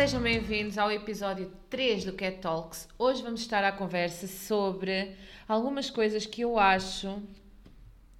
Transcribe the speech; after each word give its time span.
Sejam 0.00 0.22
bem-vindos 0.22 0.78
ao 0.78 0.90
episódio 0.90 1.52
3 1.68 2.06
do 2.06 2.14
Cat 2.14 2.38
Talks. 2.38 2.88
Hoje 2.98 3.22
vamos 3.22 3.42
estar 3.42 3.62
à 3.62 3.70
conversa 3.70 4.26
sobre 4.26 5.14
algumas 5.46 5.90
coisas 5.90 6.24
que 6.24 6.40
eu 6.40 6.58
acho, 6.58 7.22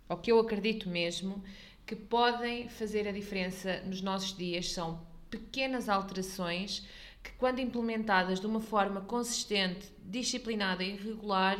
ou 0.06 0.18
que 0.18 0.30
eu 0.30 0.38
acredito 0.38 0.90
mesmo, 0.90 1.42
que 1.86 1.96
podem 1.96 2.68
fazer 2.68 3.08
a 3.08 3.12
diferença 3.12 3.80
nos 3.86 4.02
nossos 4.02 4.36
dias. 4.36 4.70
São 4.70 5.00
pequenas 5.30 5.88
alterações 5.88 6.86
que, 7.22 7.32
quando 7.38 7.60
implementadas 7.60 8.40
de 8.40 8.46
uma 8.46 8.60
forma 8.60 9.00
consistente, 9.00 9.90
disciplinada 10.04 10.84
e 10.84 10.94
regular, 10.94 11.56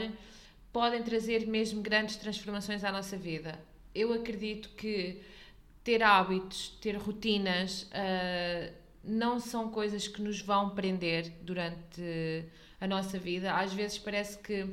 podem 0.71 1.03
trazer 1.03 1.47
mesmo 1.47 1.81
grandes 1.81 2.17
transformações 2.17 2.85
à 2.85 2.93
nossa 2.93 3.17
vida. 3.17 3.59
Eu 3.95 4.13
acredito 4.13 4.69
que 4.77 5.23
ter 5.83 6.03
hábitos, 6.03 6.77
ter 6.79 6.95
rotinas, 6.99 7.85
uh, 7.85 8.80
não 9.03 9.39
são 9.39 9.71
coisas 9.71 10.07
que 10.07 10.21
nos 10.21 10.41
vão 10.41 10.71
prender 10.71 11.33
durante 11.43 12.45
a 12.81 12.87
nossa 12.87 13.19
vida. 13.19 13.55
Às 13.55 13.73
vezes 13.73 13.99
parece 13.99 14.39
que 14.39 14.67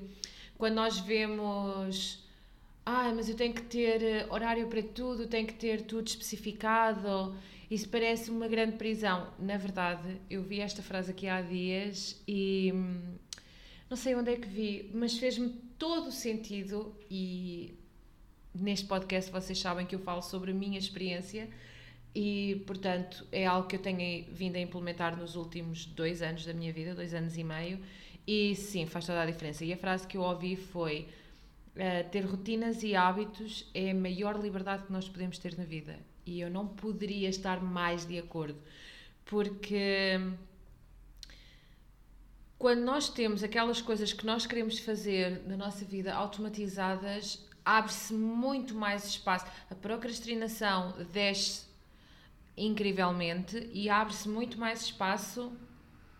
quando 0.57 0.75
nós 0.75 0.99
vemos, 0.99 2.23
ah, 2.85 3.11
mas 3.15 3.29
eu 3.29 3.35
tenho 3.35 3.53
que 3.53 3.61
ter 3.63 4.01
eh, 4.01 4.27
horário 4.29 4.67
para 4.67 4.81
tudo, 4.81 5.27
tenho 5.27 5.45
que 5.45 5.53
ter 5.53 5.81
tudo 5.83 6.07
especificado, 6.07 7.35
isso 7.69 7.87
parece 7.89 8.31
uma 8.31 8.47
grande 8.47 8.77
prisão. 8.77 9.31
Na 9.37 9.57
verdade, 9.57 10.19
eu 10.29 10.41
vi 10.41 10.61
esta 10.61 10.81
frase 10.81 11.11
aqui 11.11 11.27
há 11.27 11.41
dias 11.41 12.21
e 12.27 12.71
hum, 12.73 13.15
não 13.89 13.97
sei 13.97 14.15
onde 14.15 14.31
é 14.31 14.35
que 14.35 14.47
vi, 14.47 14.89
mas 14.93 15.17
fez-me 15.17 15.49
todo 15.77 16.07
o 16.07 16.11
sentido 16.11 16.95
e 17.09 17.77
neste 18.55 18.87
podcast 18.87 19.31
vocês 19.31 19.59
sabem 19.59 19.85
que 19.85 19.93
eu 19.95 19.99
falo 19.99 20.21
sobre 20.21 20.51
a 20.51 20.53
minha 20.53 20.79
experiência 20.79 21.49
e, 22.13 22.63
portanto, 22.65 23.25
é 23.31 23.45
algo 23.45 23.67
que 23.67 23.75
eu 23.75 23.81
tenho 23.81 24.25
vindo 24.31 24.55
a 24.55 24.59
implementar 24.59 25.15
nos 25.17 25.35
últimos 25.35 25.85
dois 25.85 26.21
anos 26.21 26.45
da 26.45 26.53
minha 26.53 26.73
vida, 26.73 26.95
dois 26.95 27.13
anos 27.13 27.37
e 27.37 27.43
meio, 27.43 27.79
e 28.25 28.55
sim, 28.55 28.85
faz 28.85 29.05
toda 29.05 29.21
a 29.21 29.25
diferença. 29.25 29.63
E 29.63 29.71
a 29.71 29.77
frase 29.77 30.07
que 30.07 30.17
eu 30.17 30.21
ouvi 30.21 30.55
foi: 30.55 31.07
uh, 31.75 32.09
ter 32.09 32.25
rotinas 32.25 32.83
e 32.83 32.95
hábitos 32.95 33.69
é 33.73 33.91
a 33.91 33.95
maior 33.95 34.39
liberdade 34.41 34.83
que 34.85 34.91
nós 34.91 35.07
podemos 35.07 35.37
ter 35.37 35.57
na 35.57 35.63
vida. 35.63 35.99
E 36.25 36.41
eu 36.41 36.49
não 36.49 36.67
poderia 36.67 37.29
estar 37.29 37.61
mais 37.61 38.05
de 38.05 38.17
acordo, 38.17 38.59
porque 39.23 40.19
quando 42.57 42.79
nós 42.81 43.07
temos 43.07 43.43
aquelas 43.43 43.79
coisas 43.79 44.11
que 44.11 44.25
nós 44.25 44.47
queremos 44.47 44.79
fazer 44.79 45.43
na 45.45 45.55
nossa 45.55 45.85
vida 45.85 46.13
automatizadas, 46.13 47.45
abre-se 47.63 48.13
muito 48.13 48.73
mais 48.73 49.05
espaço. 49.05 49.45
A 49.69 49.75
procrastinação 49.75 50.95
desce 51.13 51.66
incrivelmente 52.57 53.69
e 53.71 53.89
abre-se 53.89 54.27
muito 54.27 54.59
mais 54.59 54.81
espaço 54.81 55.51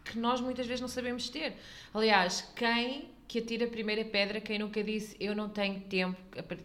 que 0.05 0.17
nós 0.17 0.39
muitas 0.39 0.67
vezes 0.67 0.81
não 0.81 0.87
sabemos 0.87 1.29
ter. 1.29 1.55
Aliás, 1.93 2.41
quem 2.55 3.09
que 3.27 3.39
atira 3.39 3.65
a 3.65 3.69
primeira 3.69 4.05
pedra, 4.05 4.39
quem 4.39 4.57
nunca 4.57 4.81
disse 4.83 5.17
eu 5.19 5.35
não 5.35 5.49
tenho 5.49 5.81
tempo, 5.81 6.17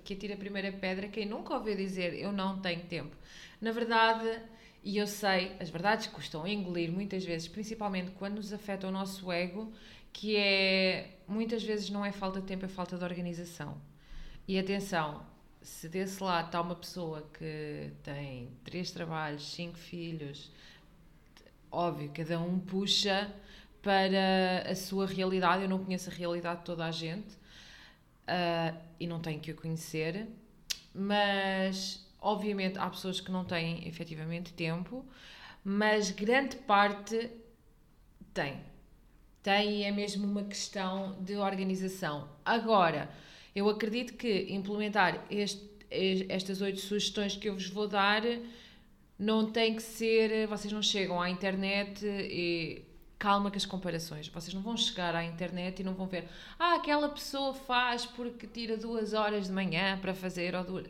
que 0.05 0.15
atira 0.15 0.35
a 0.35 0.37
primeira 0.37 0.71
pedra, 0.71 1.09
quem 1.09 1.27
nunca 1.27 1.55
ouviu 1.55 1.75
dizer 1.75 2.15
eu 2.15 2.31
não 2.33 2.61
tenho 2.61 2.83
tempo. 2.85 3.17
Na 3.61 3.73
verdade, 3.73 4.41
e 4.85 4.97
eu 4.97 5.07
sei, 5.07 5.53
as 5.59 5.71
verdades 5.71 6.07
custam 6.07 6.47
engolir 6.47 6.93
muitas 6.93 7.25
vezes, 7.25 7.49
principalmente 7.49 8.13
quando 8.13 8.37
nos 8.37 8.53
afeta 8.53 8.87
o 8.87 8.91
nosso 8.91 9.31
ego, 9.33 9.73
que 10.13 10.37
é 10.37 11.19
muitas 11.27 11.63
vezes 11.63 11.91
não 11.91 12.05
é 12.05 12.13
falta 12.13 12.41
de 12.41 12.47
tempo, 12.47 12.65
é 12.65 12.69
falta 12.69 12.97
de 12.97 13.05
organização. 13.05 13.81
E 14.47 14.59
atenção, 14.59 15.25
se 15.63 15.89
desse 15.89 16.23
lado 16.23 16.47
está 16.47 16.61
uma 16.61 16.75
pessoa 16.75 17.29
que 17.39 17.93
tem 18.03 18.51
três 18.65 18.91
trabalhos, 18.91 19.53
cinco 19.53 19.79
filhos, 19.79 20.51
óbvio, 21.71 22.11
cada 22.15 22.39
um 22.41 22.59
puxa 22.59 23.33
para 23.81 24.71
a 24.71 24.75
sua 24.75 25.07
realidade. 25.07 25.63
Eu 25.63 25.69
não 25.69 25.85
conheço 25.85 26.11
a 26.11 26.13
realidade 26.13 26.61
de 26.61 26.65
toda 26.65 26.85
a 26.85 26.91
gente 26.91 27.35
uh, 28.29 28.77
e 28.99 29.07
não 29.07 29.21
tenho 29.21 29.41
que 29.41 29.53
o 29.53 29.57
conhecer, 29.57 30.29
mas 30.95 32.07
obviamente 32.21 32.79
há 32.79 32.89
pessoas 32.89 33.21
que 33.21 33.31
não 33.31 33.45
têm 33.45 33.87
efetivamente 33.87 34.53
tempo, 34.53 35.05
mas 35.65 36.11
grande 36.11 36.57
parte 36.57 37.31
tem. 38.33 38.61
Tem 39.43 39.81
e 39.81 39.83
é 39.83 39.91
mesmo 39.91 40.25
uma 40.25 40.45
questão 40.45 41.21
de 41.21 41.37
organização. 41.37 42.29
Agora, 42.45 43.11
eu 43.55 43.69
acredito 43.69 44.15
que 44.15 44.47
implementar 44.51 45.25
este, 45.31 45.63
estas 46.29 46.61
oito 46.61 46.81
sugestões 46.81 47.37
que 47.37 47.49
eu 47.49 47.55
vos 47.55 47.69
vou 47.69 47.87
dar 47.87 48.23
não 49.19 49.51
tem 49.51 49.77
que 49.77 49.83
ser. 49.83 50.47
Vocês 50.49 50.73
não 50.73 50.83
chegam 50.83 51.21
à 51.21 51.31
internet 51.31 52.05
e. 52.05 52.85
Calma 53.19 53.53
com 53.53 53.57
as 53.57 53.65
comparações. 53.65 54.27
Vocês 54.27 54.53
não 54.53 54.63
vão 54.63 54.77
chegar 54.77 55.15
à 55.15 55.25
internet 55.25 55.79
e 55.79 55.85
não 55.85 55.95
vão 55.95 56.09
ver. 56.09 56.29
Ah, 56.59 56.75
aquela 56.75 57.09
pessoa 57.09 57.55
faz 57.55 58.05
porque 58.05 58.49
tira 58.49 58.77
duas 58.77 59.13
horas 59.13 59.47
de 59.47 59.53
manhã 59.53 59.97
para 60.01 60.13
fazer 60.13 60.57
ou 60.57 60.65
duas. 60.65 60.87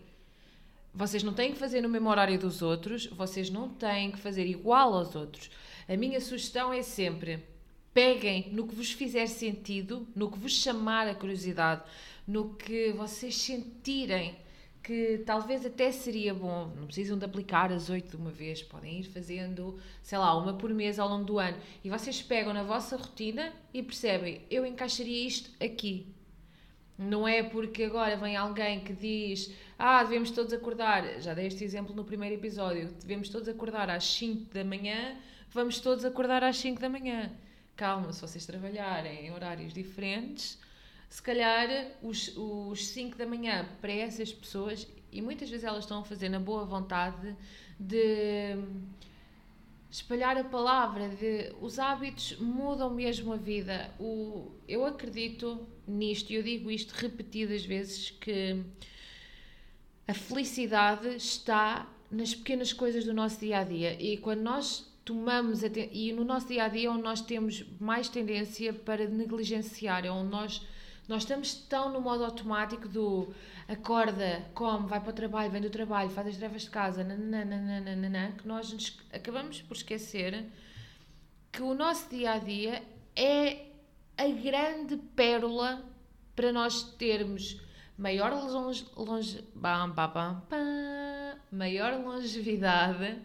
Vocês 0.95 1.23
não 1.23 1.35
têm 1.35 1.53
que 1.53 1.59
fazer 1.59 1.83
no 1.83 1.91
mesmo 1.91 2.09
horário 2.09 2.39
dos 2.39 2.63
outros, 2.63 3.07
vocês 3.07 3.51
não 3.51 3.69
têm 3.69 4.11
que 4.11 4.19
fazer 4.19 4.47
igual 4.47 4.95
aos 4.95 5.15
outros. 5.15 5.51
A 5.87 5.95
minha 5.95 6.21
sugestão 6.23 6.73
é 6.73 6.81
sempre: 6.81 7.43
peguem 7.93 8.51
no 8.53 8.67
que 8.67 8.75
vos 8.75 8.93
fizer 8.93 9.27
sentido, 9.27 10.07
no 10.15 10.31
que 10.31 10.39
vos 10.39 10.53
chamar 10.53 11.07
a 11.09 11.15
curiosidade 11.15 11.83
no 12.27 12.55
que 12.55 12.93
vocês 12.93 13.37
sentirem 13.37 14.37
que 14.83 15.23
talvez 15.25 15.65
até 15.65 15.93
seria 15.93 16.35
bom, 16.35 16.73
não 16.77 16.87
precisam 16.87 17.17
de 17.17 17.25
aplicar 17.25 17.73
as 17.73 17.89
oito 17.89 18.11
de 18.11 18.17
uma 18.17 18.33
vez, 18.33 18.65
podem 18.65 18.99
ir 18.99 19.05
fazendo, 19.05 19.79
sei 20.03 20.19
lá, 20.19 20.37
uma 20.37 20.55
por 20.55 20.71
mês 20.71 20.99
ao 20.99 21.09
longo 21.09 21.25
do 21.25 21.39
ano, 21.39 21.57
e 21.85 21.91
vocês 21.91 22.21
pegam 22.21 22.53
na 22.53 22.65
vossa 22.65 22.97
rotina 22.97 23.53
e 23.73 23.81
percebem, 23.81 24.41
eu 24.51 24.67
encaixaria 24.67 25.25
isto 25.25 25.51
aqui. 25.65 26.13
Não 26.99 27.29
é 27.29 27.45
porque 27.45 27.85
agora 27.85 28.17
vem 28.17 28.37
alguém 28.37 28.81
que 28.81 28.93
diz, 28.93 29.55
ah, 29.79 30.03
devemos 30.03 30.33
todos 30.33 30.53
acordar, 30.53 31.21
já 31.21 31.33
dei 31.33 31.47
este 31.47 31.63
exemplo 31.63 31.95
no 31.95 32.05
primeiro 32.05 32.35
episódio, 32.35 32.93
devemos 33.01 33.29
todos 33.29 33.49
acordar 33.49 33.89
às 33.89 34.05
5 34.05 34.53
da 34.53 34.65
manhã, 34.65 35.17
vamos 35.51 35.79
todos 35.79 36.05
acordar 36.05 36.43
às 36.43 36.57
5 36.57 36.81
da 36.81 36.89
manhã. 36.89 37.31
Calma, 37.77 38.13
se 38.13 38.21
vocês 38.21 38.45
trabalharem 38.47 39.27
em 39.27 39.33
horários 39.33 39.73
diferentes, 39.73 40.59
se 41.09 41.23
calhar 41.23 41.69
os, 42.03 42.33
os 42.37 42.87
5 42.89 43.17
da 43.17 43.27
manhã 43.27 43.69
para 43.81 43.93
essas 43.93 44.33
pessoas, 44.33 44.87
e 45.11 45.21
muitas 45.21 45.51
vezes 45.51 45.65
elas 45.65 45.85
estão 45.85 46.01
a 46.01 46.05
fazer 46.05 46.29
na 46.29 46.41
boa 46.41 46.65
vontade 46.65 47.37
de 47.79 48.57
espalhar 49.91 50.39
a 50.39 50.45
palavra, 50.45 51.11
de 51.11 51.55
os 51.61 51.79
hábitos 51.79 52.39
mudam 52.39 52.89
mesmo 52.89 53.33
a 53.33 53.37
vida. 53.37 53.93
O, 54.01 54.51
eu 54.67 54.87
acredito 54.87 55.67
nisto 55.87 56.31
e 56.31 56.37
eu 56.37 56.43
digo 56.43 56.71
isto 56.71 56.93
repetidas 56.93 57.65
vezes 57.65 58.11
que 58.11 58.65
a 60.09 60.15
felicidade 60.15 61.09
está 61.17 61.87
nas 62.11 62.35
pequenas 62.35 62.73
coisas 62.73 63.05
do 63.05 63.13
nosso 63.13 63.41
dia 63.41 63.59
a 63.59 63.65
dia 63.65 64.01
e 64.01 64.17
quando 64.17 64.41
nós 64.41 64.91
tomamos 65.05 65.63
e 65.63 66.13
no 66.13 66.25
nosso 66.25 66.49
dia 66.49 66.65
a 66.65 66.69
dia 66.69 66.89
é 66.89 66.91
onde 66.91 67.03
nós 67.03 67.21
temos 67.21 67.65
mais 67.81 68.09
tendência 68.09 68.73
para 68.73 69.07
negligenciar, 69.07 70.05
é 70.05 70.11
onde 70.11 70.31
nós 70.31 70.67
nós 71.09 71.23
estamos 71.23 71.53
tão 71.53 71.93
no 71.93 72.01
modo 72.01 72.25
automático 72.25 72.89
do 72.89 73.35
acorda, 73.69 74.49
come, 74.55 74.87
vai 74.87 75.01
para 75.01 75.11
o 75.11 75.13
trabalho, 75.13 75.51
vem 75.51 75.61
do 75.61 75.69
trabalho, 75.69 76.09
faz 76.11 76.29
as 76.29 76.37
tarefas 76.37 76.63
de 76.63 76.71
casa, 76.71 77.03
nananana, 77.03 78.35
que 78.39 78.47
nós 78.47 78.73
nos 78.73 78.99
acabamos 79.13 79.61
por 79.63 79.77
esquecer 79.77 80.47
que 81.51 81.61
o 81.61 81.75
nosso 81.75 82.09
dia 82.09 82.33
a 82.33 82.39
dia 82.39 82.83
é 83.17 83.67
a 84.17 84.29
grande 84.29 84.97
pérola 85.17 85.85
para 86.37 86.53
nós 86.53 86.83
termos 86.95 87.61
maior 87.99 88.33
longe, 88.33 88.87
longe, 88.97 89.45
bam, 89.55 89.91
bam, 89.91 90.09
bam, 90.09 90.43
bam, 90.49 91.37
maior 91.51 92.01
longevidade, 92.01 93.19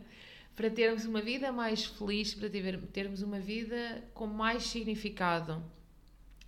para 0.58 0.72
termos 0.72 1.06
uma 1.06 1.22
vida 1.22 1.52
mais 1.52 1.86
feliz, 1.86 2.34
para 2.34 2.50
termos 2.92 3.22
uma 3.22 3.40
vida 3.40 4.04
com 4.16 4.26
mais 4.26 4.64
significado. 4.64 5.64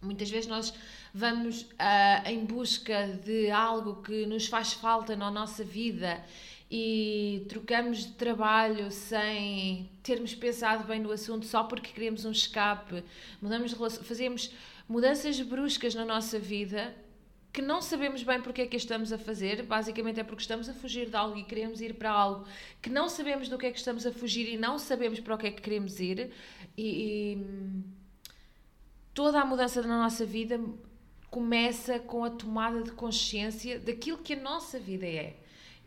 Muitas 0.02 0.32
vezes 0.32 0.50
nós 0.50 0.74
vamos 1.14 1.62
uh, 1.62 2.28
em 2.28 2.44
busca 2.44 3.08
de 3.24 3.52
algo 3.52 4.02
que 4.02 4.26
nos 4.26 4.48
faz 4.48 4.74
falta 4.74 5.16
na 5.16 5.30
nossa 5.30 5.64
vida 5.64 6.26
e 6.72 7.46
trocamos 7.50 8.00
de 8.00 8.14
trabalho 8.14 8.92
sem 8.92 9.88
termos 10.02 10.34
pensado 10.34 10.86
bem 10.86 11.00
no 11.00 11.12
assunto 11.12 11.46
só 11.46 11.64
porque 11.66 11.92
queremos 11.92 12.26
um 12.26 12.32
escape, 12.32 13.04
mudamos 13.40 13.74
fazemos 14.02 14.52
mudanças 14.88 15.40
bruscas 15.40 15.94
na 15.94 16.04
nossa 16.04 16.40
vida 16.40 16.96
que 17.52 17.62
não 17.62 17.82
sabemos 17.82 18.22
bem 18.24 18.42
porque 18.42 18.62
é 18.62 18.68
que 18.68 18.78
estamos 18.78 19.12
a 19.12 19.18
fazer, 19.18 19.64
basicamente 19.64 20.20
é 20.20 20.24
porque 20.24 20.42
estamos 20.42 20.70
a 20.70 20.74
fugir 20.74 21.10
de 21.10 21.16
algo 21.16 21.38
e 21.38 21.44
queremos 21.44 21.82
ir 21.82 21.96
para 21.96 22.12
algo 22.12 22.46
que 22.82 22.90
não 22.90 23.10
sabemos 23.10 23.50
do 23.50 23.58
que 23.58 23.66
é 23.66 23.72
que 23.72 23.80
estamos 23.80 24.06
a 24.06 24.12
fugir 24.12 24.48
e 24.48 24.58
não 24.58 24.78
sabemos 24.78 25.20
para 25.20 25.36
o 25.36 25.38
que 25.38 25.48
é 25.48 25.52
que 25.52 25.62
queremos 25.62 26.00
ir 26.00 26.32
e, 26.78 26.84
e 26.84 27.38
toda 29.14 29.42
a 29.42 29.46
mudança 29.46 29.82
na 29.82 30.00
nossa 30.04 30.26
vida 30.26 30.60
começa 31.30 32.00
com 32.00 32.24
a 32.24 32.30
tomada 32.30 32.84
de 32.84 32.92
consciência 32.92 33.80
daquilo 33.80 34.18
que 34.20 34.34
a 34.34 34.40
nossa 34.40 34.80
vida 34.80 35.06
é. 35.06 35.36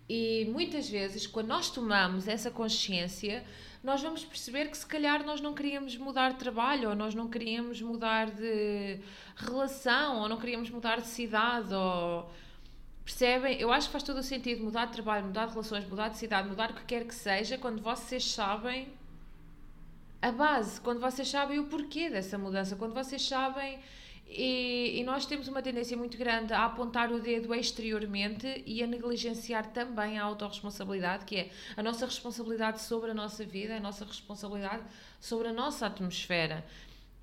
E 0.08 0.46
muitas 0.52 0.88
vezes, 0.88 1.26
quando 1.26 1.48
nós 1.48 1.70
tomamos 1.70 2.28
essa 2.28 2.50
consciência, 2.50 3.44
nós 3.82 4.00
vamos 4.00 4.25
perceber 4.25 4.69
que 4.70 4.76
se 4.76 4.87
calhar 4.87 5.25
nós 5.25 5.40
não 5.40 5.55
queríamos 5.55 5.96
mudar 5.96 6.32
de 6.32 6.38
trabalho, 6.38 6.90
ou 6.90 6.94
nós 6.94 7.14
não 7.14 7.29
queríamos 7.29 7.82
mudar 7.82 8.31
de 8.31 9.00
relação, 9.37 10.20
ou 10.20 10.29
não 10.29 10.38
queríamos 10.38 10.70
mudar 10.70 11.00
de 11.00 11.08
cidade, 11.08 11.75
ou 11.75 12.31
percebem? 13.05 13.61
Eu 13.61 13.73
acho 13.73 13.88
que 13.88 13.93
faz 13.93 14.05
todo 14.05 14.19
o 14.19 14.23
sentido 14.23 14.62
mudar 14.62 14.87
de 14.87 14.93
trabalho, 14.93 15.26
mudar 15.26 15.46
de 15.46 15.52
relações, 15.52 15.84
mudar 15.88 16.08
de 16.08 16.19
cidade, 16.19 16.49
mudar 16.49 16.70
o 16.70 16.75
que 16.75 16.84
quer 16.84 17.05
que 17.05 17.14
seja, 17.14 17.58
quando 17.58 17.82
vocês 17.82 18.25
sabem 18.25 18.88
a 20.20 20.31
base, 20.31 20.81
quando 20.81 21.00
vocês 21.00 21.29
sabem 21.29 21.58
o 21.58 21.64
porquê 21.64 22.08
dessa 22.08 22.38
mudança, 22.38 22.76
quando 22.76 22.94
vocês 22.94 23.26
sabem 23.26 23.81
e, 24.37 25.00
e, 25.00 25.05
nós 25.05 25.26
temos 25.26 25.49
uma 25.49 25.62
tendência 25.62 25.96
muito 25.96 26.17
grande 26.17 26.52
a 26.52 26.64
apontar 26.64 27.12
o 27.12 27.20
dedo 27.20 27.55
exteriormente 27.55 28.62
e 28.67 28.82
a 28.82 28.87
negligenciar 28.87 29.73
também 29.73 30.19
a 30.19 30.25
autorresponsabilidade, 30.25 31.25
que 31.25 31.37
é 31.37 31.50
a 31.76 31.82
nossa 31.82 32.06
responsabilidade 32.06 32.81
sobre 32.81 33.11
a 33.11 33.14
nossa 33.14 33.44
vida, 33.44 33.76
a 33.76 33.81
nossa 33.81 34.05
responsabilidade 34.05 34.82
sobre 35.20 35.49
a 35.49 35.52
nossa 35.52 35.87
atmosfera. 35.87 36.64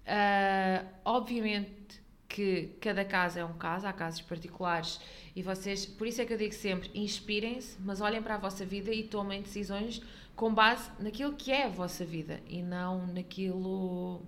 Uh, 0.06 0.88
obviamente 1.06 2.02
que 2.28 2.76
cada 2.80 3.04
caso 3.04 3.40
é 3.40 3.46
um 3.46 3.54
caso, 3.54 3.88
há 3.88 3.94
casos 3.94 4.22
particulares 4.22 5.00
e 5.36 5.42
vocês, 5.42 5.86
por 5.86 6.06
isso 6.06 6.22
é 6.22 6.26
que 6.26 6.34
eu 6.34 6.38
digo 6.38 6.54
sempre, 6.54 6.90
inspirem-se, 6.94 7.78
mas 7.82 8.02
olhem 8.02 8.22
para 8.22 8.36
a 8.36 8.38
vossa 8.38 8.66
vida 8.66 8.92
e 8.92 9.04
tomem 9.04 9.42
decisões 9.42 10.02
com 10.36 10.54
base 10.54 10.90
naquilo 11.00 11.34
que 11.34 11.52
é 11.52 11.66
a 11.66 11.70
vossa 11.70 12.06
vida 12.06 12.40
e 12.48 12.62
não 12.62 13.08
naquilo 13.08 14.22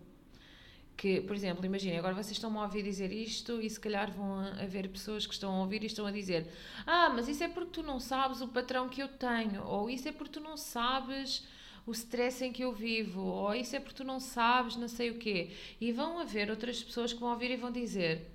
que, 1.02 1.20
por 1.20 1.36
exemplo, 1.36 1.66
imaginem, 1.66 1.98
agora 1.98 2.14
vocês 2.14 2.34
estão-me 2.34 2.60
a 2.60 2.62
ouvir 2.62 2.84
dizer 2.84 3.12
isto 3.12 3.60
e 3.60 3.68
se 3.68 3.80
calhar 3.80 4.12
vão 4.12 4.38
haver 4.62 4.88
pessoas 4.88 5.26
que 5.26 5.34
estão 5.34 5.52
a 5.56 5.60
ouvir 5.62 5.82
e 5.82 5.88
estão 5.88 6.06
a 6.06 6.12
dizer 6.12 6.48
ah, 6.86 7.10
mas 7.10 7.28
isso 7.28 7.44
é 7.44 7.48
porque 7.48 7.72
tu 7.72 7.82
não 7.82 8.00
sabes 8.00 8.40
o 8.40 8.48
patrão 8.48 8.88
que 8.88 9.02
eu 9.02 9.08
tenho, 9.08 9.64
ou 9.66 9.90
isso 9.90 10.08
é 10.08 10.12
porque 10.12 10.34
tu 10.34 10.40
não 10.40 10.56
sabes 10.56 11.44
o 11.88 11.92
stress 11.92 12.46
em 12.46 12.54
que 12.54 12.64
eu 12.64 12.72
vivo, 12.72 13.20
ou 13.20 13.56
isso 13.56 13.76
é 13.76 13.80
porque 13.80 13.96
tu 13.96 14.04
não 14.04 14.20
sabes 14.20 14.76
não 14.76 14.88
sei 14.88 15.10
o 15.10 15.18
quê. 15.18 15.50
E 15.80 15.92
vão 15.92 16.20
haver 16.20 16.52
outras 16.52 16.84
pessoas 16.84 17.12
que 17.12 17.20
vão 17.20 17.32
ouvir 17.32 17.50
e 17.50 17.56
vão 17.56 17.72
dizer 17.72 18.30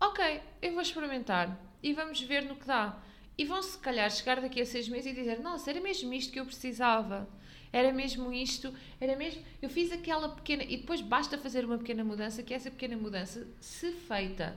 ok, 0.00 0.42
eu 0.60 0.72
vou 0.72 0.82
experimentar 0.82 1.56
e 1.80 1.92
vamos 1.92 2.20
ver 2.20 2.42
no 2.42 2.56
que 2.56 2.66
dá. 2.66 3.00
E 3.38 3.44
vão 3.44 3.62
se 3.62 3.78
calhar 3.78 4.10
chegar 4.10 4.40
daqui 4.40 4.60
a 4.60 4.66
seis 4.66 4.88
meses 4.88 5.12
e 5.12 5.14
dizer 5.14 5.38
nossa, 5.38 5.70
era 5.70 5.80
mesmo 5.80 6.12
isto 6.12 6.32
que 6.32 6.40
eu 6.40 6.44
precisava 6.44 7.28
era 7.72 7.92
mesmo 7.92 8.32
isto, 8.32 8.72
era 9.00 9.16
mesmo. 9.16 9.42
Eu 9.60 9.68
fiz 9.68 9.92
aquela 9.92 10.28
pequena. 10.28 10.62
E 10.64 10.78
depois 10.78 11.00
basta 11.00 11.36
fazer 11.36 11.64
uma 11.64 11.78
pequena 11.78 12.04
mudança, 12.04 12.42
que 12.42 12.54
essa 12.54 12.70
pequena 12.70 12.96
mudança, 12.96 13.46
se 13.60 13.92
feita 13.92 14.56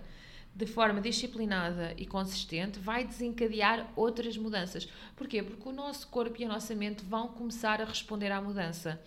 de 0.54 0.66
forma 0.66 1.00
disciplinada 1.00 1.94
e 1.98 2.06
consistente, 2.06 2.80
vai 2.80 3.06
desencadear 3.06 3.90
outras 3.96 4.38
mudanças. 4.38 4.88
Porquê? 5.16 5.42
Porque 5.42 5.68
o 5.68 5.72
nosso 5.72 6.08
corpo 6.08 6.42
e 6.42 6.46
a 6.46 6.48
nossa 6.48 6.76
mente 6.76 7.04
vão 7.06 7.30
começar 7.30 7.82
a 7.82 7.86
responder 7.86 8.32
à 8.32 8.42
mudança. 8.42 9.02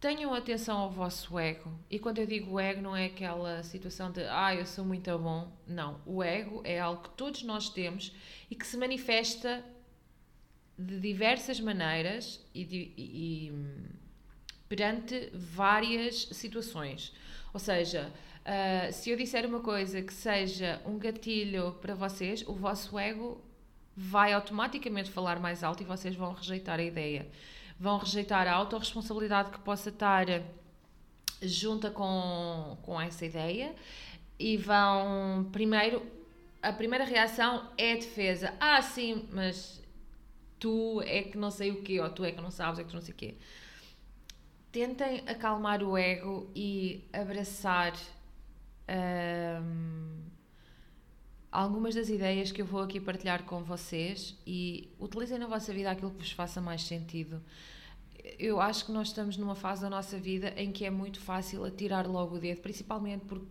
Tenham 0.00 0.34
atenção 0.34 0.78
ao 0.78 0.90
vosso 0.90 1.38
ego. 1.38 1.70
E 1.88 1.96
quando 2.00 2.18
eu 2.18 2.26
digo 2.26 2.58
ego, 2.58 2.82
não 2.82 2.96
é 2.96 3.06
aquela 3.06 3.62
situação 3.62 4.10
de 4.10 4.24
ah, 4.24 4.52
eu 4.52 4.66
sou 4.66 4.84
muito 4.84 5.16
bom. 5.16 5.52
Não. 5.64 6.00
O 6.04 6.20
ego 6.20 6.60
é 6.64 6.80
algo 6.80 7.04
que 7.04 7.10
todos 7.10 7.44
nós 7.44 7.68
temos 7.68 8.12
e 8.50 8.56
que 8.56 8.66
se 8.66 8.76
manifesta 8.76 9.64
de 10.82 10.98
diversas 11.00 11.60
maneiras 11.60 12.40
e, 12.54 12.64
de, 12.64 12.92
e, 12.96 13.52
perante 14.68 15.30
várias 15.32 16.28
situações. 16.32 17.12
Ou 17.52 17.60
seja, 17.60 18.12
uh, 18.40 18.92
se 18.92 19.10
eu 19.10 19.16
disser 19.16 19.46
uma 19.46 19.60
coisa 19.60 20.02
que 20.02 20.12
seja 20.12 20.80
um 20.84 20.98
gatilho 20.98 21.72
para 21.80 21.94
vocês, 21.94 22.46
o 22.46 22.54
vosso 22.54 22.98
ego 22.98 23.40
vai 23.96 24.32
automaticamente 24.32 25.10
falar 25.10 25.38
mais 25.38 25.62
alto 25.62 25.82
e 25.82 25.86
vocês 25.86 26.16
vão 26.16 26.32
rejeitar 26.32 26.78
a 26.78 26.82
ideia. 26.82 27.28
Vão 27.78 27.98
rejeitar 27.98 28.46
a 28.46 28.52
autorresponsabilidade 28.52 29.50
que 29.50 29.58
possa 29.60 29.90
estar 29.90 30.26
junta 31.42 31.90
com, 31.90 32.78
com 32.82 33.00
essa 33.00 33.26
ideia 33.26 33.74
e 34.38 34.56
vão 34.56 35.48
primeiro 35.52 36.02
a 36.62 36.72
primeira 36.72 37.04
reação 37.04 37.68
é 37.76 37.92
a 37.92 37.96
defesa. 37.96 38.54
Ah, 38.60 38.80
sim, 38.80 39.28
mas 39.32 39.81
tu 40.62 41.02
é 41.04 41.22
que 41.24 41.36
não 41.36 41.50
sei 41.50 41.72
o 41.72 41.82
quê, 41.82 42.00
ou 42.00 42.08
tu 42.08 42.24
é 42.24 42.30
que 42.30 42.40
não 42.40 42.52
sabes, 42.52 42.78
é 42.78 42.84
que 42.84 42.90
tu 42.90 42.94
não 42.94 43.02
sei 43.02 43.12
o 43.12 43.16
quê. 43.16 43.34
Tentem 44.70 45.24
acalmar 45.26 45.82
o 45.82 45.98
ego 45.98 46.48
e 46.54 47.02
abraçar 47.12 47.92
hum, 49.60 50.20
algumas 51.50 51.96
das 51.96 52.08
ideias 52.08 52.52
que 52.52 52.62
eu 52.62 52.66
vou 52.66 52.80
aqui 52.80 53.00
partilhar 53.00 53.42
com 53.42 53.64
vocês 53.64 54.38
e 54.46 54.88
utilizem 55.00 55.36
na 55.36 55.48
vossa 55.48 55.72
vida 55.72 55.90
aquilo 55.90 56.12
que 56.12 56.18
vos 56.18 56.30
faça 56.30 56.60
mais 56.60 56.82
sentido. 56.82 57.42
Eu 58.38 58.60
acho 58.60 58.86
que 58.86 58.92
nós 58.92 59.08
estamos 59.08 59.36
numa 59.36 59.56
fase 59.56 59.82
da 59.82 59.90
nossa 59.90 60.16
vida 60.16 60.54
em 60.56 60.70
que 60.70 60.84
é 60.84 60.90
muito 60.90 61.20
fácil 61.20 61.64
atirar 61.64 62.06
logo 62.06 62.36
o 62.36 62.38
dedo, 62.38 62.60
principalmente 62.60 63.24
porque 63.24 63.46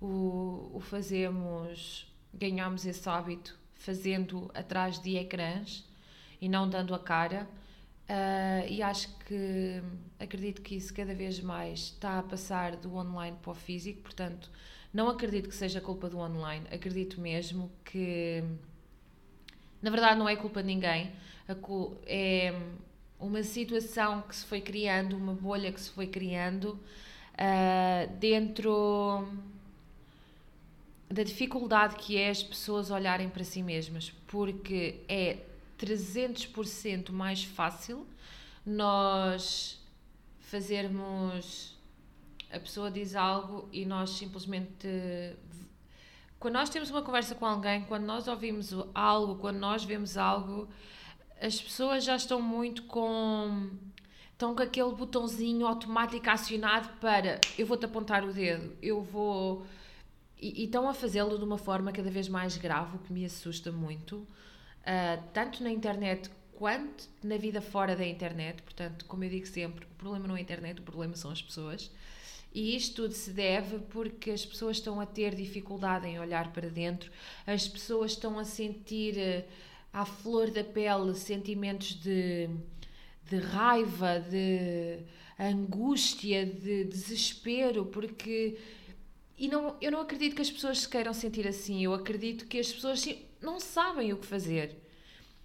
o, 0.00 0.68
o 0.74 0.80
fazemos, 0.80 2.12
ganhamos 2.34 2.84
esse 2.84 3.08
hábito 3.08 3.56
fazendo 3.72 4.50
atrás 4.52 4.98
de 4.98 5.16
ecrãs 5.16 5.88
e 6.40 6.48
não 6.48 6.68
dando 6.68 6.94
a 6.94 6.98
cara. 6.98 7.48
Uh, 8.08 8.66
e 8.68 8.82
acho 8.82 9.08
que 9.26 9.80
acredito 10.18 10.62
que 10.62 10.74
isso 10.74 10.92
cada 10.92 11.14
vez 11.14 11.38
mais 11.38 11.78
está 11.78 12.18
a 12.18 12.22
passar 12.22 12.74
do 12.74 12.96
online 12.96 13.36
para 13.40 13.52
o 13.52 13.54
físico, 13.54 14.02
portanto, 14.02 14.50
não 14.92 15.08
acredito 15.08 15.48
que 15.48 15.54
seja 15.54 15.80
culpa 15.80 16.08
do 16.08 16.18
online, 16.18 16.66
acredito 16.72 17.20
mesmo 17.20 17.70
que 17.84 18.42
na 19.80 19.90
verdade 19.90 20.18
não 20.18 20.28
é 20.28 20.34
culpa 20.34 20.60
de 20.60 20.66
ninguém, 20.66 21.12
é 22.04 22.52
uma 23.20 23.44
situação 23.44 24.22
que 24.22 24.34
se 24.34 24.44
foi 24.44 24.60
criando, 24.60 25.16
uma 25.16 25.34
bolha 25.34 25.70
que 25.70 25.80
se 25.80 25.90
foi 25.90 26.08
criando 26.08 26.80
uh, 27.34 28.12
dentro 28.18 29.28
da 31.08 31.22
dificuldade 31.22 31.96
que 31.96 32.16
é 32.16 32.30
as 32.30 32.42
pessoas 32.42 32.90
olharem 32.90 33.28
para 33.28 33.44
si 33.44 33.62
mesmas, 33.62 34.12
porque 34.26 35.00
é 35.08 35.38
300% 35.80 37.10
mais 37.10 37.42
fácil 37.42 38.06
nós 38.64 39.80
fazermos. 40.38 41.74
A 42.52 42.60
pessoa 42.60 42.90
diz 42.90 43.16
algo 43.16 43.68
e 43.72 43.86
nós 43.86 44.10
simplesmente. 44.10 44.88
Quando 46.38 46.54
nós 46.54 46.68
temos 46.68 46.90
uma 46.90 47.02
conversa 47.02 47.34
com 47.34 47.46
alguém, 47.46 47.84
quando 47.84 48.04
nós 48.04 48.28
ouvimos 48.28 48.72
algo, 48.94 49.36
quando 49.36 49.58
nós 49.58 49.84
vemos 49.84 50.16
algo, 50.16 50.68
as 51.40 51.60
pessoas 51.60 52.04
já 52.04 52.16
estão 52.16 52.42
muito 52.42 52.82
com. 52.84 53.70
Estão 54.32 54.54
com 54.54 54.62
aquele 54.62 54.92
botãozinho 54.92 55.66
automático 55.66 56.30
acionado 56.30 56.88
para 56.98 57.38
eu 57.58 57.66
vou-te 57.66 57.84
apontar 57.84 58.24
o 58.24 58.32
dedo, 58.32 58.74
eu 58.82 59.02
vou. 59.02 59.66
E, 60.38 60.62
e 60.62 60.64
estão 60.64 60.88
a 60.88 60.94
fazê-lo 60.94 61.36
de 61.36 61.44
uma 61.44 61.58
forma 61.58 61.92
cada 61.92 62.10
vez 62.10 62.26
mais 62.26 62.56
grave, 62.56 62.96
o 62.96 62.98
que 63.00 63.12
me 63.12 63.24
assusta 63.24 63.70
muito 63.70 64.26
uh, 64.82 65.22
tanto 65.32 65.62
na 65.62 65.70
internet 65.70 66.30
quanto 66.52 67.08
na 67.22 67.36
vida 67.36 67.60
fora 67.60 67.96
da 67.96 68.06
internet. 68.06 68.62
Portanto, 68.62 69.04
como 69.06 69.24
eu 69.24 69.30
digo 69.30 69.46
sempre, 69.46 69.86
o 69.86 69.94
problema 69.96 70.28
não 70.28 70.36
é 70.36 70.40
a 70.40 70.42
internet, 70.42 70.80
o 70.80 70.82
problema 70.82 71.16
são 71.16 71.30
as 71.30 71.40
pessoas. 71.40 71.90
E 72.52 72.76
isto 72.76 73.02
tudo 73.02 73.14
se 73.14 73.30
deve 73.30 73.78
porque 73.78 74.30
as 74.30 74.44
pessoas 74.44 74.76
estão 74.76 75.00
a 75.00 75.06
ter 75.06 75.34
dificuldade 75.34 76.06
em 76.06 76.18
olhar 76.18 76.52
para 76.52 76.68
dentro, 76.68 77.10
as 77.46 77.68
pessoas 77.68 78.12
estão 78.12 78.38
a 78.38 78.44
sentir 78.44 79.14
uh, 79.16 79.44
à 79.92 80.04
flor 80.04 80.50
da 80.50 80.64
pele 80.64 81.14
sentimentos 81.14 81.94
de, 81.94 82.50
de 83.28 83.36
raiva, 83.36 84.20
de 84.20 84.98
angústia, 85.38 86.44
de 86.44 86.84
desespero, 86.84 87.86
porque. 87.86 88.58
E 89.38 89.48
não, 89.48 89.76
eu 89.80 89.90
não 89.90 90.00
acredito 90.00 90.36
que 90.36 90.42
as 90.42 90.50
pessoas 90.50 90.80
se 90.80 90.88
queiram 90.88 91.14
sentir 91.14 91.48
assim, 91.48 91.82
eu 91.82 91.94
acredito 91.94 92.46
que 92.46 92.58
as 92.58 92.70
pessoas 92.70 93.00
não 93.40 93.58
sabem 93.58 94.12
o 94.12 94.16
que 94.16 94.26
fazer. 94.26 94.76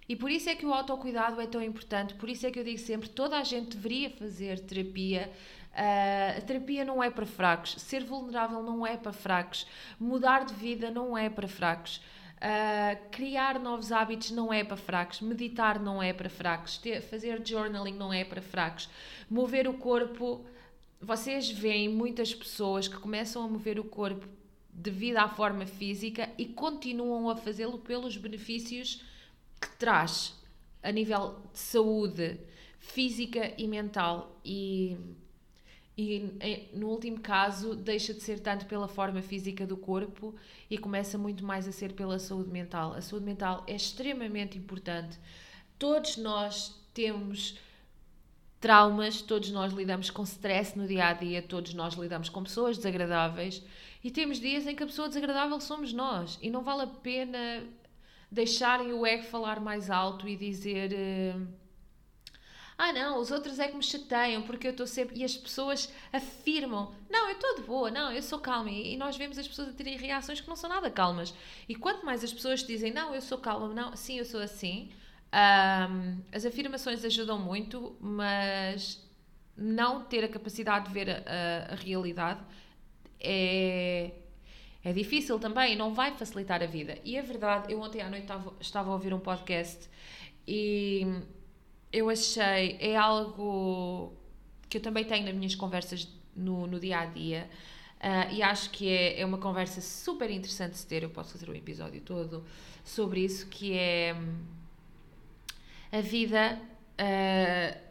E 0.08 0.14
por 0.14 0.30
isso 0.30 0.48
é 0.48 0.54
que 0.54 0.64
o 0.64 0.72
autocuidado 0.72 1.40
é 1.40 1.46
tão 1.46 1.60
importante, 1.60 2.14
por 2.14 2.28
isso 2.28 2.46
é 2.46 2.50
que 2.50 2.58
eu 2.58 2.64
digo 2.64 2.78
sempre: 2.78 3.08
toda 3.08 3.36
a 3.38 3.44
gente 3.44 3.76
deveria 3.76 4.10
fazer 4.10 4.60
terapia. 4.60 5.30
Uh, 5.72 6.38
a 6.38 6.40
terapia 6.40 6.84
não 6.84 7.02
é 7.02 7.10
para 7.10 7.26
fracos, 7.26 7.74
ser 7.78 8.02
vulnerável 8.02 8.62
não 8.62 8.86
é 8.86 8.96
para 8.96 9.12
fracos, 9.12 9.66
mudar 10.00 10.44
de 10.44 10.54
vida 10.54 10.90
não 10.90 11.18
é 11.18 11.28
para 11.28 11.48
fracos. 11.48 12.00
Uh, 12.36 13.10
criar 13.10 13.58
novos 13.58 13.92
hábitos 13.92 14.30
não 14.30 14.52
é 14.52 14.62
para 14.62 14.76
fracos, 14.76 15.20
meditar 15.20 15.80
não 15.80 16.02
é 16.02 16.12
para 16.12 16.30
fracos, 16.30 16.78
ter, 16.78 17.02
fazer 17.02 17.42
journaling 17.46 17.94
não 17.94 18.12
é 18.12 18.24
para 18.24 18.40
fracos, 18.40 18.88
mover 19.28 19.68
o 19.68 19.74
corpo. 19.74 20.46
Vocês 21.00 21.50
veem 21.50 21.88
muitas 21.88 22.34
pessoas 22.34 22.88
que 22.88 22.96
começam 22.96 23.42
a 23.42 23.48
mover 23.48 23.78
o 23.78 23.84
corpo 23.84 24.26
devido 24.76 25.16
à 25.16 25.28
forma 25.28 25.64
física 25.66 26.28
e 26.36 26.44
continuam 26.44 27.30
a 27.30 27.36
fazê-lo 27.36 27.78
pelos 27.78 28.16
benefícios 28.16 29.02
que 29.60 29.70
traz 29.76 30.34
a 30.82 30.92
nível 30.92 31.40
de 31.52 31.58
saúde 31.58 32.38
física 32.78 33.52
e 33.56 33.66
mental. 33.66 34.38
E 34.44 34.96
e 35.98 36.68
no 36.74 36.88
último 36.88 37.18
caso 37.20 37.74
deixa 37.74 38.12
de 38.12 38.20
ser 38.20 38.38
tanto 38.40 38.66
pela 38.66 38.86
forma 38.86 39.22
física 39.22 39.66
do 39.66 39.78
corpo 39.78 40.34
e 40.68 40.76
começa 40.76 41.16
muito 41.16 41.42
mais 41.42 41.66
a 41.66 41.72
ser 41.72 41.94
pela 41.94 42.18
saúde 42.18 42.50
mental. 42.50 42.92
A 42.92 43.00
saúde 43.00 43.24
mental 43.24 43.64
é 43.66 43.74
extremamente 43.74 44.58
importante. 44.58 45.18
Todos 45.78 46.18
nós 46.18 46.78
temos 46.92 47.58
traumas, 48.60 49.22
todos 49.22 49.50
nós 49.50 49.72
lidamos 49.72 50.10
com 50.10 50.22
stress 50.24 50.76
no 50.76 50.86
dia 50.86 51.06
a 51.06 51.12
dia, 51.14 51.40
todos 51.40 51.72
nós 51.72 51.94
lidamos 51.94 52.28
com 52.28 52.42
pessoas 52.42 52.76
desagradáveis 52.76 53.62
e 54.06 54.10
temos 54.12 54.38
dias 54.38 54.68
em 54.68 54.76
que 54.76 54.84
a 54.84 54.86
pessoa 54.86 55.08
desagradável 55.08 55.60
somos 55.60 55.92
nós 55.92 56.38
e 56.40 56.48
não 56.48 56.62
vale 56.62 56.82
a 56.82 56.86
pena 56.86 57.64
deixarem 58.30 58.92
o 58.92 59.04
ego 59.04 59.24
falar 59.24 59.58
mais 59.58 59.90
alto 59.90 60.28
e 60.28 60.36
dizer. 60.36 60.92
Uh, 60.92 61.48
ah, 62.78 62.92
não, 62.92 63.18
os 63.18 63.32
outros 63.32 63.58
é 63.58 63.66
que 63.66 63.76
me 63.76 63.82
chateiam 63.82 64.42
porque 64.42 64.68
eu 64.68 64.70
estou 64.70 64.86
sempre. 64.86 65.18
E 65.18 65.24
as 65.24 65.36
pessoas 65.36 65.92
afirmam: 66.12 66.94
Não, 67.10 67.28
eu 67.28 67.34
estou 67.34 67.56
de 67.56 67.62
boa, 67.62 67.90
não, 67.90 68.12
eu 68.12 68.22
sou 68.22 68.38
calma. 68.38 68.70
E 68.70 68.96
nós 68.96 69.16
vemos 69.16 69.40
as 69.40 69.48
pessoas 69.48 69.70
a 69.70 69.72
terem 69.72 69.96
reações 69.96 70.40
que 70.40 70.48
não 70.48 70.54
são 70.54 70.70
nada 70.70 70.88
calmas. 70.88 71.34
E 71.68 71.74
quanto 71.74 72.06
mais 72.06 72.22
as 72.22 72.32
pessoas 72.32 72.62
dizem: 72.62 72.92
Não, 72.92 73.12
eu 73.12 73.20
sou 73.20 73.38
calma, 73.38 73.74
não, 73.74 73.96
sim, 73.96 74.18
eu 74.18 74.24
sou 74.24 74.40
assim. 74.40 74.88
Um, 75.34 76.22
as 76.32 76.46
afirmações 76.46 77.04
ajudam 77.04 77.40
muito, 77.40 77.96
mas 78.00 79.04
não 79.56 80.04
ter 80.04 80.22
a 80.22 80.28
capacidade 80.28 80.86
de 80.86 80.94
ver 80.94 81.10
a, 81.10 81.72
a 81.72 81.74
realidade 81.74 82.40
é, 83.26 84.12
é 84.84 84.92
difícil 84.92 85.38
também, 85.38 85.74
não 85.76 85.92
vai 85.92 86.16
facilitar 86.16 86.62
a 86.62 86.66
vida. 86.66 86.98
E 87.04 87.16
é 87.16 87.22
verdade, 87.22 87.72
eu 87.72 87.80
ontem 87.80 88.00
à 88.00 88.08
noite 88.08 88.22
estava, 88.22 88.54
estava 88.60 88.90
a 88.90 88.92
ouvir 88.92 89.12
um 89.12 89.18
podcast 89.18 89.88
e 90.46 91.04
eu 91.92 92.08
achei, 92.08 92.76
é 92.78 92.96
algo 92.96 94.12
que 94.68 94.78
eu 94.78 94.80
também 94.80 95.04
tenho 95.04 95.24
nas 95.24 95.34
minhas 95.34 95.54
conversas 95.54 96.08
no, 96.34 96.66
no 96.66 96.78
dia 96.78 97.00
a 97.00 97.06
dia. 97.06 97.50
Uh, 97.96 98.34
e 98.34 98.42
acho 98.42 98.70
que 98.70 98.88
é, 98.88 99.20
é 99.20 99.26
uma 99.26 99.38
conversa 99.38 99.80
super 99.80 100.30
interessante 100.30 100.74
de 100.74 100.86
ter. 100.86 101.02
Eu 101.02 101.10
posso 101.10 101.32
fazer 101.32 101.50
um 101.50 101.54
episódio 101.54 102.00
todo 102.02 102.44
sobre 102.84 103.24
isso, 103.24 103.48
que 103.48 103.72
é 103.72 104.14
hum, 104.14 104.44
a 105.90 106.00
vida. 106.00 106.60
Uh, 107.00 107.85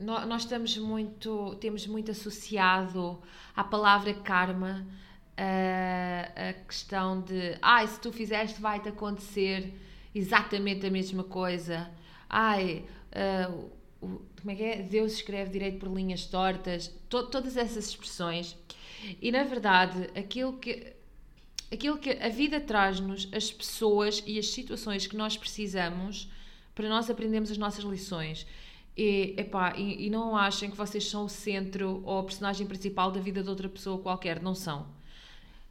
nós 0.00 0.42
estamos 0.42 0.76
muito, 0.78 1.56
temos 1.60 1.86
muito 1.86 2.10
associado 2.10 3.20
à 3.54 3.64
palavra 3.64 4.14
karma 4.14 4.86
uh, 5.38 6.48
a 6.50 6.52
questão 6.64 7.20
de, 7.20 7.56
ai, 7.62 7.86
se 7.86 8.00
tu 8.00 8.12
fizeste 8.12 8.60
vai-te 8.60 8.88
acontecer 8.88 9.72
exatamente 10.14 10.86
a 10.86 10.90
mesma 10.90 11.24
coisa. 11.24 11.90
Ai, 12.28 12.84
uh, 13.12 13.70
como 14.00 14.50
é 14.50 14.54
que 14.54 14.62
é? 14.62 14.82
Deus 14.82 15.12
escreve 15.12 15.50
direito 15.50 15.78
por 15.78 15.92
linhas 15.92 16.24
tortas, 16.26 16.88
to, 17.08 17.26
todas 17.26 17.56
essas 17.56 17.88
expressões. 17.88 18.56
E 19.20 19.30
na 19.30 19.44
verdade, 19.44 20.10
aquilo 20.16 20.54
que, 20.54 20.92
aquilo 21.72 21.98
que 21.98 22.10
a 22.10 22.28
vida 22.28 22.60
traz-nos, 22.60 23.28
as 23.32 23.50
pessoas 23.50 24.22
e 24.26 24.38
as 24.38 24.48
situações 24.48 25.06
que 25.06 25.16
nós 25.16 25.36
precisamos 25.36 26.30
para 26.74 26.88
nós 26.88 27.10
aprendermos 27.10 27.50
as 27.50 27.58
nossas 27.58 27.84
lições. 27.84 28.46
E, 28.98 29.36
epá, 29.38 29.76
e, 29.76 30.06
e 30.06 30.10
não 30.10 30.36
achem 30.36 30.68
que 30.68 30.76
vocês 30.76 31.08
são 31.08 31.26
o 31.26 31.28
centro 31.28 32.02
ou 32.04 32.18
a 32.18 32.24
personagem 32.24 32.66
principal 32.66 33.12
da 33.12 33.20
vida 33.20 33.44
de 33.44 33.48
outra 33.48 33.68
pessoa 33.68 34.02
qualquer, 34.02 34.42
não 34.42 34.56
são. 34.56 34.88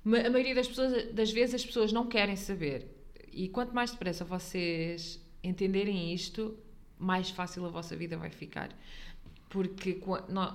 A 0.06 0.30
maioria 0.30 0.56
das 0.56 0.66
pessoas, 0.66 1.12
das 1.12 1.30
vezes, 1.30 1.56
as 1.56 1.66
pessoas 1.66 1.92
não 1.92 2.08
querem 2.08 2.38
saber. 2.38 2.88
E 3.34 3.50
quanto 3.50 3.76
mais 3.76 3.92
depressa 3.92 4.24
vocês 4.24 5.22
entenderem 5.44 6.14
isto, 6.14 6.58
mais 6.98 7.30
fácil 7.30 7.66
a 7.66 7.70
vossa 7.70 7.98
vida 7.98 8.16
vai 8.16 8.30
ficar. 8.30 8.70
Porque 9.50 10.02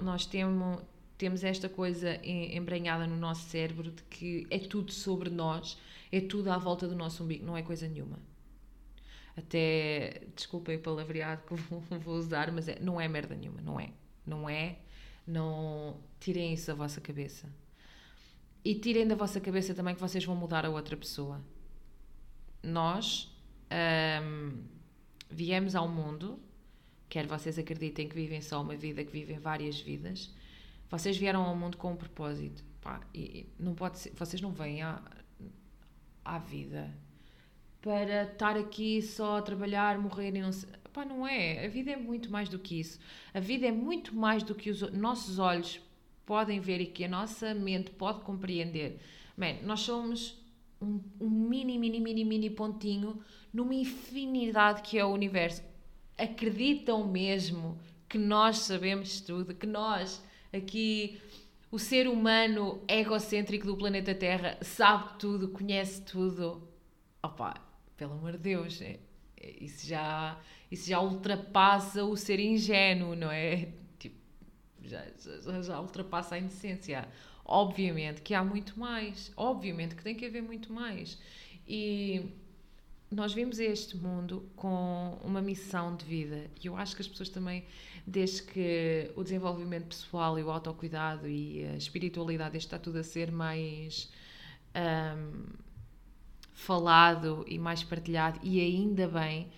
nós 0.00 0.24
temos, 0.24 0.80
temos 1.18 1.44
esta 1.44 1.68
coisa 1.68 2.18
embranhada 2.24 3.06
no 3.06 3.16
nosso 3.16 3.50
cérebro 3.50 3.90
de 3.90 4.02
que 4.04 4.46
é 4.48 4.58
tudo 4.58 4.90
sobre 4.92 5.28
nós, 5.28 5.78
é 6.10 6.22
tudo 6.22 6.50
à 6.50 6.56
volta 6.56 6.88
do 6.88 6.96
nosso 6.96 7.22
umbigo, 7.22 7.44
não 7.44 7.54
é 7.54 7.60
coisa 7.60 7.86
nenhuma. 7.86 8.18
Até, 9.36 10.22
desculpem 10.36 10.76
o 10.76 10.80
palavreado 10.80 11.42
que 11.46 11.54
vou 11.98 12.14
usar, 12.14 12.52
mas 12.52 12.68
é, 12.68 12.78
não 12.80 13.00
é 13.00 13.08
merda 13.08 13.34
nenhuma, 13.34 13.60
não 13.60 13.80
é. 13.80 13.90
Não 14.26 14.48
é. 14.48 14.78
Não 15.26 16.00
tirem 16.20 16.52
isso 16.52 16.66
da 16.66 16.74
vossa 16.74 17.00
cabeça. 17.00 17.48
E 18.64 18.74
tirem 18.74 19.06
da 19.06 19.14
vossa 19.14 19.40
cabeça 19.40 19.74
também 19.74 19.94
que 19.94 20.00
vocês 20.00 20.24
vão 20.24 20.36
mudar 20.36 20.64
a 20.64 20.70
outra 20.70 20.96
pessoa. 20.96 21.40
Nós. 22.62 23.30
Um, 24.22 24.62
viemos 25.32 25.74
ao 25.74 25.88
mundo, 25.88 26.38
quer 27.08 27.26
vocês 27.26 27.58
acreditem 27.58 28.08
que 28.08 28.14
vivem 28.14 28.40
só 28.40 28.60
uma 28.60 28.76
vida, 28.76 29.02
que 29.04 29.10
vivem 29.10 29.38
várias 29.38 29.80
vidas, 29.80 30.30
vocês 30.90 31.16
vieram 31.16 31.42
ao 31.42 31.56
mundo 31.56 31.76
com 31.76 31.92
um 31.92 31.96
propósito. 31.96 32.62
Pá, 32.80 33.00
e 33.14 33.46
não 33.58 33.74
pode 33.74 33.98
ser, 33.98 34.12
vocês 34.14 34.42
não 34.42 34.52
vêm 34.52 34.82
à, 34.82 35.02
à 36.24 36.38
vida 36.38 36.92
para 37.82 38.22
estar 38.22 38.56
aqui 38.56 39.02
só 39.02 39.38
a 39.38 39.42
trabalhar, 39.42 39.98
morrer 39.98 40.34
e 40.34 40.40
não 40.40 40.52
sei. 40.52 40.70
Pá, 40.92 41.04
não 41.04 41.26
é. 41.26 41.66
A 41.66 41.68
vida 41.68 41.90
é 41.90 41.96
muito 41.96 42.30
mais 42.30 42.48
do 42.48 42.58
que 42.58 42.78
isso. 42.78 42.98
A 43.34 43.40
vida 43.40 43.66
é 43.66 43.72
muito 43.72 44.14
mais 44.14 44.42
do 44.42 44.54
que 44.54 44.70
os 44.70 44.80
nossos 44.92 45.38
olhos 45.38 45.80
podem 46.24 46.60
ver 46.60 46.80
e 46.80 46.86
que 46.86 47.04
a 47.04 47.08
nossa 47.08 47.52
mente 47.52 47.90
pode 47.90 48.20
compreender. 48.20 49.00
Man, 49.36 49.54
nós 49.64 49.80
somos 49.80 50.40
um, 50.80 51.00
um 51.20 51.28
mini, 51.28 51.78
mini, 51.78 51.98
mini, 51.98 52.24
mini 52.24 52.50
pontinho 52.50 53.20
numa 53.52 53.74
infinidade 53.74 54.82
que 54.82 54.98
é 54.98 55.04
o 55.04 55.08
universo. 55.08 55.62
Acreditam 56.16 57.06
mesmo 57.06 57.78
que 58.08 58.18
nós 58.18 58.58
sabemos 58.58 59.20
tudo, 59.20 59.54
que 59.54 59.66
nós 59.66 60.22
aqui, 60.52 61.18
o 61.70 61.78
ser 61.78 62.06
humano 62.06 62.82
egocêntrico 62.86 63.66
do 63.66 63.76
planeta 63.76 64.14
Terra, 64.14 64.58
sabe 64.60 65.18
tudo, 65.18 65.48
conhece 65.48 66.02
tudo. 66.02 66.62
Opa, 67.22 67.71
pelo 67.96 68.12
amor 68.14 68.32
de 68.32 68.38
Deus, 68.38 68.80
é, 68.80 68.98
é, 69.36 69.64
isso, 69.64 69.86
já, 69.86 70.38
isso 70.70 70.88
já 70.88 71.00
ultrapassa 71.00 72.04
o 72.04 72.16
ser 72.16 72.40
ingênuo, 72.40 73.14
não 73.14 73.30
é? 73.30 73.68
Tipo, 73.98 74.16
já, 74.82 75.04
já, 75.16 75.62
já 75.62 75.80
ultrapassa 75.80 76.34
a 76.34 76.38
inocência. 76.38 77.08
Obviamente 77.44 78.22
que 78.22 78.34
há 78.34 78.44
muito 78.44 78.78
mais, 78.78 79.32
obviamente 79.36 79.94
que 79.94 80.02
tem 80.02 80.14
que 80.14 80.24
haver 80.24 80.42
muito 80.42 80.72
mais. 80.72 81.18
E 81.66 82.30
nós 83.12 83.34
vimos 83.34 83.58
este 83.58 83.96
mundo 83.96 84.48
com 84.56 85.18
uma 85.22 85.42
missão 85.42 85.94
de 85.94 86.04
vida 86.04 86.50
e 86.62 86.66
eu 86.66 86.76
acho 86.76 86.96
que 86.96 87.02
as 87.02 87.08
pessoas 87.08 87.28
também, 87.28 87.64
desde 88.06 88.42
que 88.42 89.10
o 89.14 89.22
desenvolvimento 89.22 89.88
pessoal 89.88 90.38
e 90.38 90.42
o 90.42 90.50
autocuidado 90.50 91.28
e 91.28 91.64
a 91.66 91.76
espiritualidade 91.76 92.56
está 92.56 92.78
tudo 92.78 92.98
a 92.98 93.02
ser 93.04 93.30
mais 93.30 94.10
um, 94.74 95.44
falado 96.62 97.44
e 97.48 97.58
mais 97.58 97.82
partilhado 97.82 98.38
e 98.42 98.60
ainda 98.60 99.08
bem, 99.08 99.48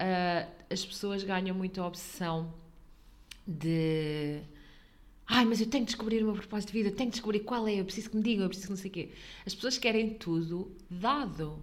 uh, 0.00 0.50
as 0.70 0.84
pessoas 0.84 1.22
ganham 1.22 1.54
muito 1.56 1.80
a 1.80 1.86
obsessão 1.86 2.52
de 3.46 4.40
ai, 5.26 5.44
mas 5.44 5.60
eu 5.60 5.66
tenho 5.66 5.84
que 5.84 5.92
descobrir 5.92 6.22
o 6.22 6.26
meu 6.26 6.34
propósito 6.34 6.72
de 6.72 6.78
vida, 6.78 6.90
tenho 6.90 7.10
que 7.10 7.16
descobrir 7.16 7.40
qual 7.40 7.66
é, 7.66 7.80
eu 7.80 7.84
preciso 7.84 8.10
que 8.10 8.16
me 8.16 8.22
digam, 8.22 8.44
eu 8.44 8.48
preciso 8.48 8.68
que 8.68 8.72
não 8.72 8.80
sei 8.80 8.90
o 8.90 8.94
quê. 8.94 9.10
As 9.44 9.54
pessoas 9.54 9.78
querem 9.78 10.14
tudo 10.14 10.70
dado 10.90 11.62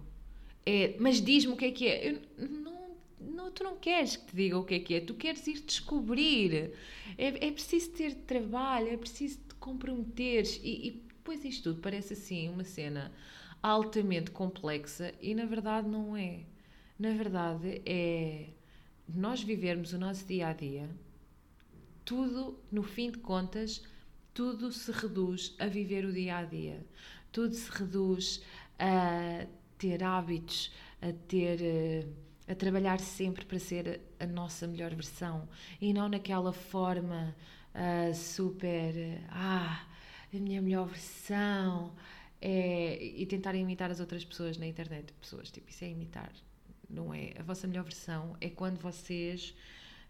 é, 0.66 0.96
mas 0.98 1.20
diz-me 1.20 1.52
o 1.52 1.56
que 1.56 1.66
é 1.66 1.70
que 1.70 1.86
é. 1.86 2.10
Eu, 2.10 2.48
não, 2.48 2.96
não, 3.20 3.50
tu 3.50 3.62
não 3.62 3.76
queres 3.76 4.16
que 4.16 4.26
te 4.26 4.36
diga 4.36 4.58
o 4.58 4.64
que 4.64 4.74
é 4.74 4.78
que 4.78 4.94
é, 4.94 5.00
tu 5.00 5.14
queres 5.14 5.46
ir 5.46 5.60
descobrir. 5.60 6.72
É, 7.18 7.46
é 7.48 7.50
preciso 7.50 7.90
ter 7.90 8.14
trabalho, 8.14 8.88
é 8.88 8.96
preciso 8.96 9.38
te 9.48 9.54
comprometeres. 9.56 10.60
E, 10.62 10.88
e 10.88 10.90
depois 10.90 11.44
isto 11.44 11.64
tudo 11.64 11.80
parece 11.82 12.14
assim 12.14 12.48
uma 12.48 12.64
cena 12.64 13.12
altamente 13.64 14.30
complexa 14.30 15.14
e 15.22 15.34
na 15.34 15.46
verdade 15.46 15.88
não 15.88 16.14
é. 16.14 16.40
Na 16.98 17.12
verdade 17.12 17.80
é 17.86 18.50
nós 19.08 19.42
vivermos 19.42 19.94
o 19.94 19.98
nosso 19.98 20.26
dia 20.26 20.48
a 20.48 20.52
dia, 20.52 20.88
tudo, 22.04 22.58
no 22.70 22.82
fim 22.82 23.10
de 23.10 23.18
contas, 23.18 23.82
tudo 24.34 24.70
se 24.70 24.92
reduz 24.92 25.54
a 25.58 25.66
viver 25.66 26.04
o 26.04 26.12
dia 26.12 26.38
a 26.38 26.44
dia. 26.44 26.84
Tudo 27.32 27.54
se 27.54 27.70
reduz 27.70 28.42
a 28.78 29.46
ter 29.78 30.02
hábitos, 30.04 30.70
a 31.00 31.12
ter 31.26 31.62
eh, 31.62 32.06
a 32.46 32.54
trabalhar 32.54 33.00
sempre 33.00 33.46
para 33.46 33.58
ser 33.58 34.02
a 34.20 34.26
nossa 34.26 34.66
melhor 34.66 34.94
versão 34.94 35.48
e 35.80 35.94
não 35.94 36.08
naquela 36.10 36.52
forma 36.52 37.34
uh, 37.74 38.14
super 38.14 38.94
ah 39.30 39.86
a 40.32 40.36
minha 40.36 40.60
melhor 40.60 40.86
versão 40.86 41.94
é, 42.46 43.02
e 43.02 43.24
tentar 43.24 43.54
imitar 43.54 43.90
as 43.90 44.00
outras 44.00 44.22
pessoas 44.22 44.58
na 44.58 44.66
internet 44.66 45.14
pessoas 45.14 45.50
tipo 45.50 45.70
isso 45.70 45.82
é 45.82 45.88
imitar 45.88 46.30
não 46.90 47.14
é 47.14 47.32
a 47.38 47.42
vossa 47.42 47.66
melhor 47.66 47.84
versão 47.84 48.36
é 48.38 48.50
quando 48.50 48.78
vocês 48.78 49.54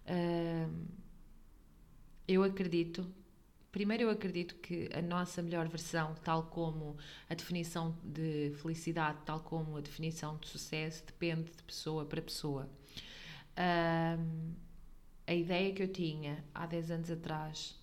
uh, 0.08 0.86
eu 2.26 2.42
acredito 2.42 3.06
Primeiro, 3.70 4.04
eu 4.04 4.10
acredito 4.10 4.54
que 4.54 4.88
a 4.94 5.02
nossa 5.02 5.42
melhor 5.42 5.66
versão, 5.66 6.14
tal 6.22 6.44
como 6.44 6.96
a 7.28 7.34
definição 7.34 7.98
de 8.04 8.52
felicidade, 8.62 9.18
tal 9.26 9.40
como 9.40 9.76
a 9.76 9.80
definição 9.80 10.36
de 10.36 10.46
sucesso, 10.46 11.04
depende 11.04 11.50
de 11.50 11.60
pessoa 11.64 12.04
para 12.04 12.22
pessoa. 12.22 12.70
Um, 13.58 14.52
a 15.26 15.34
ideia 15.34 15.74
que 15.74 15.82
eu 15.82 15.88
tinha 15.88 16.44
há 16.54 16.66
10 16.66 16.90
anos 16.92 17.10
atrás 17.10 17.76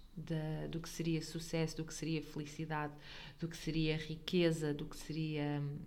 do 0.70 0.80
que 0.80 0.90
seria 0.90 1.22
sucesso, 1.22 1.78
do 1.78 1.86
que 1.86 1.94
seria 1.94 2.22
felicidade, 2.22 2.94
do 3.40 3.48
que 3.48 3.58
seria 3.58 3.98
riqueza, 3.98 4.74
do 4.74 4.86
que 4.86 4.98
seria 4.98 5.62
hum, 5.62 5.80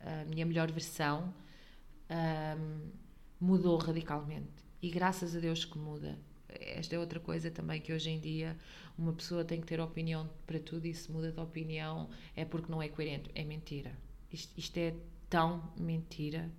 a 0.00 0.24
minha 0.24 0.44
melhor 0.44 0.70
versão, 0.70 1.34
um, 2.10 2.90
mudou 3.40 3.76
radicalmente. 3.78 4.64
E 4.82 4.90
graças 4.90 5.34
a 5.34 5.40
Deus 5.40 5.64
que 5.64 5.78
muda. 5.78 6.18
Esta 6.48 6.94
é 6.94 6.98
outra 6.98 7.18
coisa 7.18 7.50
também 7.50 7.80
que 7.80 7.92
hoje 7.92 8.10
em 8.10 8.20
dia 8.20 8.56
uma 8.96 9.12
pessoa 9.12 9.44
tem 9.44 9.60
que 9.60 9.66
ter 9.66 9.80
opinião 9.80 10.30
para 10.46 10.60
tudo 10.60 10.86
e 10.86 10.94
se 10.94 11.10
muda 11.10 11.32
de 11.32 11.40
opinião 11.40 12.08
é 12.36 12.44
porque 12.44 12.70
não 12.70 12.80
é 12.80 12.88
coerente. 12.88 13.30
É 13.34 13.42
mentira. 13.42 13.96
Isto, 14.30 14.52
isto 14.56 14.76
é 14.76 14.94
tão 15.28 15.72
mentira 15.76 16.50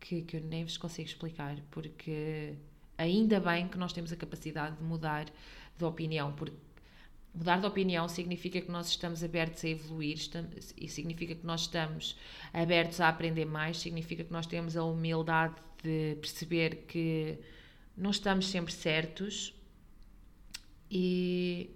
que, 0.00 0.22
que 0.22 0.36
eu 0.36 0.40
nem 0.40 0.64
vos 0.64 0.76
consigo 0.76 1.08
explicar, 1.08 1.60
porque 1.70 2.56
ainda 3.02 3.40
bem 3.40 3.68
que 3.68 3.76
nós 3.76 3.92
temos 3.92 4.12
a 4.12 4.16
capacidade 4.16 4.76
de 4.76 4.82
mudar 4.82 5.26
de 5.76 5.84
opinião, 5.84 6.32
porque 6.32 6.56
mudar 7.34 7.60
de 7.60 7.66
opinião 7.66 8.08
significa 8.08 8.60
que 8.60 8.70
nós 8.70 8.88
estamos 8.88 9.24
abertos 9.24 9.64
a 9.64 9.68
evoluir 9.68 10.16
estamos, 10.16 10.74
e 10.76 10.88
significa 10.88 11.34
que 11.34 11.46
nós 11.46 11.62
estamos 11.62 12.16
abertos 12.52 13.00
a 13.00 13.08
aprender 13.08 13.44
mais, 13.44 13.78
significa 13.78 14.22
que 14.22 14.32
nós 14.32 14.46
temos 14.46 14.76
a 14.76 14.84
humildade 14.84 15.54
de 15.82 16.16
perceber 16.20 16.84
que 16.86 17.38
não 17.96 18.10
estamos 18.10 18.46
sempre 18.46 18.72
certos 18.72 19.54
e, 20.90 21.70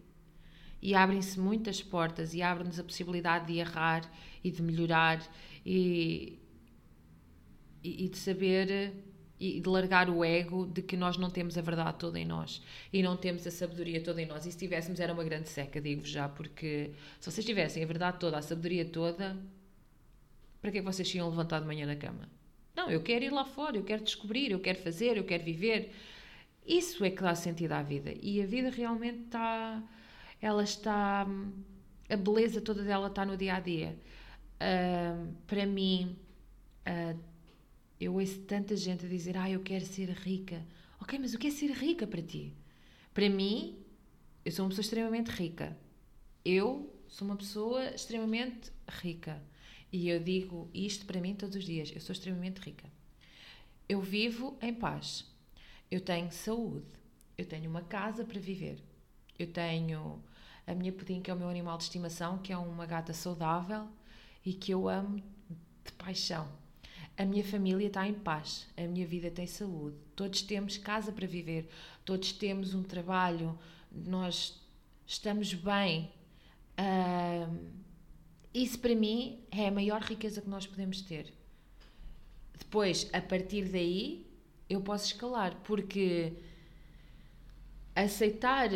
e 0.80 0.95
abrem-se 0.95 1.40
muitas 1.40 1.83
portas 1.83 2.35
e 2.35 2.42
abre-nos 2.42 2.78
a 2.78 2.85
possibilidade 2.85 3.47
de 3.47 3.59
errar 3.59 4.09
e 4.45 4.50
de 4.50 4.62
melhorar 4.62 5.21
e, 5.64 6.38
e, 7.83 8.04
e 8.04 8.09
de 8.09 8.16
saber 8.16 8.92
e 9.38 9.61
de 9.61 9.69
largar 9.69 10.09
o 10.09 10.25
ego 10.25 10.66
de 10.66 10.83
que 10.83 10.97
nós 10.97 11.16
não 11.16 11.31
temos 11.31 11.59
a 11.59 11.61
verdade 11.61 11.99
toda 11.99 12.19
em 12.19 12.25
nós 12.25 12.62
e 12.93 13.02
não 13.02 13.16
temos 13.16 13.47
a 13.47 13.50
sabedoria 13.50 14.02
toda 14.02 14.21
em 14.21 14.26
nós. 14.26 14.47
E 14.47 14.52
se 14.52 14.59
tivéssemos, 14.59 14.99
era 14.99 15.12
uma 15.12 15.25
grande 15.25 15.49
seca, 15.49 15.81
digo-vos 15.81 16.09
já, 16.09 16.28
porque 16.28 16.93
se 17.21 17.31
vocês 17.31 17.45
tivessem 17.45 17.83
a 17.83 17.87
verdade 17.87 18.19
toda, 18.19 18.38
a 18.38 18.43
sabedoria 18.43 18.85
toda, 18.85 19.37
para 20.61 20.71
que 20.71 20.78
é 20.78 20.81
que 20.81 20.87
vocês 20.87 21.09
tinham 21.09 21.28
levantado 21.28 21.62
de 21.62 21.69
manhã 21.69 21.87
na 21.87 21.97
cama? 21.97 22.28
Não, 22.75 22.90
eu 22.90 23.02
quero 23.02 23.25
ir 23.25 23.31
lá 23.31 23.45
fora, 23.45 23.76
eu 23.76 23.85
quero 23.85 24.02
descobrir, 24.02 24.50
eu 24.50 24.61
quero 24.61 24.78
fazer, 24.78 25.16
eu 25.16 25.25
quero 25.25 25.45
viver. 25.45 25.93
Isso 26.66 27.05
é 27.05 27.11
que 27.11 27.23
dá 27.23 27.35
sentido 27.35 27.73
à 27.73 27.83
vida. 27.83 28.12
E 28.21 28.43
a 28.43 28.47
vida 28.47 28.71
realmente 28.71 29.25
está. 29.25 29.83
Ela 30.40 30.62
está. 30.62 31.26
A 32.09 32.16
beleza 32.16 32.61
toda 32.61 32.83
dela 32.83 33.07
está 33.07 33.25
no 33.25 33.37
dia 33.37 33.55
a 33.55 33.61
dia. 33.61 33.97
Uh, 34.57 35.33
para 35.47 35.64
mim. 35.64 36.16
Uh, 36.87 37.36
eu 38.00 38.15
ouço 38.15 38.41
tanta 38.41 38.76
gente 38.76 39.07
a 39.07 39.09
dizer: 39.09 39.37
Ah, 39.37 39.50
eu 39.50 39.61
quero 39.62 39.85
ser 39.85 40.11
rica. 40.11 40.65
Ok, 41.00 41.19
mas 41.19 41.35
o 41.35 41.38
que 41.38 41.47
é 41.47 41.50
ser 41.50 41.71
rica 41.71 42.07
para 42.07 42.23
ti? 42.23 42.55
Para 43.12 43.29
mim, 43.29 43.79
eu 44.45 44.53
sou 44.53 44.65
uma 44.65 44.69
pessoa 44.69 44.85
extremamente 44.85 45.31
rica. 45.31 45.76
Eu 46.45 46.95
sou 47.09 47.26
uma 47.26 47.37
pessoa 47.37 47.95
extremamente 47.95 48.71
rica. 48.88 49.43
E 49.93 50.09
eu 50.09 50.21
digo 50.23 50.71
isto 50.75 51.07
para 51.07 51.21
mim 51.21 51.35
todos 51.35 51.57
os 51.57 51.65
dias: 51.65 51.91
eu 51.95 52.00
sou 52.00 52.12
extremamente 52.12 52.59
rica. 52.61 52.91
Eu 53.88 54.00
vivo 54.00 54.59
em 54.61 54.75
paz. 54.75 55.25
Eu 55.91 56.00
tenho 56.00 56.31
saúde. 56.31 56.87
Eu 57.38 57.47
tenho 57.47 57.71
uma 57.71 57.83
casa 57.83 58.25
para 58.25 58.41
viver. 58.41 58.79
Eu 59.38 59.47
tenho 59.47 60.23
a 60.67 60.75
minha 60.75 60.93
pudim, 60.93 61.21
que 61.21 61.31
é 61.31 61.35
o 61.35 61.37
meu 61.37 61.49
animal 61.49 61.79
de 61.79 61.85
estimação, 61.85 62.38
que 62.38 62.53
é 62.53 62.59
uma 62.59 62.87
gata 62.87 63.12
saudável 63.12 63.88
e 64.45 64.53
que 64.53 64.73
eu 64.73 64.88
amo 64.88 65.23
de 65.85 65.93
paixão 65.93 66.49
a 67.16 67.25
minha 67.25 67.44
família 67.44 67.87
está 67.87 68.06
em 68.06 68.14
paz, 68.14 68.66
a 68.76 68.82
minha 68.82 69.06
vida 69.06 69.30
tem 69.30 69.46
saúde, 69.46 69.96
todos 70.14 70.42
temos 70.42 70.76
casa 70.76 71.11
para 71.11 71.26
viver, 71.26 71.68
todos 72.04 72.32
temos 72.32 72.75
um 72.75 72.82
trabalho, 72.82 73.58
nós 73.90 74.61
estamos 75.06 75.54
bem. 75.54 76.11
Uh, 76.78 77.58
isso 78.52 78.78
para 78.78 78.94
mim 78.94 79.40
é 79.50 79.68
a 79.68 79.70
maior 79.70 80.02
riqueza 80.02 80.42
que 80.42 80.49
nós 80.49 80.66
podemos 80.66 81.00
ter. 81.00 81.32
Depois, 82.58 83.08
a 83.12 83.20
partir 83.20 83.68
daí, 83.68 84.26
eu 84.68 84.81
posso 84.81 85.07
escalar, 85.07 85.57
porque 85.64 86.35
aceitar 87.94 88.70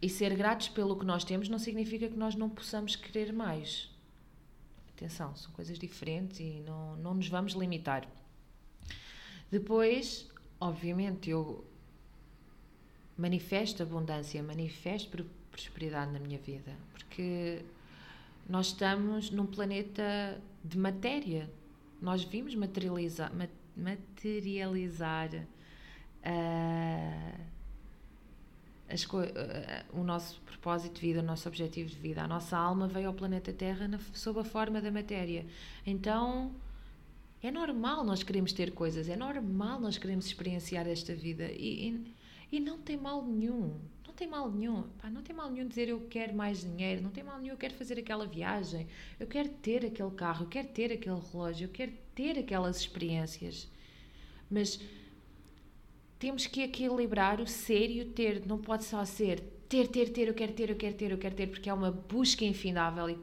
e 0.00 0.08
ser 0.08 0.36
gratos 0.36 0.68
pelo 0.68 0.96
que 0.96 1.04
nós 1.04 1.24
temos 1.24 1.48
não 1.48 1.58
significa 1.58 2.08
que 2.08 2.16
nós 2.16 2.34
não 2.34 2.48
possamos 2.48 2.94
querer 2.94 3.32
mais. 3.32 3.90
Atenção, 4.96 5.34
são 5.34 5.50
coisas 5.52 5.78
diferentes 5.78 6.38
e 6.40 6.62
não, 6.64 6.96
não 6.96 7.14
nos 7.14 7.28
vamos 7.28 7.52
limitar. 7.54 8.08
Depois, 9.50 10.28
obviamente, 10.60 11.30
eu 11.30 11.64
manifesto 13.16 13.82
abundância, 13.82 14.42
manifesto 14.42 15.24
prosperidade 15.50 16.12
na 16.12 16.18
minha 16.18 16.38
vida, 16.38 16.76
porque 16.92 17.64
nós 18.48 18.66
estamos 18.68 19.30
num 19.30 19.46
planeta 19.46 20.40
de 20.64 20.78
matéria. 20.78 21.50
Nós 22.00 22.24
vimos 22.24 22.54
materializar, 22.54 23.32
materializar 23.76 25.30
uh, 26.24 27.44
as, 28.88 29.04
uh, 29.04 29.18
o 29.92 30.04
nosso 30.04 30.40
propósito 30.42 30.94
de 30.94 31.00
vida, 31.00 31.20
o 31.20 31.22
nosso 31.22 31.48
objetivo 31.48 31.88
de 31.88 31.96
vida. 31.96 32.22
A 32.22 32.28
nossa 32.28 32.56
alma 32.56 32.86
veio 32.86 33.08
ao 33.08 33.14
planeta 33.14 33.52
Terra 33.52 33.88
na, 33.88 33.98
sob 34.12 34.40
a 34.40 34.44
forma 34.44 34.80
da 34.80 34.90
matéria. 34.90 35.46
Então 35.86 36.54
é 37.42 37.50
normal 37.50 38.04
nós 38.04 38.22
queremos 38.22 38.52
ter 38.52 38.72
coisas, 38.72 39.08
é 39.08 39.16
normal 39.16 39.80
nós 39.80 39.98
queremos 39.98 40.26
experienciar 40.26 40.86
esta 40.86 41.14
vida 41.14 41.50
e, 41.52 41.88
e, 41.88 42.14
e 42.56 42.60
não 42.60 42.78
tem 42.78 42.96
mal 42.96 43.24
nenhum. 43.24 43.78
Não 44.06 44.14
tem 44.14 44.28
mal 44.28 44.50
nenhum. 44.50 44.84
Pá, 45.00 45.10
não 45.10 45.22
tem 45.22 45.34
mal 45.34 45.50
nenhum 45.50 45.66
dizer 45.66 45.88
eu 45.88 46.00
quero 46.08 46.34
mais 46.34 46.60
dinheiro, 46.60 47.02
não 47.02 47.10
tem 47.10 47.24
mal 47.24 47.38
nenhum 47.38 47.54
eu 47.54 47.58
quero 47.58 47.74
fazer 47.74 47.98
aquela 47.98 48.26
viagem, 48.26 48.86
eu 49.18 49.26
quero 49.26 49.48
ter 49.48 49.84
aquele 49.84 50.10
carro, 50.12 50.44
eu 50.44 50.48
quero 50.48 50.68
ter 50.68 50.92
aquele 50.92 51.20
relógio, 51.32 51.66
eu 51.66 51.70
quero 51.70 51.92
ter 52.14 52.38
aquelas 52.38 52.78
experiências. 52.78 53.68
Mas 54.50 54.80
temos 56.18 56.46
que 56.46 56.62
equilibrar 56.62 57.40
o 57.40 57.46
ser 57.46 57.90
e 57.90 58.00
o 58.02 58.06
ter. 58.06 58.46
Não 58.46 58.58
pode 58.58 58.84
só 58.84 59.04
ser 59.04 59.54
ter, 59.68 59.88
ter, 59.88 60.10
ter, 60.10 60.28
eu 60.28 60.34
quero 60.34 60.52
ter, 60.52 60.70
eu 60.70 60.76
quero 60.76 60.94
ter, 60.94 61.10
eu 61.10 61.18
quero 61.18 61.34
ter, 61.34 61.46
porque 61.48 61.68
é 61.68 61.74
uma 61.74 61.90
busca 61.90 62.44
infindável 62.44 63.10
e 63.10 63.18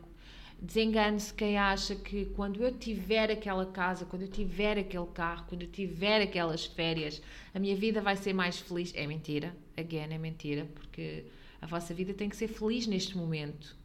desengane-se 0.61 1.33
quem 1.33 1.57
acha 1.57 1.95
que 1.95 2.25
quando 2.35 2.61
eu 2.61 2.77
tiver 2.77 3.31
aquela 3.31 3.65
casa, 3.65 4.05
quando 4.05 4.23
eu 4.23 4.27
tiver 4.27 4.77
aquele 4.77 5.05
carro, 5.07 5.45
quando 5.47 5.63
eu 5.63 5.69
tiver 5.69 6.21
aquelas 6.21 6.65
férias, 6.65 7.21
a 7.53 7.59
minha 7.59 7.75
vida 7.75 8.01
vai 8.01 8.15
ser 8.15 8.33
mais 8.33 8.59
feliz. 8.59 8.93
É 8.95 9.07
mentira, 9.07 9.55
again, 9.77 10.13
é 10.13 10.17
mentira, 10.17 10.67
porque 10.75 11.25
a 11.61 11.65
vossa 11.65 11.93
vida 11.93 12.13
tem 12.13 12.27
que 12.27 12.35
ser 12.35 12.47
feliz 12.47 12.85
neste 12.85 13.17
momento. 13.17 13.75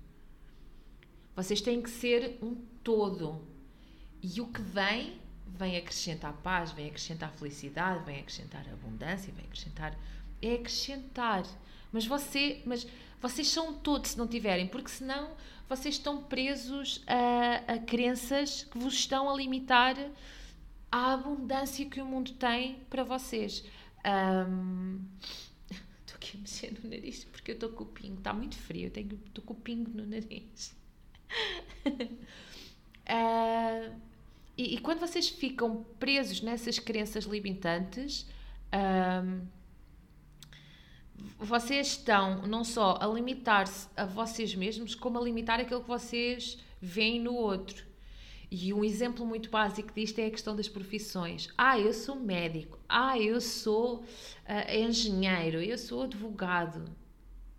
Vocês 1.35 1.61
têm 1.61 1.81
que 1.81 1.91
ser 1.91 2.39
um 2.43 2.55
todo. 2.83 3.43
E 4.23 4.41
o 4.41 4.49
que 4.49 4.61
vem 4.61 5.15
vem 5.47 5.77
acrescentar 5.77 6.33
paz, 6.35 6.73
vem 6.73 6.89
acrescentar 6.89 7.31
felicidade, 7.33 8.05
vem 8.05 8.21
acrescentar 8.21 8.67
abundância, 8.69 9.33
vem 9.33 9.45
acrescentar. 9.45 9.97
É 10.43 10.55
acrescentar. 10.55 11.45
Mas 11.93 12.07
você, 12.07 12.63
mas 12.67 12.87
vocês 13.21 13.49
são 13.49 13.75
todos 13.75 14.13
se 14.13 14.19
não 14.19 14.27
tiverem, 14.27 14.67
porque 14.67 14.91
senão 14.91 15.31
vocês 15.69 15.97
estão 15.97 16.23
presos 16.23 17.03
a, 17.07 17.75
a 17.75 17.79
crenças 17.79 18.65
que 18.65 18.79
vos 18.79 18.95
estão 18.95 19.31
a 19.31 19.35
limitar 19.35 19.97
a 20.91 21.15
abundância 21.15 21.85
que 21.87 22.01
o 22.01 22.07
mundo 22.07 22.33
tem 22.35 22.81
para 22.91 23.03
vocês. 23.03 23.65
Um, 24.05 25.01
estou 25.71 26.17
aqui 26.17 26.37
a 26.37 26.41
mexer 26.41 26.79
no 26.83 26.89
nariz 26.89 27.25
porque 27.25 27.53
eu 27.53 27.55
estou 27.55 27.71
com 27.71 27.85
o 27.85 27.87
pingo, 27.87 28.19
está 28.19 28.33
muito 28.33 28.57
frio, 28.57 28.93
estou 28.95 29.45
com 29.45 29.55
o 29.55 29.57
pingo 29.57 29.91
no 29.91 30.07
nariz. 30.07 30.77
uh, 31.87 34.01
E, 34.57 34.75
e, 34.75 34.79
quando 34.79 35.01
vocês 35.01 35.29
ficam 35.29 35.85
presos 35.99 36.41
nessas 36.41 36.79
crenças 36.79 37.25
limitantes, 37.25 38.27
um, 38.73 39.47
vocês 41.39 41.89
estão 41.89 42.47
não 42.47 42.65
só 42.65 42.99
a 43.01 43.07
limitar-se 43.07 43.89
a 43.97 44.05
vocês 44.07 44.55
mesmos, 44.55 44.95
como 44.95 45.19
a 45.19 45.23
limitar 45.23 45.61
aquilo 45.61 45.83
que 45.83 45.89
vocês 45.89 46.59
veem 46.81 47.21
no 47.21 47.35
outro. 47.35 47.85
E 48.51 48.73
um 48.73 48.85
exemplo 48.85 49.27
muito 49.27 49.51
básico 49.51 49.93
disto 49.93 50.19
é 50.21 50.27
a 50.27 50.31
questão 50.31 50.55
das 50.55 50.69
profissões. 50.69 51.49
Ah, 51.59 51.79
eu 51.79 51.93
sou 51.93 52.17
médico. 52.17 52.79
Ah, 52.89 53.19
eu 53.19 53.41
sou 53.41 54.03
uh, 54.03 54.73
engenheiro. 54.73 55.61
Eu 55.61 55.77
sou 55.77 56.05
advogado. 56.05 56.85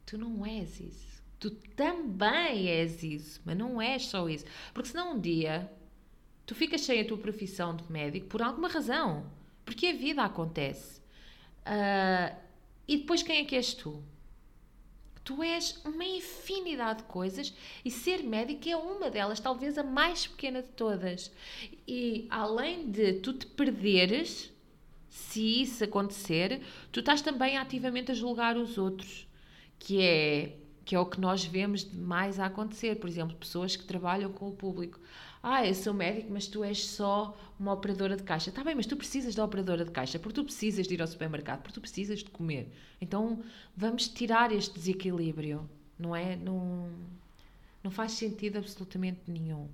Tu 0.05 0.17
não 0.17 0.45
és 0.45 0.79
isso. 0.79 1.21
Tu 1.39 1.51
também 1.51 2.69
és 2.69 3.03
isso, 3.03 3.41
mas 3.45 3.57
não 3.57 3.81
és 3.81 4.05
só 4.05 4.27
isso. 4.29 4.45
Porque 4.73 4.89
senão 4.89 5.15
um 5.15 5.19
dia 5.19 5.69
Tu 6.47 6.55
ficas 6.55 6.81
sem 6.81 7.01
a 7.01 7.05
tua 7.05 7.17
profissão 7.17 7.75
de 7.75 7.83
médico 7.91 8.27
por 8.27 8.41
alguma 8.41 8.69
razão. 8.69 9.29
Porque 9.65 9.87
a 9.87 9.93
vida 9.93 10.23
acontece. 10.23 11.01
Uh, 11.65 12.35
e 12.87 12.97
depois 12.97 13.21
quem 13.21 13.39
é 13.39 13.43
que 13.43 13.55
és 13.55 13.73
tu? 13.73 14.01
Tu 15.25 15.43
és 15.43 15.81
uma 15.83 16.05
infinidade 16.05 16.99
de 16.99 17.03
coisas 17.09 17.53
e 17.83 17.91
ser 17.91 18.23
médico 18.23 18.69
é 18.69 18.77
uma 18.77 19.11
delas, 19.11 19.41
talvez 19.41 19.77
a 19.77 19.83
mais 19.83 20.25
pequena 20.25 20.63
de 20.63 20.69
todas. 20.69 21.29
E 21.85 22.25
além 22.29 22.89
de 22.89 23.15
tu 23.15 23.33
te 23.33 23.45
perderes, 23.45 24.49
se 25.09 25.63
isso 25.63 25.83
acontecer, 25.83 26.61
tu 26.93 27.01
estás 27.01 27.21
também 27.21 27.57
ativamente 27.57 28.11
a 28.11 28.15
julgar 28.15 28.55
os 28.55 28.77
outros. 28.77 29.27
que 29.77 30.01
é 30.01 30.57
que 30.87 30.95
é 30.95 30.99
o 30.99 31.05
que 31.05 31.19
nós 31.19 31.43
vemos 31.43 31.83
mais 31.91 32.39
a 32.39 32.45
acontecer. 32.45 32.95
Por 32.95 33.09
exemplo, 33.09 33.35
pessoas 33.35 33.75
que 33.75 33.83
trabalham 33.83 34.31
com 34.31 34.47
o 34.47 34.55
público. 34.55 34.97
Ah, 35.49 35.65
eu 35.65 35.73
sou 35.73 35.93
médico, 35.93 36.29
mas 36.29 36.45
tu 36.45 36.61
és 36.61 36.85
só 36.85 37.33
uma 37.57 37.71
operadora 37.71 38.17
de 38.17 38.23
caixa. 38.23 38.49
Está 38.49 38.65
bem, 38.65 38.75
mas 38.75 38.85
tu 38.85 38.97
precisas 38.97 39.33
da 39.33 39.45
operadora 39.45 39.85
de 39.85 39.91
caixa, 39.91 40.19
porque 40.19 40.35
tu 40.41 40.43
precisas 40.43 40.85
de 40.85 40.93
ir 40.95 41.01
ao 41.01 41.07
supermercado, 41.07 41.61
porque 41.61 41.73
tu 41.73 41.79
precisas 41.79 42.19
de 42.19 42.29
comer. 42.29 42.69
Então, 42.99 43.41
vamos 43.73 44.09
tirar 44.09 44.51
este 44.51 44.73
desequilíbrio, 44.73 45.69
não 45.97 46.13
é? 46.13 46.35
Não, 46.35 46.89
não 47.81 47.89
faz 47.89 48.11
sentido 48.11 48.57
absolutamente 48.57 49.21
nenhum. 49.25 49.69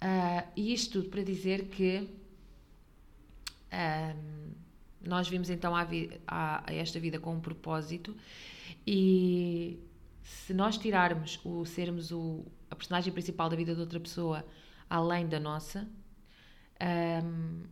Uh, 0.00 0.48
e 0.56 0.72
isto 0.72 0.92
tudo 0.92 1.10
para 1.10 1.22
dizer 1.22 1.66
que 1.66 2.08
um, 3.74 4.52
nós 5.06 5.28
vimos 5.28 5.50
então 5.50 5.76
a, 5.76 5.86
a, 6.26 6.70
a 6.70 6.74
esta 6.74 6.98
vida 6.98 7.20
com 7.20 7.34
um 7.34 7.40
propósito 7.40 8.16
e 8.86 9.78
se 10.22 10.54
nós 10.54 10.78
tirarmos 10.78 11.38
o 11.44 11.66
sermos 11.66 12.10
o, 12.10 12.42
a 12.70 12.74
personagem 12.74 13.12
principal 13.12 13.50
da 13.50 13.56
vida 13.56 13.74
de 13.74 13.80
outra 13.82 14.00
pessoa 14.00 14.42
além 14.88 15.26
da 15.26 15.40
nossa, 15.40 15.88
um, 17.24 17.62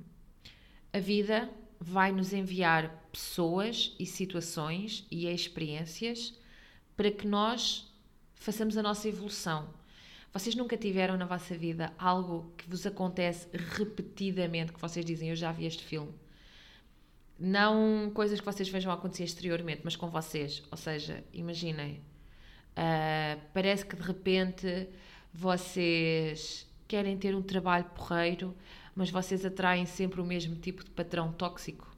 a 0.92 0.98
vida 0.98 1.51
vai 1.81 2.12
nos 2.12 2.33
enviar 2.33 3.09
pessoas 3.11 3.94
e 3.98 4.07
situações 4.07 5.07
e 5.11 5.27
experiências 5.27 6.38
para 6.96 7.11
que 7.11 7.27
nós 7.27 7.92
façamos 8.35 8.77
a 8.77 8.83
nossa 8.83 9.09
evolução. 9.09 9.68
Vocês 10.33 10.55
nunca 10.55 10.77
tiveram 10.77 11.16
na 11.16 11.27
vossa 11.27 11.57
vida 11.57 11.92
algo 11.98 12.53
que 12.57 12.68
vos 12.68 12.87
acontece 12.87 13.48
repetidamente, 13.53 14.72
que 14.72 14.81
vocês 14.81 15.05
dizem, 15.05 15.31
eu 15.31 15.37
já 15.37 15.53
vi 15.53 15.66
este 15.66 15.85
filme. 15.85 16.12
Não 17.38 18.11
coisas 18.14 18.40
que 18.40 18.46
vocês 18.46 18.68
vejam 18.68 18.92
acontecer 18.92 19.25
exteriormente, 19.25 19.83
mas 19.85 19.96
com 19.96 20.09
vocês. 20.09 20.62
Ou 20.70 20.77
seja, 20.77 21.22
imaginem, 21.33 22.01
Uh, 22.72 23.38
parece 23.53 23.85
que 23.85 23.94
de 23.94 24.03
repente 24.03 24.88
vocês 25.33 26.66
querem 26.92 27.16
ter 27.16 27.35
um 27.35 27.40
trabalho 27.40 27.87
porreiro, 27.87 28.55
mas 28.94 29.09
vocês 29.09 29.46
atraem 29.46 29.87
sempre 29.87 30.20
o 30.20 30.24
mesmo 30.26 30.57
tipo 30.57 30.85
de 30.85 30.90
patrão 30.90 31.33
tóxico. 31.33 31.90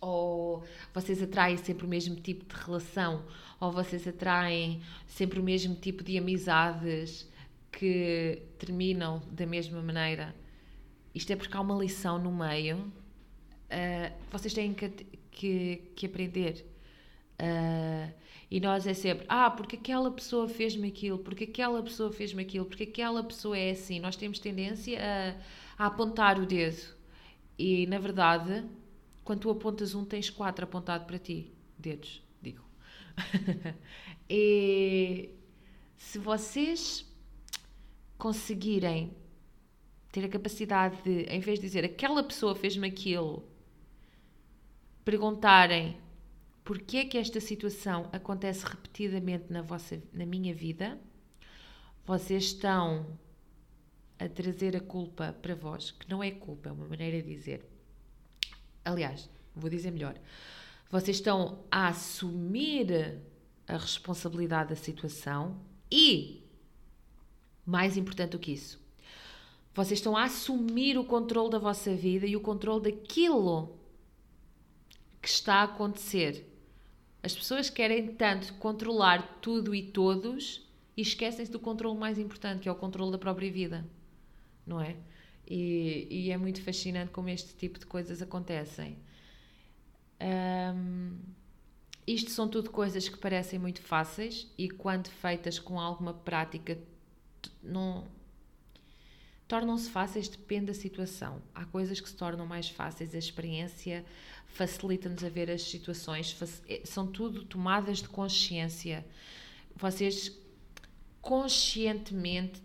Ou 0.00 0.64
vocês 0.94 1.22
atraem 1.22 1.58
sempre 1.58 1.84
o 1.84 1.88
mesmo 1.88 2.16
tipo 2.16 2.46
de 2.46 2.58
relação, 2.58 3.22
ou 3.60 3.70
vocês 3.70 4.08
atraem 4.08 4.80
sempre 5.06 5.38
o 5.38 5.42
mesmo 5.42 5.74
tipo 5.74 6.02
de 6.02 6.16
amizades 6.16 7.30
que 7.70 8.40
terminam 8.58 9.20
da 9.30 9.44
mesma 9.44 9.82
maneira. 9.82 10.34
Isto 11.14 11.34
é 11.34 11.36
porque 11.36 11.54
há 11.54 11.60
uma 11.60 11.74
lição 11.74 12.18
no 12.18 12.32
meio. 12.32 12.78
Uh, 12.78 14.10
vocês 14.30 14.54
têm 14.54 14.72
que, 14.72 14.88
que, 15.30 15.82
que 15.94 16.06
aprender. 16.06 16.64
Uh, 17.40 18.12
e 18.50 18.60
nós 18.60 18.86
é 18.86 18.94
sempre, 18.94 19.26
ah, 19.28 19.50
porque 19.50 19.76
aquela 19.76 20.10
pessoa 20.10 20.48
fez-me 20.48 20.88
aquilo, 20.88 21.18
porque 21.18 21.44
aquela 21.44 21.82
pessoa 21.82 22.12
fez-me 22.12 22.42
aquilo, 22.42 22.64
porque 22.64 22.84
aquela 22.84 23.22
pessoa 23.22 23.58
é 23.58 23.70
assim. 23.70 23.98
Nós 23.98 24.16
temos 24.16 24.38
tendência 24.38 24.98
a, 25.78 25.84
a 25.84 25.86
apontar 25.86 26.38
o 26.38 26.46
dedo. 26.46 26.94
E, 27.58 27.86
na 27.86 27.98
verdade, 27.98 28.64
quando 29.24 29.40
tu 29.40 29.50
apontas 29.50 29.94
um, 29.94 30.04
tens 30.04 30.30
quatro 30.30 30.64
apontado 30.64 31.06
para 31.06 31.18
ti. 31.18 31.52
Dedos, 31.76 32.22
digo. 32.40 32.64
e 34.30 35.30
se 35.96 36.18
vocês 36.18 37.04
conseguirem 38.16 39.12
ter 40.12 40.24
a 40.24 40.28
capacidade 40.28 41.02
de, 41.02 41.22
em 41.24 41.40
vez 41.40 41.58
de 41.58 41.66
dizer 41.66 41.84
aquela 41.84 42.22
pessoa 42.22 42.54
fez-me 42.54 42.86
aquilo, 42.86 43.44
perguntarem 45.04 45.98
porque 46.66 46.96
é 46.96 47.04
que 47.04 47.16
esta 47.16 47.40
situação 47.40 48.10
acontece 48.12 48.66
repetidamente 48.66 49.52
na, 49.52 49.62
vossa, 49.62 50.02
na 50.12 50.26
minha 50.26 50.52
vida, 50.52 50.98
vocês 52.04 52.46
estão 52.46 53.06
a 54.18 54.28
trazer 54.28 54.76
a 54.76 54.80
culpa 54.80 55.32
para 55.40 55.54
vós, 55.54 55.92
que 55.92 56.10
não 56.10 56.24
é 56.24 56.32
culpa, 56.32 56.68
é 56.68 56.72
uma 56.72 56.88
maneira 56.88 57.22
de 57.22 57.32
dizer. 57.32 57.64
Aliás, 58.84 59.30
vou 59.54 59.70
dizer 59.70 59.92
melhor. 59.92 60.18
Vocês 60.90 61.18
estão 61.18 61.64
a 61.70 61.86
assumir 61.86 63.22
a 63.68 63.76
responsabilidade 63.76 64.70
da 64.70 64.76
situação 64.76 65.60
e, 65.88 66.42
mais 67.64 67.96
importante 67.96 68.32
do 68.32 68.40
que 68.40 68.50
isso, 68.50 68.84
vocês 69.72 70.00
estão 70.00 70.16
a 70.16 70.24
assumir 70.24 70.98
o 70.98 71.04
controle 71.04 71.50
da 71.50 71.60
vossa 71.60 71.94
vida 71.94 72.26
e 72.26 72.34
o 72.34 72.40
controle 72.40 72.90
daquilo 72.90 73.78
que 75.22 75.28
está 75.28 75.56
a 75.56 75.62
acontecer. 75.62 76.55
As 77.26 77.34
pessoas 77.34 77.68
querem 77.68 78.14
tanto 78.14 78.54
controlar 78.54 79.40
tudo 79.42 79.74
e 79.74 79.82
todos 79.82 80.64
e 80.96 81.02
esquecem-se 81.02 81.50
do 81.50 81.58
controle 81.58 81.98
mais 81.98 82.20
importante, 82.20 82.60
que 82.60 82.68
é 82.68 82.72
o 82.72 82.76
controle 82.76 83.10
da 83.10 83.18
própria 83.18 83.50
vida, 83.50 83.84
não 84.64 84.80
é? 84.80 84.94
E, 85.44 86.06
e 86.08 86.30
é 86.30 86.36
muito 86.36 86.62
fascinante 86.62 87.10
como 87.10 87.28
este 87.28 87.52
tipo 87.56 87.80
de 87.80 87.86
coisas 87.86 88.22
acontecem. 88.22 88.96
Um, 90.22 91.18
isto 92.06 92.30
são 92.30 92.46
tudo 92.46 92.70
coisas 92.70 93.08
que 93.08 93.18
parecem 93.18 93.58
muito 93.58 93.82
fáceis 93.82 94.46
e 94.56 94.70
quando 94.70 95.08
feitas 95.08 95.58
com 95.58 95.80
alguma 95.80 96.14
prática 96.14 96.78
não 97.60 98.06
tornam-se 99.48 99.90
fáceis 99.90 100.28
depende 100.28 100.66
da 100.66 100.74
situação. 100.74 101.42
Há 101.52 101.64
coisas 101.64 102.00
que 102.00 102.08
se 102.08 102.14
tornam 102.16 102.46
mais 102.46 102.68
fáceis, 102.68 103.16
a 103.16 103.18
experiência 103.18 104.04
facilita-nos 104.48 105.22
a 105.22 105.28
ver 105.28 105.50
as 105.50 105.62
situações, 105.62 106.36
é, 106.68 106.82
são 106.84 107.06
tudo 107.06 107.44
tomadas 107.44 107.98
de 107.98 108.08
consciência. 108.08 109.04
Vocês 109.74 110.32
conscientemente 111.20 112.62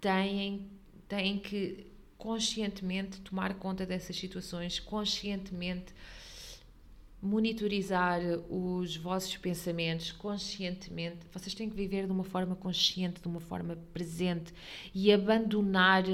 têm, 0.00 0.70
têm 1.08 1.38
que 1.38 1.86
conscientemente 2.18 3.20
tomar 3.20 3.54
conta 3.54 3.86
dessas 3.86 4.16
situações, 4.16 4.80
conscientemente 4.80 5.94
monitorizar 7.20 8.20
os 8.48 8.96
vossos 8.96 9.36
pensamentos 9.36 10.12
conscientemente. 10.12 11.18
Vocês 11.32 11.54
têm 11.54 11.68
que 11.68 11.76
viver 11.76 12.06
de 12.06 12.12
uma 12.12 12.24
forma 12.24 12.54
consciente, 12.54 13.20
de 13.20 13.26
uma 13.26 13.40
forma 13.40 13.76
presente 13.92 14.52
e 14.94 15.12
abandonar 15.12 16.04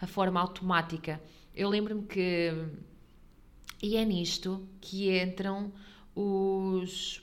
a 0.00 0.06
forma 0.06 0.40
automática. 0.40 1.20
Eu 1.54 1.68
lembro-me 1.68 2.06
que 2.06 2.52
e 3.82 3.96
é 3.96 4.04
nisto 4.04 4.66
que 4.80 5.16
entram 5.20 5.72
os, 6.14 7.22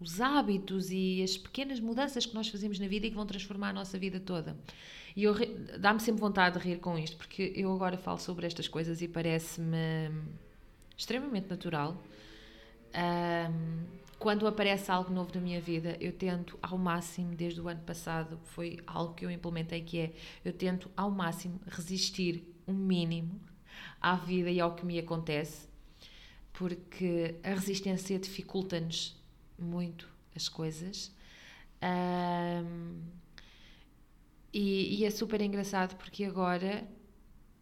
os 0.00 0.20
hábitos 0.20 0.90
e 0.90 1.22
as 1.22 1.36
pequenas 1.36 1.80
mudanças 1.80 2.24
que 2.24 2.34
nós 2.34 2.48
fazemos 2.48 2.78
na 2.78 2.86
vida 2.86 3.06
e 3.06 3.10
que 3.10 3.16
vão 3.16 3.26
transformar 3.26 3.70
a 3.70 3.72
nossa 3.72 3.98
vida 3.98 4.20
toda. 4.20 4.56
E 5.16 5.24
dá-me 5.78 5.98
sempre 6.00 6.20
vontade 6.20 6.58
de 6.58 6.64
rir 6.64 6.78
com 6.78 6.98
isto, 6.98 7.16
porque 7.16 7.52
eu 7.56 7.72
agora 7.72 7.96
falo 7.96 8.18
sobre 8.18 8.46
estas 8.46 8.68
coisas 8.68 9.00
e 9.00 9.08
parece-me 9.08 10.10
extremamente 10.96 11.48
natural. 11.48 12.02
Um, 12.94 13.86
quando 14.18 14.46
aparece 14.46 14.90
algo 14.90 15.12
novo 15.12 15.30
na 15.34 15.40
minha 15.40 15.60
vida, 15.60 15.96
eu 16.00 16.12
tento 16.12 16.58
ao 16.62 16.78
máximo, 16.78 17.34
desde 17.34 17.60
o 17.60 17.68
ano 17.68 17.80
passado, 17.80 18.38
foi 18.44 18.78
algo 18.86 19.14
que 19.14 19.24
eu 19.24 19.30
implementei, 19.30 19.82
que 19.82 19.98
é, 19.98 20.12
eu 20.44 20.52
tento 20.52 20.90
ao 20.96 21.10
máximo 21.10 21.60
resistir 21.66 22.54
um 22.66 22.74
mínimo 22.74 23.40
à 24.00 24.16
vida 24.16 24.50
e 24.50 24.60
ao 24.60 24.74
que 24.74 24.86
me 24.86 24.98
acontece, 24.98 25.68
porque 26.56 27.34
a 27.42 27.50
resistência 27.50 28.18
dificulta-nos 28.18 29.14
muito 29.58 30.08
as 30.34 30.48
coisas. 30.48 31.14
Um, 31.82 33.02
e, 34.52 35.00
e, 35.00 35.04
é 35.04 35.10
super 35.10 35.40
engraçado 35.42 35.96
porque 35.96 36.24
agora, 36.24 36.88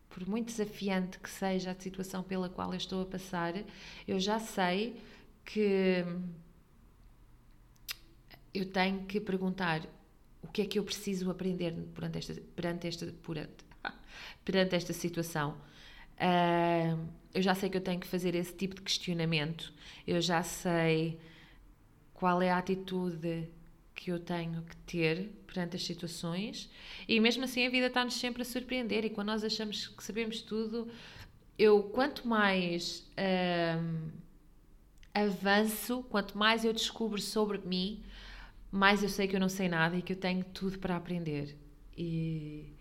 por 0.09 0.29
muito 0.29 0.47
desafiante 0.47 1.19
que 1.19 1.29
seja 1.29 1.73
a 1.73 1.75
situação 1.75 2.23
pela 2.23 2.49
qual 2.49 2.71
eu 2.71 2.77
estou 2.77 3.03
a 3.03 3.07
passar, 3.07 3.55
eu 4.07 4.21
já 4.21 4.39
sei 4.39 4.97
que 5.45 6.05
eu 8.55 8.65
tenho 8.71 9.05
que 9.07 9.21
perguntar 9.21 9.83
o 10.41 10.47
que 10.47 10.63
é 10.63 10.67
que 10.67 10.79
eu 10.79 10.85
preciso 10.85 11.29
aprender 11.33 11.73
perante 11.93 12.19
esta, 12.19 12.35
perante 12.55 12.87
esta, 12.87 13.07
perante, 13.07 13.65
perante 14.45 14.77
esta 14.77 14.93
situação. 14.93 15.57
Uh, 16.17 17.09
eu 17.35 17.43
já 17.43 17.55
sei 17.55 17.69
que 17.69 17.77
eu 17.77 17.81
tenho 17.81 18.01
que 18.01 18.07
fazer 18.07 18.35
esse 18.35 18.55
tipo 18.55 18.77
de 18.77 18.83
questionamento, 18.83 19.73
eu 20.07 20.21
já 20.21 20.43
sei 20.43 21.19
qual 22.13 22.41
é 22.41 22.51
a 22.51 22.59
atitude 22.59 23.49
que 23.95 24.11
eu 24.11 24.19
tenho 24.19 24.63
que 24.63 24.77
ter 24.77 25.31
perante 25.47 25.77
as 25.77 25.85
situações. 25.85 26.71
E 27.09 27.19
mesmo 27.21 27.45
assim 27.45 27.67
a 27.67 27.71
vida 27.71 27.87
está-nos 27.87 28.15
sempre 28.15 28.43
a 28.43 28.45
surpreender. 28.45 29.05
E 29.05 29.11
quando 29.11 29.29
nós 29.29 29.45
achamos 29.45 29.89
que 29.89 30.03
sabemos 30.03 30.43
tudo, 30.43 30.89
eu 31.59 31.83
quanto 31.85 32.27
mais 32.27 33.09
uh, 33.19 34.13
avanço, 35.13 36.03
quanto 36.11 36.37
mais 36.37 36.65
eu 36.65 36.73
descubro 36.73 37.21
sobre 37.21 37.59
mim, 37.59 38.03
mais 38.71 39.03
eu 39.03 39.09
sei 39.09 39.29
que 39.29 39.37
eu 39.37 39.41
não 39.41 39.49
sei 39.49 39.69
nada 39.69 39.97
e 39.97 40.03
que 40.03 40.13
eu 40.13 40.17
tenho 40.17 40.45
tudo 40.45 40.79
para 40.79 40.97
aprender. 40.97 41.57
E 41.97 42.75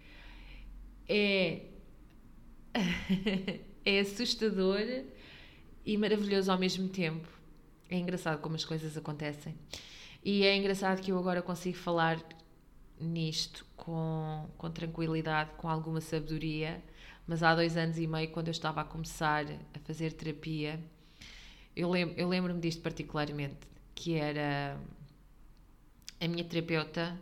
é 1.07 1.72
é 3.85 3.99
assustador 3.99 4.81
e 5.85 5.97
maravilhoso 5.97 6.51
ao 6.51 6.57
mesmo 6.57 6.87
tempo. 6.89 7.27
É 7.89 7.97
engraçado 7.97 8.41
como 8.41 8.55
as 8.55 8.65
coisas 8.65 8.97
acontecem. 8.97 9.55
E 10.23 10.43
é 10.43 10.55
engraçado 10.55 11.01
que 11.01 11.11
eu 11.11 11.17
agora 11.17 11.41
consigo 11.41 11.77
falar 11.77 12.23
nisto 12.99 13.65
com, 13.75 14.49
com 14.57 14.71
tranquilidade, 14.71 15.51
com 15.57 15.69
alguma 15.69 15.99
sabedoria, 15.99 16.81
mas 17.27 17.43
há 17.43 17.53
dois 17.53 17.75
anos 17.75 17.97
e 17.97 18.07
meio, 18.07 18.29
quando 18.31 18.47
eu 18.47 18.51
estava 18.51 18.81
a 18.81 18.83
começar 18.83 19.45
a 19.73 19.79
fazer 19.79 20.13
terapia, 20.13 20.79
eu, 21.75 21.89
lem 21.89 22.13
eu 22.17 22.27
lembro-me 22.29 22.59
disto 22.59 22.81
particularmente, 22.81 23.67
que 23.93 24.15
era 24.15 24.77
a 26.19 26.27
minha 26.27 26.43
terapeuta 26.43 27.19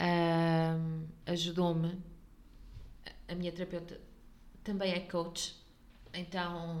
um, 0.00 1.06
ajudou-me. 1.26 1.98
A 3.28 3.34
minha 3.34 3.52
terapeuta 3.52 4.00
também 4.64 4.92
é 4.92 5.00
coach, 5.00 5.54
então 6.12 6.78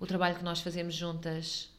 o 0.00 0.06
trabalho 0.06 0.36
que 0.36 0.42
nós 0.42 0.60
fazemos 0.60 0.94
juntas 0.94 1.70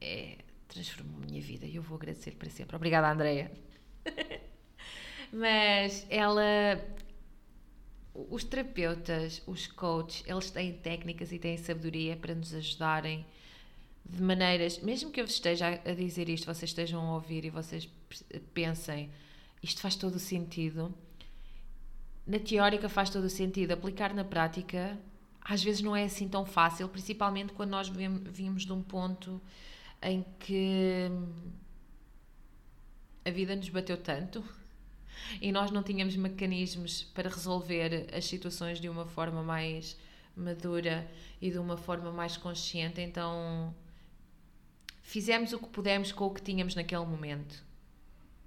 é, 0.00 0.38
transformou 0.68 1.22
a 1.22 1.26
minha 1.26 1.40
vida 1.40 1.66
e 1.66 1.76
eu 1.76 1.82
vou 1.82 1.96
agradecer 1.96 2.32
para 2.32 2.48
sempre. 2.50 2.74
Obrigada, 2.76 3.10
Andreia. 3.10 3.50
Mas 5.32 6.06
ela. 6.08 6.42
Os 8.14 8.44
terapeutas, 8.44 9.42
os 9.46 9.66
coaches, 9.66 10.24
eles 10.26 10.50
têm 10.50 10.72
técnicas 10.72 11.32
e 11.32 11.38
têm 11.38 11.58
sabedoria 11.58 12.16
para 12.16 12.34
nos 12.34 12.54
ajudarem 12.54 13.26
de 14.02 14.22
maneiras. 14.22 14.78
Mesmo 14.78 15.10
que 15.10 15.20
eu 15.20 15.26
esteja 15.26 15.68
a 15.84 15.92
dizer 15.92 16.30
isto, 16.30 16.46
vocês 16.46 16.70
estejam 16.70 17.06
a 17.06 17.14
ouvir 17.14 17.44
e 17.44 17.50
vocês 17.50 17.86
pensem, 18.54 19.10
isto 19.62 19.82
faz 19.82 19.96
todo 19.96 20.14
o 20.14 20.18
sentido. 20.18 20.94
Na 22.26 22.38
teórica 22.38 22.88
faz 22.88 23.08
todo 23.10 23.24
o 23.24 23.30
sentido, 23.30 23.72
aplicar 23.72 24.12
na 24.12 24.24
prática 24.24 24.98
às 25.48 25.62
vezes 25.62 25.80
não 25.80 25.94
é 25.94 26.04
assim 26.04 26.28
tão 26.28 26.44
fácil, 26.44 26.88
principalmente 26.88 27.52
quando 27.52 27.70
nós 27.70 27.88
vimos 27.88 28.66
de 28.66 28.72
um 28.72 28.82
ponto 28.82 29.40
em 30.02 30.24
que 30.40 31.08
a 33.24 33.30
vida 33.30 33.54
nos 33.54 33.68
bateu 33.68 33.96
tanto 33.96 34.44
e 35.40 35.52
nós 35.52 35.70
não 35.70 35.84
tínhamos 35.84 36.16
mecanismos 36.16 37.04
para 37.14 37.30
resolver 37.30 38.08
as 38.12 38.24
situações 38.24 38.80
de 38.80 38.88
uma 38.88 39.06
forma 39.06 39.40
mais 39.40 39.96
madura 40.34 41.08
e 41.40 41.50
de 41.50 41.58
uma 41.58 41.76
forma 41.76 42.10
mais 42.10 42.36
consciente, 42.36 43.00
então 43.00 43.72
fizemos 45.00 45.52
o 45.52 45.60
que 45.60 45.68
pudemos 45.68 46.10
com 46.10 46.26
o 46.26 46.34
que 46.34 46.42
tínhamos 46.42 46.74
naquele 46.74 47.06
momento. 47.06 47.64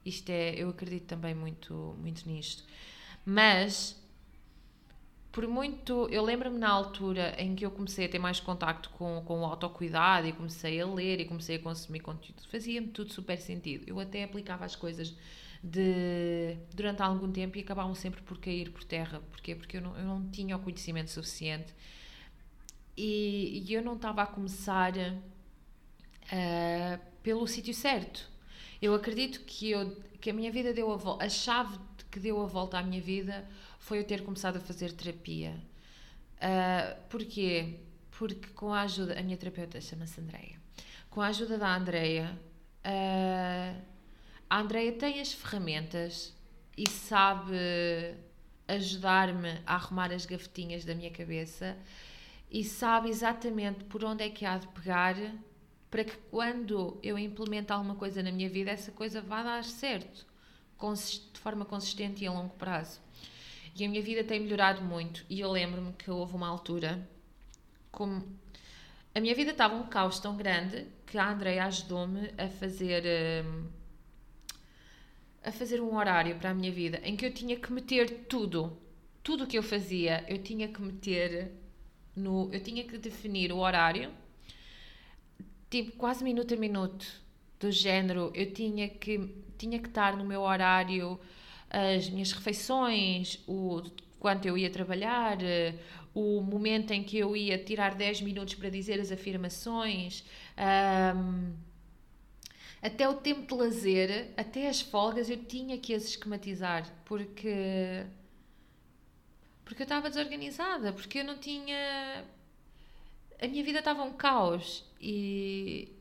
Isto 0.05 0.29
é, 0.31 0.53
eu 0.55 0.69
acredito 0.69 1.05
também 1.05 1.33
muito, 1.33 1.95
muito 1.97 2.27
nisto. 2.27 2.65
Mas 3.25 3.99
por 5.31 5.47
muito. 5.47 6.07
Eu 6.09 6.23
lembro-me 6.23 6.57
na 6.57 6.69
altura 6.69 7.35
em 7.37 7.55
que 7.55 7.65
eu 7.65 7.71
comecei 7.71 8.05
a 8.05 8.09
ter 8.09 8.19
mais 8.19 8.39
contacto 8.39 8.89
com, 8.91 9.21
com 9.25 9.41
o 9.41 9.45
autocuidado 9.45 10.27
e 10.27 10.33
comecei 10.33 10.79
a 10.81 10.87
ler 10.87 11.19
e 11.19 11.25
comecei 11.25 11.57
a 11.57 11.59
consumir 11.59 11.99
conteúdo, 11.99 12.41
fazia-me 12.49 12.87
tudo 12.87 13.13
super 13.13 13.37
sentido. 13.37 13.83
Eu 13.87 13.99
até 13.99 14.23
aplicava 14.23 14.65
as 14.65 14.75
coisas 14.75 15.15
de, 15.63 16.57
durante 16.73 17.01
algum 17.01 17.31
tempo 17.31 17.57
e 17.57 17.61
acabavam 17.61 17.95
sempre 17.95 18.21
por 18.21 18.37
cair 18.39 18.71
por 18.71 18.83
terra. 18.83 19.21
Porquê? 19.31 19.55
Porque 19.55 19.77
eu 19.77 19.81
não, 19.81 19.97
eu 19.97 20.03
não 20.03 20.29
tinha 20.29 20.57
o 20.57 20.59
conhecimento 20.59 21.11
suficiente 21.11 21.73
e, 22.97 23.63
e 23.65 23.73
eu 23.73 23.81
não 23.81 23.95
estava 23.95 24.23
a 24.23 24.27
começar 24.27 24.93
uh, 24.97 26.99
pelo 27.23 27.47
sítio 27.47 27.73
certo. 27.73 28.27
Eu 28.81 28.93
acredito 28.95 29.41
que, 29.41 29.71
eu, 29.71 29.95
que 30.19 30.29
a 30.29 30.33
minha 30.33 30.51
vida 30.51 30.73
deu 30.73 30.91
a 30.91 31.23
a 31.23 31.29
chave 31.29 31.77
que 32.11 32.19
deu 32.19 32.41
a 32.41 32.45
volta 32.45 32.77
à 32.77 32.83
minha 32.83 33.01
vida 33.01 33.47
foi 33.79 33.99
eu 33.99 34.03
ter 34.03 34.23
começado 34.23 34.57
a 34.57 34.59
fazer 34.59 34.91
terapia. 34.93 35.55
Uh, 36.37 37.01
porquê? 37.09 37.79
Porque 38.11 38.49
com 38.49 38.73
a 38.73 38.81
ajuda. 38.81 39.19
A 39.19 39.23
minha 39.23 39.37
terapeuta 39.37 39.79
chama-se 39.79 40.19
Andreia. 40.19 40.59
Com 41.09 41.21
a 41.21 41.27
ajuda 41.27 41.57
da 41.57 41.75
Andreia, 41.75 42.39
uh, 42.85 43.81
a 44.49 44.59
Andreia 44.59 44.91
tem 44.93 45.19
as 45.19 45.33
ferramentas 45.33 46.35
e 46.77 46.89
sabe 46.89 47.55
ajudar-me 48.67 49.61
a 49.65 49.75
arrumar 49.75 50.11
as 50.11 50.25
gavetinhas 50.25 50.85
da 50.85 50.93
minha 50.93 51.09
cabeça 51.09 51.77
e 52.49 52.63
sabe 52.63 53.09
exatamente 53.09 53.83
por 53.85 54.03
onde 54.03 54.23
é 54.23 54.29
que 54.29 54.45
há 54.45 54.57
de 54.57 54.67
pegar 54.67 55.15
para 55.89 56.03
que 56.03 56.15
quando 56.29 56.99
eu 57.01 57.17
implemento 57.17 57.73
alguma 57.73 57.95
coisa 57.95 58.21
na 58.21 58.31
minha 58.31 58.49
vida, 58.49 58.71
essa 58.71 58.91
coisa 58.91 59.21
vá 59.21 59.41
dar 59.41 59.63
certo, 59.63 60.25
de 61.33 61.39
forma 61.39 61.65
consistente 61.65 62.23
e 62.23 62.27
a 62.27 62.31
longo 62.31 62.55
prazo. 62.55 62.99
E 63.75 63.85
a 63.85 63.89
minha 63.89 64.01
vida 64.01 64.23
tem 64.23 64.39
melhorado 64.39 64.81
muito. 64.81 65.25
E 65.29 65.39
eu 65.39 65.51
lembro-me 65.51 65.93
que 65.93 66.09
houve 66.09 66.35
uma 66.35 66.47
altura, 66.47 67.07
como 67.91 68.23
a 69.13 69.19
minha 69.19 69.35
vida 69.35 69.51
estava 69.51 69.75
um 69.75 69.87
caos 69.87 70.19
tão 70.19 70.35
grande 70.35 70.87
que 71.05 71.17
a 71.17 71.31
Andrea 71.31 71.65
ajudou-me 71.65 72.31
a 72.37 72.47
fazer 72.47 73.03
hum, 73.45 73.67
a 75.43 75.51
fazer 75.51 75.81
um 75.81 75.95
horário 75.95 76.35
para 76.35 76.51
a 76.51 76.53
minha 76.53 76.71
vida 76.71 76.99
em 77.03 77.15
que 77.15 77.25
eu 77.25 77.33
tinha 77.33 77.55
que 77.55 77.71
meter 77.71 78.25
tudo, 78.27 78.77
tudo 79.23 79.43
o 79.45 79.47
que 79.47 79.57
eu 79.57 79.63
fazia, 79.63 80.23
eu 80.27 80.37
tinha 80.41 80.67
que 80.67 80.81
meter 80.81 81.51
no, 82.15 82.49
eu 82.53 82.61
tinha 82.61 82.83
que 82.83 82.97
definir 82.97 83.51
o 83.51 83.57
horário, 83.57 84.11
tipo 85.69 85.93
quase 85.93 86.23
minuto 86.23 86.53
a 86.53 86.57
minuto, 86.57 87.05
do 87.59 87.71
género, 87.71 88.31
eu 88.33 88.51
tinha 88.53 88.87
que 88.87 89.35
tinha 89.57 89.77
que 89.79 89.89
estar 89.89 90.15
no 90.15 90.23
meu 90.23 90.41
horário 90.41 91.19
as 91.69 92.09
minhas 92.09 92.31
refeições, 92.31 93.39
o 93.47 93.83
quanto 94.19 94.47
eu 94.47 94.57
ia 94.57 94.69
trabalhar, 94.69 95.37
o 96.13 96.41
momento 96.41 96.91
em 96.91 97.03
que 97.03 97.17
eu 97.17 97.35
ia 97.35 97.57
tirar 97.57 97.93
10 97.95 98.21
minutos 98.21 98.55
para 98.55 98.69
dizer 98.69 98.99
as 98.99 99.11
afirmações, 99.11 100.23
um, 101.15 101.53
até 102.81 103.07
o 103.07 103.15
tempo 103.15 103.45
de 103.45 103.53
lazer, 103.53 104.31
até 104.35 104.67
as 104.67 104.81
folgas, 104.81 105.29
eu 105.29 105.37
tinha 105.37 105.77
que 105.77 105.93
as 105.93 106.05
esquematizar, 106.05 106.89
porque 107.05 108.05
porque 109.63 109.83
eu 109.83 109.85
estava 109.85 110.09
desorganizada, 110.09 110.91
porque 110.91 111.19
eu 111.19 111.23
não 111.23 111.37
tinha 111.37 112.25
a 113.41 113.47
minha 113.47 113.63
vida 113.63 113.79
estava 113.79 114.03
um 114.03 114.13
caos 114.13 114.83
e 114.99 115.98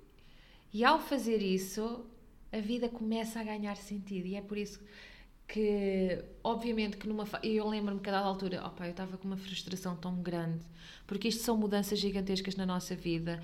e 0.79 0.85
ao 0.85 1.01
fazer 1.01 1.43
isso, 1.43 2.07
a 2.53 2.61
vida 2.61 2.89
começa 2.89 3.41
a 3.41 3.43
ganhar 3.43 3.77
sentido. 3.77 4.27
E 4.27 4.37
é 4.37 4.41
por 4.41 4.57
isso 4.57 4.79
que 5.49 6.25
obviamente 6.45 6.97
que 6.97 7.09
numa 7.09 7.25
eu 7.43 7.69
lembro-me 7.69 8.01
que 8.01 8.09
a 8.09 8.13
dada 8.13 8.29
altura 8.29 8.65
opa, 8.65 8.87
eu 8.87 8.93
estava 8.93 9.19
com 9.19 9.27
uma 9.27 9.37
frustração 9.37 9.97
tão 9.97 10.23
grande 10.23 10.65
porque 11.05 11.27
isto 11.27 11.43
são 11.43 11.57
mudanças 11.57 11.99
gigantescas 11.99 12.55
na 12.55 12.65
nossa 12.65 12.95
vida 12.95 13.43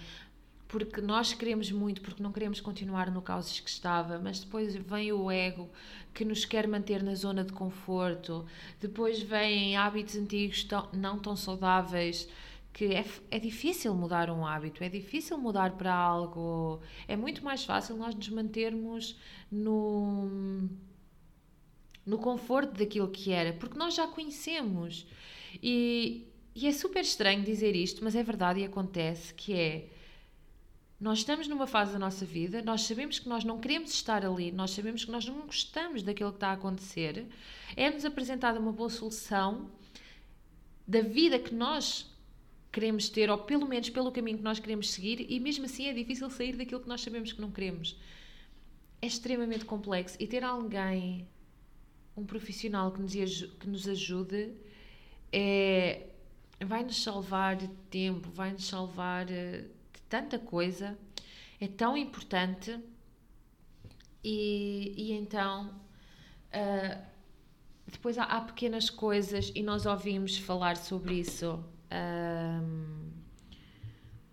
porque 0.69 1.01
nós 1.01 1.33
queremos 1.33 1.73
muito 1.73 2.03
porque 2.03 2.23
não 2.23 2.31
queremos 2.31 2.61
continuar 2.61 3.11
no 3.11 3.23
caos 3.23 3.59
que 3.59 3.71
estava 3.71 4.19
mas 4.19 4.39
depois 4.39 4.77
vem 4.77 5.13
o 5.13 5.31
ego 5.31 5.69
que 6.13 6.27
nos 6.27 6.45
quer 6.45 6.69
manter 6.69 7.03
na 7.03 7.15
zona 7.15 7.43
de 7.43 7.55
conforto 7.55 8.45
depois 8.79 9.23
vêm 9.23 9.75
hábitos 9.75 10.15
antigos 10.15 10.63
tão, 10.63 10.89
não 10.93 11.19
tão 11.19 11.35
saudáveis 11.35 12.29
que 12.75 12.87
é, 12.87 13.05
é 13.31 13.39
difícil 13.39 13.95
mudar 13.95 14.29
um 14.29 14.45
hábito, 14.45 14.83
é 14.83 14.89
difícil 14.89 15.39
mudar 15.39 15.77
para 15.77 15.95
algo, 15.95 16.83
é 17.07 17.17
muito 17.17 17.43
mais 17.45 17.65
fácil 17.65 17.97
nós 17.97 18.15
nos 18.15 18.29
mantermos 18.29 19.17
no 19.51 20.69
no 22.05 22.19
conforto 22.19 22.77
daquilo 22.77 23.09
que 23.09 23.33
era, 23.33 23.55
porque 23.55 23.79
nós 23.79 23.95
já 23.95 24.07
conhecemos. 24.07 25.07
E, 25.63 26.27
e 26.55 26.67
é 26.67 26.73
super 26.73 27.01
estranho 27.01 27.43
dizer 27.43 27.75
isto, 27.75 28.05
mas 28.05 28.15
é 28.15 28.23
verdade 28.23 28.61
e 28.61 28.65
acontece 28.65 29.33
que 29.33 29.55
é 29.55 29.89
nós 31.01 31.19
estamos 31.19 31.49
numa 31.49 31.67
fase 31.67 31.93
da 31.93 31.99
nossa 31.99 32.27
vida, 32.27 32.61
nós 32.63 32.83
sabemos 32.83 33.19
que 33.19 33.29
nós 33.29 33.45
não 33.45 33.59
queremos 33.59 33.93
estar 33.93 34.25
ali, 34.25 34.53
nós 34.53 34.73
sabemos 34.73 35.05
que 35.05 35.11
nós 35.11 35.25
não 35.27 35.43
gostamos 35.43 36.03
daquilo 36.03 36.31
que 36.31 36.37
está 36.37 36.49
a 36.49 36.53
acontecer, 36.53 37.27
é-nos 37.77 38.05
apresentada 38.05 38.59
uma 38.59 38.73
boa 38.73 38.91
solução 38.91 39.71
da 40.87 41.01
vida 41.01 41.39
que 41.39 41.55
nós 41.55 42.14
queremos 42.75 43.09
ter, 43.09 43.31
ou 43.31 43.39
pelo 43.39 43.69
menos 43.69 43.89
pelo 43.89 44.11
caminho 44.11 44.39
que 44.39 44.45
nós 44.45 44.59
queremos 44.59 44.91
seguir, 44.91 45.25
e 45.31 45.39
mesmo 45.39 45.65
assim 45.65 45.87
é 45.87 45.93
difícil 45.93 46.29
sair 46.29 46.57
daquilo 46.57 46.81
que 46.81 46.89
nós 46.89 47.01
sabemos 47.01 47.33
que 47.33 47.41
não 47.41 47.51
queremos. 47.51 47.97
É 49.01 49.07
extremamente 49.07 49.65
complexo 49.65 50.17
e 50.19 50.27
ter 50.27 50.43
alguém 50.43 51.29
um 52.17 52.25
profissional 52.25 52.91
que 52.91 53.01
nos, 53.01 53.13
que 53.13 53.69
nos 53.69 53.89
ajude 53.89 54.53
é, 55.33 56.07
vai-nos 56.65 57.03
salvar 57.03 57.57
de 57.57 57.69
tempo, 57.91 58.29
vai-nos 58.31 58.67
salvar 58.67 59.31
eh, 59.31 59.63
de 59.93 60.01
tanta 60.09 60.39
coisa, 60.39 60.97
é 61.61 61.67
tão 61.67 61.97
importante 61.97 62.79
e, 64.23 64.95
e 64.97 65.13
então 65.13 65.75
uh, 66.55 67.03
depois 67.87 68.17
há, 68.19 68.25
há, 68.25 68.41
pequenas 68.41 68.89
coisas 68.91 69.53
e 69.55 69.63
nós 69.63 69.87
ouvimos 69.87 70.39
falar 70.39 70.77
sobre 70.77 71.15
isso. 71.15 71.63
Um, 71.95 73.13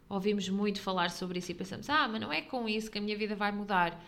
ouvimos 0.10 0.50
muito 0.50 0.82
falar 0.82 1.12
sobre 1.12 1.40
isso 1.40 1.52
e 1.52 1.56
pensamos, 1.56 1.90
ah, 1.90 2.08
mas 2.08 2.20
não 2.20 2.34
é 2.34 2.42
com 2.42 2.68
isso 2.68 2.90
que 2.90 2.98
a 2.98 3.02
minha 3.02 3.18
vida 3.18 3.36
vai 3.36 3.52
mudar 3.52 4.02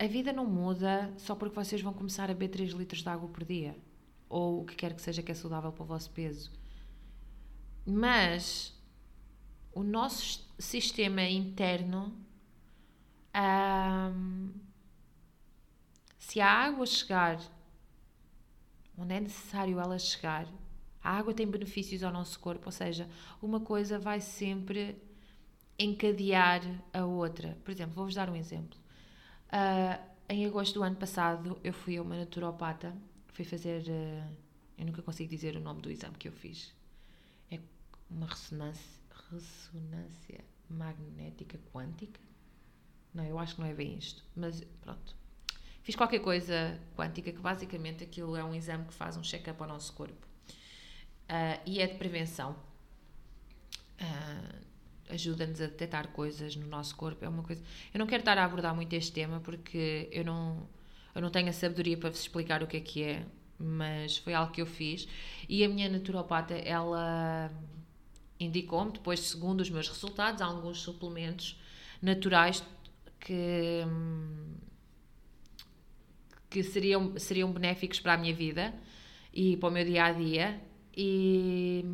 a 0.00 0.06
vida 0.06 0.32
não 0.32 0.46
muda 0.46 1.12
só 1.18 1.34
porque 1.34 1.54
vocês 1.54 1.82
vão 1.82 1.92
começar 1.92 2.24
a 2.24 2.28
beber 2.28 2.48
3 2.48 2.72
litros 2.72 3.02
de 3.02 3.08
água 3.10 3.28
por 3.28 3.44
dia. 3.44 3.76
Ou 4.30 4.62
o 4.62 4.64
que 4.64 4.74
quer 4.74 4.94
que 4.94 5.02
seja 5.02 5.22
que 5.22 5.30
é 5.30 5.34
saudável 5.34 5.70
para 5.70 5.82
o 5.82 5.86
vosso 5.86 6.10
peso. 6.12 6.50
Mas 7.84 8.74
o 9.74 9.82
nosso 9.82 10.48
sistema 10.58 11.22
interno 11.24 12.16
se 16.18 16.40
a 16.40 16.48
água 16.48 16.86
chegar 16.86 17.38
onde 18.96 19.14
é 19.14 19.20
necessário 19.20 19.78
ela 19.78 19.98
chegar, 19.98 20.46
a 21.02 21.16
água 21.16 21.32
tem 21.32 21.46
benefícios 21.46 22.02
ao 22.02 22.12
nosso 22.12 22.38
corpo, 22.38 22.66
ou 22.66 22.72
seja, 22.72 23.08
uma 23.40 23.60
coisa 23.60 23.98
vai 23.98 24.20
sempre 24.20 24.96
encadear 25.78 26.62
a 26.92 27.04
outra. 27.04 27.56
Por 27.64 27.70
exemplo, 27.70 27.94
vou-vos 27.94 28.14
dar 28.14 28.28
um 28.28 28.36
exemplo. 28.36 28.78
Uh, 29.48 30.10
em 30.28 30.44
agosto 30.44 30.74
do 30.74 30.82
ano 30.82 30.96
passado, 30.96 31.58
eu 31.64 31.72
fui 31.72 31.96
a 31.96 32.02
uma 32.02 32.16
naturopata, 32.16 32.94
fui 33.28 33.44
fazer. 33.44 33.82
Uh, 33.88 34.36
eu 34.76 34.86
nunca 34.86 35.02
consigo 35.02 35.28
dizer 35.28 35.56
o 35.56 35.60
nome 35.60 35.80
do 35.80 35.90
exame 35.90 36.16
que 36.16 36.28
eu 36.28 36.32
fiz. 36.32 36.74
É 37.50 37.58
uma 38.10 38.26
ressonância, 38.26 39.00
ressonância 39.30 40.44
magnética 40.68 41.58
quântica? 41.72 42.20
Não, 43.12 43.24
eu 43.24 43.38
acho 43.38 43.54
que 43.54 43.60
não 43.60 43.68
é 43.68 43.74
bem 43.74 43.96
isto, 43.96 44.24
mas 44.36 44.62
pronto. 44.80 45.16
Fiz 45.82 45.96
qualquer 45.96 46.20
coisa 46.20 46.78
quântica, 46.94 47.32
que 47.32 47.40
basicamente 47.40 48.04
aquilo 48.04 48.36
é 48.36 48.44
um 48.44 48.54
exame 48.54 48.84
que 48.84 48.94
faz 48.94 49.16
um 49.16 49.22
check-up 49.22 49.60
ao 49.60 49.68
nosso 49.68 49.92
corpo. 49.94 50.29
Uh, 51.30 51.60
e 51.64 51.80
é 51.80 51.86
de 51.86 51.94
prevenção. 51.94 52.56
Uh, 54.00 54.60
Ajuda-nos 55.08 55.60
a 55.60 55.66
detectar 55.66 56.08
coisas 56.08 56.56
no 56.56 56.66
nosso 56.66 56.96
corpo. 56.96 57.24
É 57.24 57.28
uma 57.28 57.42
coisa. 57.42 57.62
Eu 57.94 57.98
não 57.98 58.06
quero 58.06 58.20
estar 58.20 58.36
a 58.36 58.44
abordar 58.44 58.74
muito 58.74 58.92
este 58.94 59.12
tema 59.12 59.40
porque 59.40 60.08
eu 60.12 60.24
não, 60.24 60.68
eu 61.14 61.22
não 61.22 61.30
tenho 61.30 61.48
a 61.48 61.52
sabedoria 61.52 61.96
para 61.96 62.10
vos 62.10 62.20
explicar 62.20 62.62
o 62.62 62.66
que 62.66 62.76
é 62.76 62.80
que 62.80 63.02
é, 63.02 63.26
mas 63.58 64.18
foi 64.18 64.34
algo 64.34 64.52
que 64.52 64.60
eu 64.60 64.66
fiz. 64.66 65.08
E 65.48 65.64
a 65.64 65.68
minha 65.68 65.88
naturopata, 65.88 66.54
ela 66.54 67.50
indicou-me, 68.38 68.92
depois, 68.92 69.20
segundo 69.20 69.60
os 69.60 69.70
meus 69.70 69.88
resultados, 69.88 70.40
alguns 70.40 70.80
suplementos 70.80 71.60
naturais 72.00 72.64
que, 73.18 73.84
que 76.48 76.62
seriam, 76.62 77.18
seriam 77.18 77.52
benéficos 77.52 78.00
para 78.00 78.14
a 78.14 78.16
minha 78.16 78.34
vida 78.34 78.72
e 79.32 79.56
para 79.56 79.68
o 79.68 79.72
meu 79.72 79.84
dia 79.84 80.04
a 80.04 80.12
dia. 80.12 80.69
E 80.96 81.84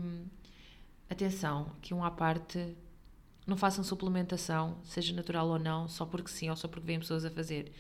atenção, 1.09 1.73
que 1.83 1.95
um 1.95 2.05
à 2.05 2.11
parte, 2.11 2.77
não 3.47 3.57
façam 3.57 3.85
suplementação, 3.85 4.79
seja 4.85 5.15
natural 5.15 5.49
ou 5.49 5.59
não, 5.59 5.89
só 5.89 6.05
porque 6.05 6.31
sim 6.31 6.51
ou 6.51 6.57
só 6.57 6.69
porque 6.69 6.87
vêm 6.87 6.99
pessoas 6.99 7.25
a 7.25 7.31
fazer. 7.31 7.73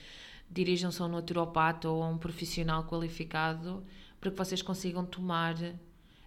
Dirijam-se 0.50 1.02
a 1.02 1.06
um 1.06 1.08
naturopata 1.08 1.88
ou 1.88 2.02
a 2.02 2.08
um 2.08 2.18
profissional 2.18 2.84
qualificado 2.84 3.84
para 4.20 4.30
que 4.30 4.36
vocês 4.36 4.62
consigam 4.62 5.04
tomar 5.04 5.56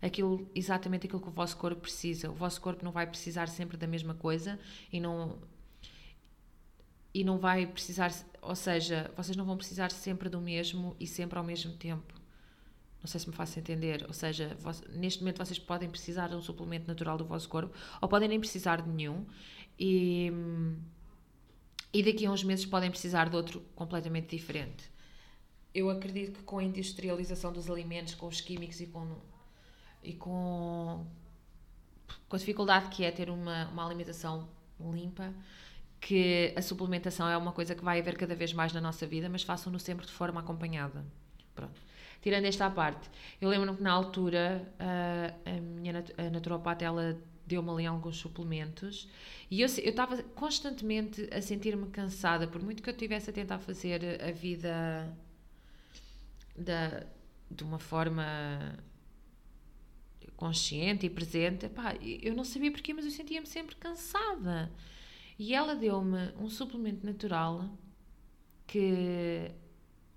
aquilo, 0.02 0.49
exatamente 0.54 1.06
aquilo 1.08 1.21
que 1.21 1.30
o 1.30 1.32
vosso 1.32 1.56
corpo 1.58 1.82
precisa. 1.82 2.30
O 2.30 2.34
vosso 2.34 2.60
corpo 2.60 2.84
não 2.84 2.91
vai 2.91 3.08
precisar 3.08 3.47
sempre 3.47 3.78
da 3.78 3.88
mesma 3.88 4.13
coisa 4.13 4.60
e 4.91 4.99
não 4.99 5.38
e 7.13 7.23
não 7.23 7.39
vai 7.39 7.65
precisar, 7.65 8.12
ou 8.41 8.56
seja, 8.56 9.12
vocês 9.17 9.36
não 9.36 9.43
vão 9.43 9.58
precisar 9.58 9.91
sempre 9.91 10.30
do 10.30 10.39
mesmo 10.39 10.95
e 10.99 11.08
sempre 11.08 11.39
ao 11.39 11.43
mesmo 11.43 11.73
tempo. 11.73 12.18
Não 13.01 13.07
sei 13.07 13.19
se 13.19 13.29
me 13.29 13.35
faço 13.35 13.57
entender. 13.57 14.05
Ou 14.07 14.13
seja, 14.13 14.57
neste 14.89 15.21
momento 15.21 15.38
vocês 15.38 15.59
podem 15.59 15.89
precisar 15.89 16.27
de 16.27 16.35
um 16.35 16.41
suplemento 16.41 16.88
natural 16.88 17.17
do 17.17 17.25
vosso 17.25 17.47
corpo 17.47 17.73
ou 18.01 18.09
podem 18.09 18.27
nem 18.27 18.39
precisar 18.39 18.81
de 18.81 18.89
nenhum 18.89 19.25
e, 19.79 20.31
e 21.93 22.03
daqui 22.03 22.25
a 22.25 22.31
uns 22.31 22.43
meses 22.43 22.65
podem 22.65 22.89
precisar 22.89 23.29
de 23.29 23.35
outro 23.35 23.62
completamente 23.75 24.35
diferente. 24.35 24.91
Eu 25.73 25.89
acredito 25.89 26.33
que 26.33 26.43
com 26.43 26.59
a 26.59 26.63
industrialização 26.63 27.53
dos 27.53 27.69
alimentos, 27.69 28.15
com 28.15 28.27
os 28.27 28.41
químicos 28.41 28.81
e 28.81 28.88
com, 28.88 29.07
e 30.03 30.13
com, 30.13 31.05
com 32.27 32.35
a 32.35 32.39
dificuldade 32.39 32.89
que 32.89 33.05
é 33.05 33.12
ter 33.12 33.29
uma, 33.29 33.69
uma 33.69 33.85
alimentação 33.85 34.49
limpa, 34.79 35.33
que 35.99 36.53
a 36.55 36.62
suplementação 36.62 37.27
é 37.27 37.38
uma 37.38 37.51
coisa 37.51 37.75
que 37.75 37.83
vai 37.83 37.99
haver 37.99 38.17
cada 38.17 38.35
vez 38.35 38.53
mais 38.53 38.73
na 38.73 38.81
nossa 38.81 39.05
vida, 39.05 39.29
mas 39.29 39.43
façam-no 39.43 39.79
sempre 39.79 40.05
de 40.05 40.12
forma 40.12 40.39
acompanhada. 40.39 41.05
Pronto. 41.53 41.79
Tirando 42.21 42.45
esta 42.45 42.69
parte, 42.69 43.10
eu 43.39 43.49
lembro-me 43.49 43.77
que 43.77 43.84
na 43.84 43.91
altura 43.91 44.73
a, 44.77 45.49
a 45.49 45.62
minha 45.62 45.93
nat 45.93 46.12
a 46.17 46.29
naturopata 46.29 46.84
ela 46.84 47.17
deu-me 47.45 47.69
ali 47.71 47.86
alguns 47.86 48.17
suplementos 48.17 49.10
e 49.49 49.62
eu 49.62 49.65
estava 49.65 50.21
constantemente 50.36 51.27
a 51.34 51.41
sentir-me 51.41 51.88
cansada, 51.89 52.47
por 52.47 52.62
muito 52.62 52.84
que 52.84 52.89
eu 52.89 52.93
estivesse 52.93 53.29
a 53.29 53.34
tentar 53.34 53.58
fazer 53.60 54.21
a 54.21 54.32
vida 54.32 55.17
da, 56.55 57.05
de 57.49 57.63
uma 57.63 57.79
forma 57.79 58.77
consciente 60.36 61.05
e 61.05 61.10
presente, 61.10 61.67
pá, 61.67 61.95
eu 62.01 62.36
não 62.36 62.43
sabia 62.43 62.71
porquê, 62.71 62.93
mas 62.93 63.05
eu 63.05 63.12
sentia-me 63.12 63.47
sempre 63.47 63.75
cansada. 63.75 64.71
E 65.38 65.53
ela 65.53 65.75
deu-me 65.75 66.34
um 66.38 66.49
suplemento 66.49 67.05
natural 67.05 67.69
que 68.67 69.51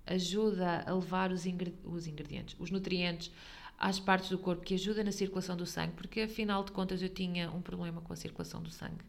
ajuda 0.05 0.83
a 0.85 0.93
levar 0.93 1.31
os, 1.31 1.45
ingred 1.45 1.73
os 1.83 2.07
ingredientes, 2.07 2.55
os 2.59 2.69
nutrientes 2.71 3.31
às 3.77 3.99
partes 3.99 4.29
do 4.29 4.37
corpo, 4.37 4.63
que 4.63 4.73
ajuda 4.73 5.03
na 5.03 5.11
circulação 5.11 5.57
do 5.57 5.65
sangue, 5.65 5.93
porque 5.93 6.21
afinal 6.21 6.63
de 6.63 6.71
contas 6.71 7.01
eu 7.01 7.09
tinha 7.09 7.49
um 7.51 7.61
problema 7.61 8.01
com 8.01 8.13
a 8.13 8.15
circulação 8.15 8.61
do 8.61 8.69
sangue. 8.69 9.03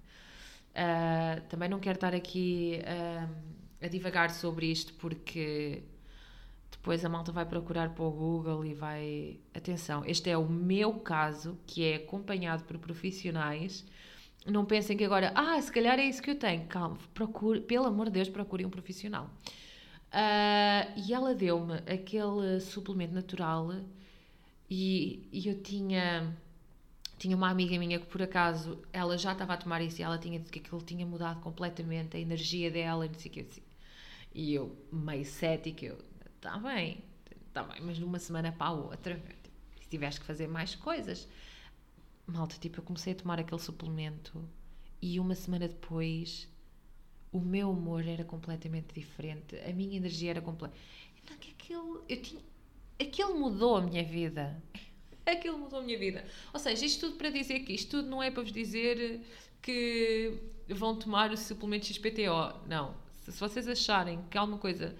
Uh, 0.75 1.41
também 1.49 1.69
não 1.69 1.79
quero 1.79 1.97
estar 1.97 2.15
aqui 2.15 2.81
uh, 2.83 3.35
a 3.81 3.89
divagar 3.89 4.31
sobre 4.31 4.67
isto, 4.67 4.93
porque 4.95 5.83
depois 6.71 7.05
a 7.05 7.09
malta 7.09 7.31
vai 7.31 7.45
procurar 7.45 7.91
para 7.91 8.05
o 8.05 8.11
Google 8.11 8.65
e 8.65 8.75
vai. 8.75 9.39
Atenção, 9.55 10.05
este 10.05 10.31
é 10.31 10.37
o 10.37 10.49
meu 10.49 10.95
caso, 10.95 11.57
que 11.67 11.85
é 11.85 11.97
acompanhado 11.97 12.65
por 12.65 12.79
profissionais 12.79 13.85
não 14.47 14.65
pensem 14.65 14.97
que 14.97 15.05
agora, 15.05 15.33
ah, 15.35 15.61
se 15.61 15.73
calhar 15.73 15.99
é 15.99 16.05
isso 16.05 16.23
que 16.23 16.31
eu 16.31 16.39
tenho. 16.39 16.67
Calma, 16.67 16.99
procure, 17.15 17.61
pelo 17.61 17.87
amor 17.87 18.07
de 18.07 18.13
Deus, 18.13 18.29
procurem 18.29 18.67
um 18.67 18.71
profissional. 18.71 19.31
Uh, 20.15 20.93
e 20.97 21.13
ela 21.13 21.35
deu-me 21.35 21.75
aquele 21.93 22.61
suplemento 22.61 23.13
natural 23.13 23.73
e, 24.71 25.29
e, 25.33 25.49
eu 25.49 25.61
tinha 25.61 26.33
tinha 27.19 27.37
uma 27.37 27.51
amiga 27.51 27.77
minha 27.81 27.99
que 27.99 28.07
por 28.07 28.23
acaso 28.23 28.81
ela 28.93 29.19
já 29.19 29.33
estava 29.33 29.55
a 29.55 29.57
tomar 29.57 29.83
isso 29.83 30.01
e 30.01 30.05
ela 30.05 30.17
tinha 30.17 30.39
dito 30.39 30.53
que 30.53 30.61
aquilo 30.61 30.81
tinha 30.83 31.05
mudado 31.05 31.41
completamente 31.41 32.17
a 32.17 32.21
energia 32.21 32.71
dela 32.71 33.07
e 33.07 33.09
não 33.09 33.19
sei 33.19 33.29
o 33.29 33.35
que 33.35 33.41
assim. 33.41 33.63
E 34.33 34.55
eu, 34.55 34.77
meio 34.93 35.25
cética, 35.25 35.85
eu, 35.85 35.99
está 36.37 36.59
bem, 36.59 37.03
está 37.49 37.65
bem, 37.65 37.81
mas 37.83 37.97
de 37.97 38.05
uma 38.05 38.21
semana 38.21 38.53
para 38.53 38.69
a 38.69 38.73
outra, 38.73 39.21
se 39.81 39.89
tivesse 39.89 40.21
que 40.21 40.27
fazer 40.27 40.47
mais 40.47 40.77
coisas, 40.77 41.27
malta, 42.25 42.55
tipo, 42.61 42.79
eu 42.79 42.85
comecei 42.85 43.15
a 43.15 43.17
tomar 43.17 43.41
aquele 43.41 43.61
suplemento 43.61 44.49
e 45.03 45.19
uma 45.19 45.35
semana 45.35 45.67
depois 45.67 46.49
o 47.35 47.41
meu 47.41 47.69
humor 47.69 48.07
era 48.07 48.25
completamente 48.25 48.95
diferente, 48.95 49.57
a 49.69 49.73
minha 49.73 49.97
energia 49.97 50.31
era 50.31 50.41
completa. 50.41 50.73
Então, 51.21 51.37
que 51.37 51.51
aquilo, 51.51 52.05
eu 52.09 52.23
tinha, 52.23 52.41
aquilo 52.99 53.37
mudou 53.37 53.77
a 53.77 53.83
minha 53.83 54.05
vida. 54.05 54.63
Aquilo 55.27 55.59
mudou 55.59 55.79
a 55.79 55.83
minha 55.83 55.99
vida. 55.99 56.23
Ou 56.53 56.61
seja, 56.61 56.85
isto 56.85 57.07
tudo 57.07 57.17
para 57.17 57.31
dizer 57.31 57.61
que 57.61 57.73
isto 57.73 57.93
tudo 57.93 58.11
não 58.11 58.23
é 58.23 58.31
para 58.31 58.43
vos 58.43 58.53
dizer 58.53 59.23
que 59.63 60.39
vão 60.69 60.99
tomar 60.99 61.33
o 61.33 61.37
suplemento 61.39 61.87
XPTO. 61.87 62.61
Não. 62.69 62.95
Se, 63.23 63.33
se 63.33 63.41
vocês 63.41 63.67
acharem 63.67 64.23
que 64.31 64.37
alguma 64.37 64.59
coisa 64.59 64.95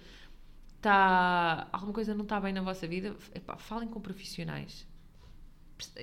está. 0.77 1.67
alguma 1.71 1.93
coisa 1.93 2.15
não 2.15 2.23
está 2.23 2.39
bem 2.39 2.51
na 2.51 2.63
vossa 2.63 2.87
vida, 2.87 3.15
epá, 3.35 3.55
falem 3.55 3.87
com 3.87 4.01
profissionais. 4.01 4.87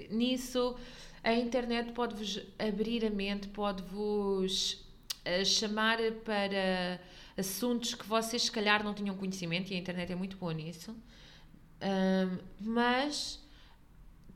Nisso 0.09 0.77
a 1.25 1.33
internet 1.35 1.93
pode-vos 1.93 2.41
abrir 2.59 3.05
a 3.05 3.11
mente, 3.11 3.49
pode-vos 3.49 4.82
uh, 5.27 5.45
chamar 5.45 5.99
para 6.25 7.01
assuntos 7.37 7.95
que 7.95 8.07
vocês 8.07 8.43
se 8.43 8.51
calhar 8.51 8.85
não 8.85 8.95
tinham 8.95 9.17
conhecimento 9.17 9.73
e 9.73 9.77
a 9.77 9.79
internet 9.79 10.13
é 10.13 10.15
muito 10.15 10.37
boa 10.37 10.53
nisso. 10.53 10.95
mas 12.61 13.43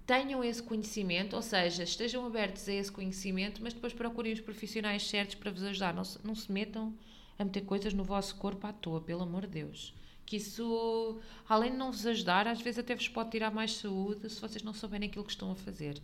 tenham 0.06 0.42
esse 0.44 0.62
conhecimento, 0.62 1.34
ou 1.34 1.42
seja, 1.42 1.82
estejam 1.82 2.24
abertos 2.24 2.68
a 2.68 2.72
esse 2.72 2.90
conhecimento, 2.92 3.60
mas 3.62 3.74
depois 3.74 3.92
procurem 3.92 4.32
os 4.32 4.40
profissionais 4.40 5.06
certos 5.06 5.34
para 5.34 5.50
vos 5.50 5.64
ajudar. 5.64 5.92
Não 5.92 6.04
se, 6.04 6.24
não 6.24 6.34
se 6.34 6.50
metam 6.50 6.94
a 7.38 7.44
meter 7.44 7.62
coisas 7.62 7.92
no 7.92 8.04
vosso 8.04 8.36
corpo 8.36 8.66
à 8.66 8.72
toa, 8.72 9.00
pelo 9.00 9.22
amor 9.22 9.42
de 9.42 9.48
Deus. 9.48 9.92
Que 10.24 10.36
isso, 10.36 11.20
além 11.48 11.72
de 11.72 11.76
não 11.76 11.90
vos 11.90 12.06
ajudar, 12.06 12.46
às 12.46 12.60
vezes 12.60 12.78
até 12.78 12.94
vos 12.94 13.08
pode 13.08 13.30
tirar 13.30 13.50
mais 13.50 13.72
saúde 13.76 14.30
se 14.30 14.40
vocês 14.40 14.62
não 14.62 14.72
souberem 14.72 15.08
aquilo 15.08 15.24
que 15.24 15.32
estão 15.32 15.50
a 15.50 15.56
fazer. 15.56 16.00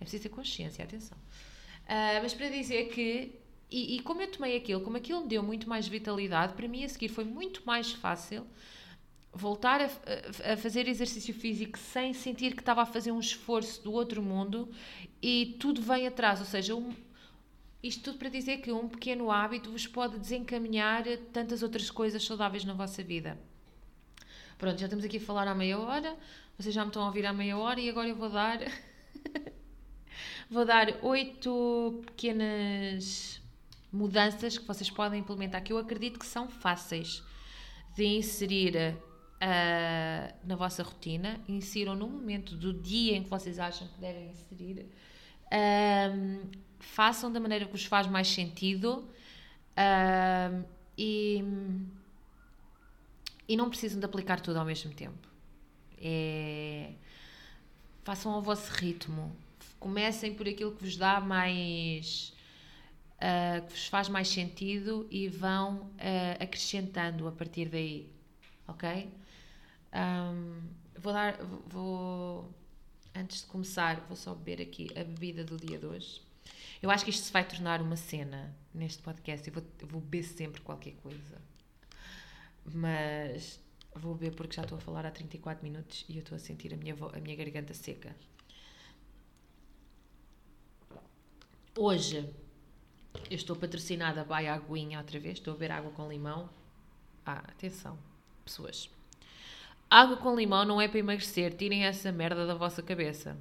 É 0.00 0.04
preciso 0.04 0.22
ter 0.22 0.28
consciência, 0.30 0.84
atenção. 0.84 1.18
Uh, 1.18 2.22
mas 2.22 2.32
para 2.32 2.48
dizer 2.48 2.88
que, 2.88 3.40
e, 3.72 3.96
e, 3.96 4.00
como 4.00 4.20
eu 4.20 4.30
tomei 4.30 4.56
aquilo, 4.56 4.80
como 4.80 4.96
aquilo 4.96 5.22
me 5.22 5.28
deu 5.28 5.42
muito 5.42 5.68
mais 5.68 5.88
vitalidade, 5.88 6.54
para 6.54 6.68
mim 6.68 6.84
a 6.84 6.88
seguir 6.88 7.08
foi 7.08 7.24
muito 7.24 7.62
mais 7.64 7.92
fácil 7.92 8.46
voltar 9.32 9.80
a, 9.80 10.52
a, 10.52 10.56
fazer 10.56 10.86
exercício 10.86 11.32
físico 11.32 11.78
sem 11.78 12.12
sentir 12.12 12.54
que 12.54 12.60
estava 12.60 12.82
a 12.82 12.86
fazer 12.86 13.10
um 13.12 13.18
esforço 13.18 13.82
do 13.82 13.92
outro 13.92 14.22
mundo 14.22 14.68
e 15.22 15.56
tudo 15.58 15.80
vem 15.80 16.06
atrás. 16.06 16.40
Ou 16.40 16.46
seja, 16.46 16.74
um, 16.74 16.94
isto 17.82 18.02
tudo 18.04 18.18
para 18.18 18.28
dizer 18.28 18.58
que 18.58 18.70
um 18.70 18.88
pequeno 18.88 19.30
hábito 19.30 19.70
vos 19.70 19.86
pode 19.86 20.18
desencaminhar 20.18 21.04
tantas 21.32 21.62
outras 21.62 21.90
coisas 21.90 22.22
saudáveis 22.24 22.64
na 22.64 22.74
vossa 22.74 23.02
vida. 23.02 23.38
Pronto, 24.58 24.78
já 24.78 24.86
estamos 24.86 25.04
aqui 25.04 25.16
a 25.16 25.20
falar 25.20 25.48
há 25.48 25.54
meia 25.54 25.78
hora, 25.78 26.16
vocês 26.56 26.74
já 26.74 26.82
me 26.82 26.90
estão 26.90 27.02
a 27.02 27.06
ouvir 27.06 27.26
há 27.26 27.32
meia 27.32 27.56
hora 27.56 27.80
e 27.80 27.88
agora 27.88 28.08
eu 28.08 28.14
vou 28.14 28.28
dar 28.28 28.60
Vou 30.50 30.64
dar 30.64 31.02
oito 31.02 32.02
pequenas 32.04 33.41
mudanças 33.92 34.56
que 34.56 34.66
vocês 34.66 34.90
podem 34.90 35.20
implementar, 35.20 35.62
que 35.62 35.72
eu 35.72 35.78
acredito 35.78 36.18
que 36.18 36.26
são 36.26 36.48
fáceis 36.48 37.22
de 37.94 38.04
inserir 38.04 38.96
uh, 39.42 40.34
na 40.44 40.56
vossa 40.56 40.82
rotina, 40.82 41.40
insiram 41.48 41.94
no 41.94 42.08
momento 42.08 42.56
do 42.56 42.72
dia 42.72 43.16
em 43.16 43.22
que 43.22 43.28
vocês 43.28 43.58
acham 43.58 43.86
que 43.88 44.00
devem 44.00 44.30
inserir, 44.30 44.86
uh, 45.46 46.48
façam 46.78 47.30
da 47.30 47.38
maneira 47.38 47.66
que 47.66 47.72
vos 47.72 47.84
faz 47.84 48.06
mais 48.06 48.28
sentido 48.28 49.08
uh, 49.76 50.64
e, 50.96 51.44
e 53.48 53.56
não 53.56 53.68
precisam 53.68 54.00
de 54.00 54.06
aplicar 54.06 54.40
tudo 54.40 54.58
ao 54.58 54.64
mesmo 54.64 54.92
tempo. 54.94 55.28
É, 56.04 56.94
façam 58.02 58.32
ao 58.32 58.42
vosso 58.42 58.72
ritmo. 58.72 59.34
Comecem 59.78 60.34
por 60.34 60.48
aquilo 60.48 60.72
que 60.72 60.84
vos 60.84 60.96
dá 60.96 61.20
mais. 61.20 62.34
Uh, 63.22 63.64
que 63.64 63.72
vos 63.74 63.86
faz 63.86 64.08
mais 64.08 64.26
sentido 64.26 65.06
e 65.08 65.28
vão 65.28 65.82
uh, 65.82 66.42
acrescentando 66.42 67.28
a 67.28 67.30
partir 67.30 67.68
daí. 67.68 68.12
Ok? 68.66 69.08
Um, 69.94 70.60
vou 70.98 71.12
dar. 71.12 71.38
Vou. 71.68 72.52
Antes 73.14 73.42
de 73.42 73.46
começar, 73.46 74.00
vou 74.08 74.16
só 74.16 74.34
beber 74.34 74.60
aqui 74.60 74.90
a 74.98 75.04
bebida 75.04 75.44
do 75.44 75.56
dia 75.56 75.78
de 75.78 75.86
hoje. 75.86 76.20
Eu 76.82 76.90
acho 76.90 77.04
que 77.04 77.10
isto 77.10 77.22
se 77.24 77.32
vai 77.32 77.46
tornar 77.46 77.80
uma 77.80 77.94
cena 77.94 78.52
neste 78.74 79.00
podcast. 79.00 79.46
Eu 79.46 79.54
vou, 79.54 79.62
eu 79.78 79.86
vou 79.86 80.00
beber 80.00 80.24
sempre 80.24 80.60
qualquer 80.60 80.94
coisa. 80.94 81.40
Mas 82.64 83.60
vou 83.94 84.16
beber 84.16 84.34
porque 84.34 84.56
já 84.56 84.62
estou 84.62 84.78
a 84.78 84.80
falar 84.80 85.06
há 85.06 85.12
34 85.12 85.62
minutos 85.62 86.04
e 86.08 86.16
eu 86.16 86.22
estou 86.22 86.34
a 86.34 86.38
sentir 86.40 86.74
a 86.74 86.76
minha, 86.76 86.96
a 87.12 87.20
minha 87.20 87.36
garganta 87.36 87.72
seca. 87.72 88.16
Hoje 91.78 92.28
eu 93.30 93.36
estou 93.36 93.56
patrocinada 93.56 94.24
by 94.24 94.46
Aguinha 94.46 94.98
outra 94.98 95.18
vez. 95.18 95.38
Estou 95.38 95.52
a 95.52 95.56
beber 95.56 95.72
água 95.72 95.90
com 95.90 96.08
limão. 96.08 96.48
Ah, 97.24 97.42
atenção, 97.48 97.98
pessoas. 98.44 98.90
Água 99.88 100.16
com 100.16 100.34
limão 100.34 100.64
não 100.64 100.80
é 100.80 100.88
para 100.88 100.98
emagrecer. 100.98 101.54
Tirem 101.54 101.84
essa 101.84 102.10
merda 102.10 102.46
da 102.46 102.54
vossa 102.54 102.82
cabeça. 102.82 103.36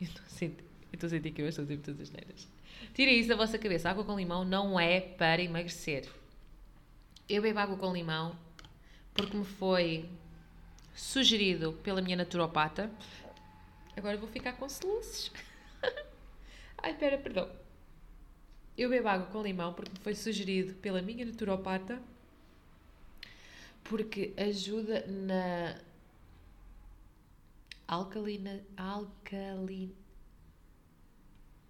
Eu 0.00 0.06
estou 0.06 0.22
a 0.24 1.10
sentir, 1.10 1.30
que 1.32 1.42
eu 1.42 1.48
estou 1.48 1.62
a 1.62 1.66
dizer 1.66 1.80
todas 1.80 2.00
as 2.00 2.10
neiras. 2.10 2.48
Tirem 2.94 3.18
isso 3.18 3.28
da 3.28 3.36
vossa 3.36 3.58
cabeça. 3.58 3.90
Água 3.90 4.04
com 4.04 4.16
limão 4.16 4.44
não 4.44 4.78
é 4.78 5.00
para 5.00 5.42
emagrecer. 5.42 6.08
Eu 7.28 7.42
bebo 7.42 7.58
água 7.58 7.76
com 7.76 7.92
limão 7.92 8.36
porque 9.12 9.36
me 9.36 9.44
foi 9.44 10.08
sugerido 10.94 11.72
pela 11.82 12.00
minha 12.00 12.16
naturopata. 12.16 12.90
Agora 13.96 14.16
vou 14.16 14.28
ficar 14.28 14.52
com 14.52 14.68
soluços. 14.68 15.32
Ai, 16.78 16.92
espera, 16.92 17.18
perdão. 17.18 17.50
Eu 18.78 18.88
bebo 18.88 19.08
água 19.08 19.26
com 19.26 19.42
limão 19.42 19.74
porque 19.74 19.90
foi 20.02 20.14
sugerido 20.14 20.72
pela 20.74 21.02
minha 21.02 21.26
naturopata 21.26 22.00
porque 23.82 24.32
ajuda 24.36 25.04
na 25.08 25.80
alcalina, 27.88 28.62
alcalina. 28.76 29.92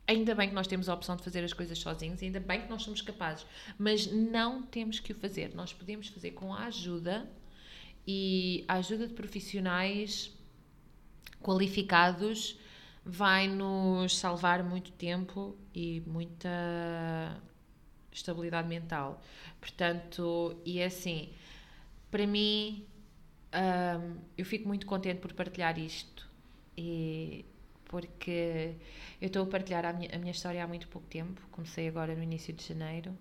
Ainda 0.08 0.36
bem 0.36 0.50
que 0.50 0.56
nós 0.56 0.68
temos 0.68 0.88
a 0.88 0.94
opção 0.94 1.16
de 1.16 1.24
fazer 1.24 1.44
as 1.44 1.52
coisas 1.52 1.80
sozinhos, 1.80 2.22
ainda 2.22 2.40
bem 2.40 2.62
que 2.62 2.70
nós 2.70 2.84
somos 2.84 3.02
capazes, 3.02 3.46
mas 3.78 4.06
não 4.12 4.62
temos 4.62 5.00
que 5.00 5.12
o 5.12 5.16
fazer. 5.16 5.56
Nós 5.56 5.74
podemos 5.74 6.08
fazer 6.10 6.32
com 6.32 6.54
a 6.54 6.66
ajuda 6.66 7.28
e 8.06 8.64
a 8.68 8.76
ajuda 8.76 9.08
de 9.08 9.14
profissionais 9.14 10.32
qualificados 11.42 12.60
vai 13.04 13.48
nos 13.48 14.18
salvar 14.18 14.64
muito 14.64 14.92
tempo 14.92 15.56
e 15.74 16.02
muita 16.06 17.40
estabilidade 18.12 18.68
mental. 18.68 19.22
Portanto, 19.60 20.60
e 20.66 20.80
é 20.80 20.86
assim, 20.86 21.30
para 22.10 22.26
mim, 22.26 22.86
um, 23.54 24.18
eu 24.38 24.46
fico 24.46 24.68
muito 24.68 24.86
contente 24.86 25.20
por 25.20 25.34
partilhar 25.34 25.78
isto, 25.78 26.28
e 26.78 27.46
porque 27.86 28.76
eu 29.22 29.28
estou 29.28 29.44
a 29.44 29.46
partilhar 29.46 29.86
a 29.86 29.94
minha, 29.94 30.10
a 30.14 30.18
minha 30.18 30.32
história 30.32 30.64
há 30.64 30.68
muito 30.68 30.88
pouco 30.88 31.08
tempo, 31.08 31.42
comecei 31.52 31.88
agora 31.88 32.16
no 32.16 32.24
início 32.24 32.54
de 32.54 32.64
janeiro. 32.66 33.12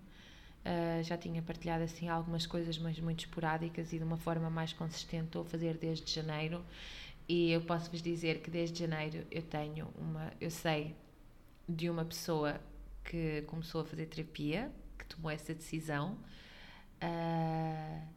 Uh, 0.65 1.03
já 1.03 1.15
tinha 1.15 1.41
partilhado 1.43 1.83
assim 1.83 2.09
algumas 2.09 2.47
coisas, 2.47 2.77
mas 2.79 2.99
muito 2.99 3.25
esporádicas 3.25 3.93
e 3.93 3.99
de 3.99 4.03
uma 4.03 4.17
forma 4.17 4.49
mais 4.49 4.73
consistente. 4.73 5.25
Estou 5.25 5.43
a 5.43 5.45
fazer 5.45 5.77
desde 5.77 6.11
janeiro 6.11 6.65
e 7.27 7.51
eu 7.51 7.61
posso 7.61 7.91
vos 7.91 8.01
dizer 8.01 8.41
que 8.41 8.49
desde 8.49 8.79
janeiro 8.79 9.25
eu 9.31 9.43
tenho 9.43 9.87
uma, 9.95 10.31
eu 10.41 10.49
sei 10.49 10.95
de 11.69 11.89
uma 11.89 12.03
pessoa 12.03 12.59
que 13.03 13.43
começou 13.43 13.81
a 13.81 13.85
fazer 13.85 14.07
terapia, 14.07 14.71
que 14.97 15.05
tomou 15.05 15.29
essa 15.29 15.53
decisão. 15.53 16.17
Uh, 17.01 18.07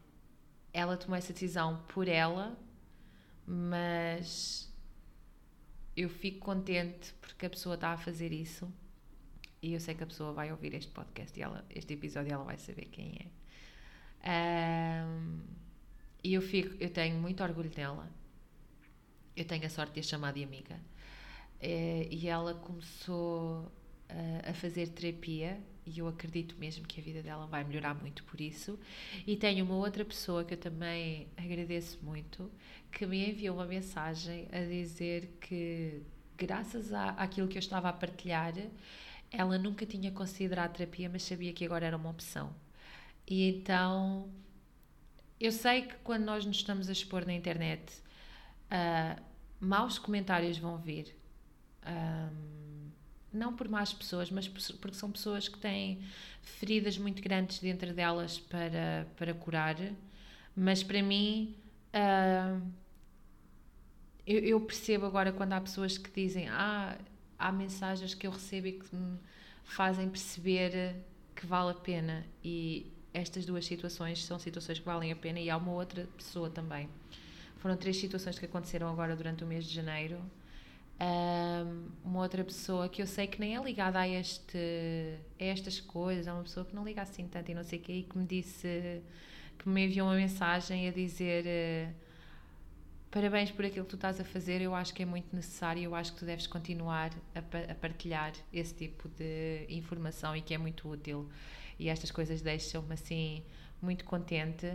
ela 0.72 0.96
tomou 0.96 1.16
essa 1.16 1.32
decisão 1.32 1.82
por 1.88 2.08
ela, 2.08 2.56
mas 3.46 4.67
eu 5.98 6.08
fico 6.08 6.38
contente 6.38 7.12
porque 7.20 7.44
a 7.46 7.50
pessoa 7.50 7.74
está 7.74 7.92
a 7.92 7.96
fazer 7.96 8.32
isso 8.32 8.72
e 9.60 9.74
eu 9.74 9.80
sei 9.80 9.96
que 9.96 10.04
a 10.04 10.06
pessoa 10.06 10.32
vai 10.32 10.52
ouvir 10.52 10.72
este 10.74 10.92
podcast 10.92 11.36
e 11.36 11.42
ela, 11.42 11.64
este 11.70 11.94
episódio 11.94 12.32
ela 12.32 12.44
vai 12.44 12.56
saber 12.56 12.84
quem 12.84 13.18
é. 14.22 15.04
Um, 15.04 15.40
e 16.22 16.34
eu 16.34 16.40
fico, 16.40 16.76
eu 16.80 16.90
tenho 16.90 17.18
muito 17.18 17.42
orgulho 17.42 17.70
dela. 17.70 18.08
Eu 19.36 19.44
tenho 19.44 19.66
a 19.66 19.68
sorte 19.68 19.94
de 19.94 20.00
a 20.00 20.02
chamar 20.04 20.32
de 20.32 20.44
amiga. 20.44 20.78
É, 21.60 22.06
e 22.08 22.28
ela 22.28 22.54
começou 22.54 23.72
a, 24.08 24.50
a 24.50 24.54
fazer 24.54 24.88
terapia 24.90 25.60
e 25.88 25.98
eu 26.00 26.08
acredito 26.08 26.54
mesmo 26.58 26.86
que 26.86 27.00
a 27.00 27.02
vida 27.02 27.22
dela 27.22 27.46
vai 27.46 27.64
melhorar 27.64 27.94
muito 27.94 28.22
por 28.24 28.40
isso. 28.40 28.78
E 29.26 29.36
tenho 29.36 29.64
uma 29.64 29.76
outra 29.76 30.04
pessoa 30.04 30.44
que 30.44 30.54
eu 30.54 30.58
também 30.58 31.28
agradeço 31.36 31.98
muito, 32.02 32.50
que 32.92 33.06
me 33.06 33.30
enviou 33.30 33.56
uma 33.56 33.64
mensagem 33.66 34.46
a 34.52 34.60
dizer 34.60 35.38
que, 35.40 36.02
graças 36.36 36.92
à, 36.92 37.10
àquilo 37.10 37.48
que 37.48 37.56
eu 37.56 37.60
estava 37.60 37.88
a 37.88 37.92
partilhar, 37.92 38.54
ela 39.30 39.58
nunca 39.58 39.86
tinha 39.86 40.10
considerado 40.10 40.76
terapia, 40.76 41.08
mas 41.08 41.22
sabia 41.22 41.52
que 41.52 41.64
agora 41.64 41.86
era 41.86 41.96
uma 41.96 42.10
opção. 42.10 42.54
E 43.26 43.48
então, 43.48 44.28
eu 45.40 45.52
sei 45.52 45.82
que 45.82 45.94
quando 45.96 46.24
nós 46.24 46.44
nos 46.44 46.56
estamos 46.56 46.88
a 46.88 46.92
expor 46.92 47.26
na 47.26 47.32
internet, 47.32 48.02
uh, 48.70 49.22
maus 49.60 49.98
comentários 49.98 50.58
vão 50.58 50.78
vir. 50.78 51.14
Um, 51.86 52.67
não 53.32 53.54
por 53.54 53.68
más 53.68 53.92
pessoas, 53.92 54.30
mas 54.30 54.48
porque 54.48 54.96
são 54.96 55.10
pessoas 55.10 55.48
que 55.48 55.58
têm 55.58 56.00
feridas 56.42 56.96
muito 56.98 57.22
grandes 57.22 57.58
dentro 57.58 57.92
delas 57.92 58.38
para, 58.38 59.06
para 59.16 59.34
curar. 59.34 59.76
Mas 60.56 60.82
para 60.82 61.02
mim, 61.02 61.54
uh, 61.94 62.62
eu, 64.26 64.40
eu, 64.40 64.60
percebo 64.60 65.06
agora 65.06 65.32
quando 65.32 65.52
há 65.52 65.60
pessoas 65.60 65.96
que 65.96 66.10
dizem: 66.10 66.48
Ah, 66.48 66.96
há 67.38 67.52
mensagens 67.52 68.14
que 68.14 68.26
eu 68.26 68.30
recebo 68.30 68.66
e 68.66 68.72
que 68.72 68.94
me 68.94 69.18
fazem 69.64 70.08
perceber 70.08 70.96
que 71.34 71.46
vale 71.46 71.70
a 71.70 71.74
pena. 71.74 72.24
E 72.42 72.90
estas 73.12 73.44
duas 73.44 73.64
situações 73.66 74.24
são 74.24 74.38
situações 74.38 74.78
que 74.78 74.84
valem 74.84 75.12
a 75.12 75.16
pena 75.16 75.38
e 75.38 75.48
há 75.48 75.56
uma 75.56 75.72
outra 75.72 76.06
pessoa 76.16 76.50
também. 76.50 76.88
Foram 77.58 77.76
três 77.76 77.96
situações 77.96 78.38
que 78.38 78.44
aconteceram 78.44 78.88
agora 78.88 79.16
durante 79.16 79.44
o 79.44 79.46
mês 79.46 79.64
de 79.64 79.74
janeiro. 79.74 80.20
Um, 81.00 81.90
uma 82.04 82.20
outra 82.20 82.42
pessoa 82.42 82.88
que 82.88 83.00
eu 83.00 83.06
sei 83.06 83.28
que 83.28 83.38
nem 83.38 83.56
é 83.56 83.62
ligada 83.62 84.00
a, 84.00 84.08
este, 84.08 84.58
a 85.40 85.44
estas 85.44 85.80
coisas, 85.80 86.26
é 86.26 86.32
uma 86.32 86.42
pessoa 86.42 86.66
que 86.66 86.74
não 86.74 86.84
liga 86.84 87.02
assim 87.02 87.28
tanto 87.28 87.50
e 87.50 87.54
não 87.54 87.62
sei 87.62 87.78
o 87.78 87.82
quê, 87.82 87.92
e 87.92 88.02
que 88.02 88.18
me 88.18 88.26
disse, 88.26 89.00
que 89.58 89.68
me 89.68 89.86
enviou 89.86 90.08
uma 90.08 90.16
mensagem 90.16 90.88
a 90.88 90.92
dizer 90.92 91.44
uh, 91.46 91.94
parabéns 93.10 93.50
por 93.50 93.64
aquilo 93.64 93.84
que 93.84 93.90
tu 93.90 93.96
estás 93.96 94.20
a 94.20 94.24
fazer, 94.24 94.60
eu 94.60 94.74
acho 94.74 94.92
que 94.92 95.02
é 95.02 95.06
muito 95.06 95.34
necessário, 95.34 95.82
eu 95.82 95.94
acho 95.94 96.12
que 96.12 96.18
tu 96.18 96.24
deves 96.24 96.46
continuar 96.46 97.12
a, 97.34 97.72
a 97.72 97.74
partilhar 97.74 98.32
esse 98.52 98.74
tipo 98.74 99.08
de 99.08 99.66
informação 99.68 100.36
e 100.36 100.42
que 100.42 100.52
é 100.52 100.58
muito 100.58 100.88
útil. 100.88 101.28
E 101.78 101.88
estas 101.88 102.10
coisas 102.10 102.42
deixam-me 102.42 102.92
assim 102.94 103.44
muito 103.80 104.04
contente. 104.04 104.66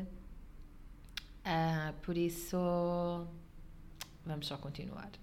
Uh, 1.46 1.94
por 2.02 2.18
isso, 2.18 2.58
vamos 4.26 4.48
só 4.48 4.58
continuar. 4.58 5.23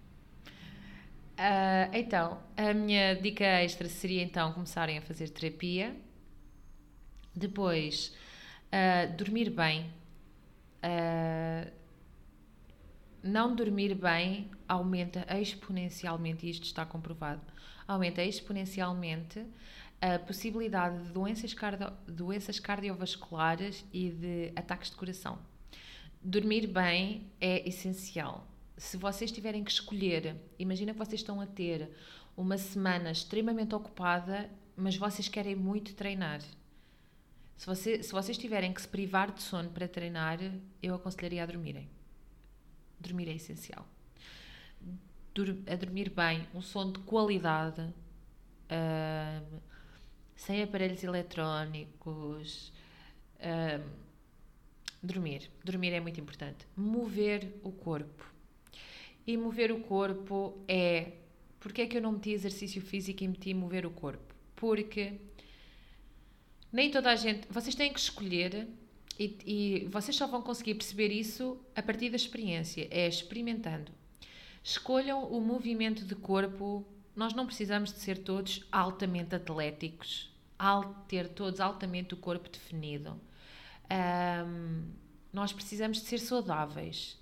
Uh, 1.41 1.89
então, 1.95 2.39
a 2.55 2.75
minha 2.75 3.15
dica 3.15 3.47
extra 3.63 3.89
seria 3.89 4.23
então 4.23 4.53
começarem 4.53 4.99
a 4.99 5.01
fazer 5.01 5.31
terapia. 5.31 5.97
Depois, 7.35 8.15
uh, 8.67 9.17
dormir 9.17 9.49
bem. 9.49 9.91
Uh, 10.85 11.71
não 13.23 13.55
dormir 13.55 13.95
bem 13.95 14.51
aumenta 14.69 15.27
exponencialmente, 15.41 16.47
e 16.47 16.51
isto 16.51 16.65
está 16.65 16.85
comprovado, 16.85 17.41
aumenta 17.89 18.23
exponencialmente 18.23 19.43
a 19.99 20.19
possibilidade 20.19 21.05
de 21.05 21.11
doenças, 21.11 21.55
cardio, 21.55 21.91
doenças 22.07 22.61
cardiovasculares 22.61 23.83
e 23.95 24.11
de 24.11 24.53
ataques 24.55 24.91
de 24.91 24.97
coração. 24.97 25.39
Dormir 26.23 26.67
bem 26.67 27.31
é 27.41 27.67
essencial 27.67 28.47
se 28.81 28.97
vocês 28.97 29.31
tiverem 29.31 29.63
que 29.63 29.71
escolher, 29.71 30.35
imagina 30.59 30.93
que 30.93 30.99
vocês 30.99 31.21
estão 31.21 31.39
a 31.39 31.47
ter 31.47 31.91
uma 32.35 32.57
semana 32.57 33.11
extremamente 33.11 33.75
ocupada, 33.75 34.51
mas 34.75 34.97
vocês 34.97 35.29
querem 35.29 35.55
muito 35.55 35.95
treinar. 35.95 36.41
Se, 37.59 37.67
você, 37.67 38.03
se 38.03 38.11
vocês 38.11 38.39
tiverem 38.39 38.73
que 38.73 38.81
se 38.81 38.89
privar 38.89 39.33
de 39.33 39.43
sono 39.43 39.69
para 39.69 39.87
treinar, 39.87 40.39
eu 40.83 40.95
aconselharia 40.95 41.43
a 41.43 41.47
dormirem. 41.47 41.91
Dormir 42.99 43.29
é 43.29 43.35
essencial. 43.35 43.87
Dur 45.35 45.59
a 45.71 45.77
dormir 45.77 46.09
bem, 46.09 46.49
um 46.55 46.63
sono 46.63 46.95
de 46.95 47.01
qualidade, 47.01 47.83
uh, 47.83 49.61
sem 50.35 50.63
aparelhos 50.63 51.05
eletrónicos. 51.05 52.73
Uh, 53.41 53.87
dormir. 55.03 55.51
Dormir 55.63 55.93
é 55.93 56.01
muito 56.01 56.19
importante. 56.19 56.67
Mover 56.75 57.61
o 57.63 57.71
corpo 57.71 58.30
e 59.27 59.37
mover 59.37 59.71
o 59.73 59.81
corpo 59.81 60.59
é. 60.67 61.13
Porque 61.59 61.83
é 61.83 61.87
que 61.87 61.97
eu 61.99 62.03
não 62.03 62.13
meti 62.13 62.31
exercício 62.31 62.81
físico 62.81 63.23
e 63.23 63.29
meti 63.29 63.55
mover 63.55 63.85
o 63.85 63.91
corpo? 63.91 64.35
Porque 64.57 65.15
nem 66.73 66.91
toda 66.91 67.11
a 67.11 67.17
gente. 67.17 67.47
Vocês 67.51 67.75
têm 67.75 67.93
que 67.93 68.01
escolher 68.01 68.67
e, 69.19 69.37
e 69.45 69.89
vocês 69.91 70.17
só 70.17 70.27
vão 70.27 70.41
conseguir 70.41 70.75
perceber 70.75 71.09
isso 71.09 71.59
a 71.77 71.83
partir 71.83 72.09
da 72.09 72.17
experiência 72.17 72.89
é 72.91 73.07
experimentando. 73.07 73.93
Escolham 74.63 75.25
o 75.25 75.41
movimento 75.41 76.05
de 76.05 76.15
corpo. 76.15 76.87
Nós 77.15 77.35
não 77.35 77.45
precisamos 77.45 77.93
de 77.93 77.99
ser 77.99 78.19
todos 78.19 78.65
altamente 78.73 79.35
atléticos, 79.35 80.31
ter 81.09 81.29
todos 81.29 81.61
altamente 81.61 82.15
o 82.15 82.17
corpo 82.17 82.49
definido. 82.49 83.21
Um, 83.91 84.85
nós 85.33 85.53
precisamos 85.53 85.99
de 85.99 86.07
ser 86.07 86.19
saudáveis. 86.19 87.20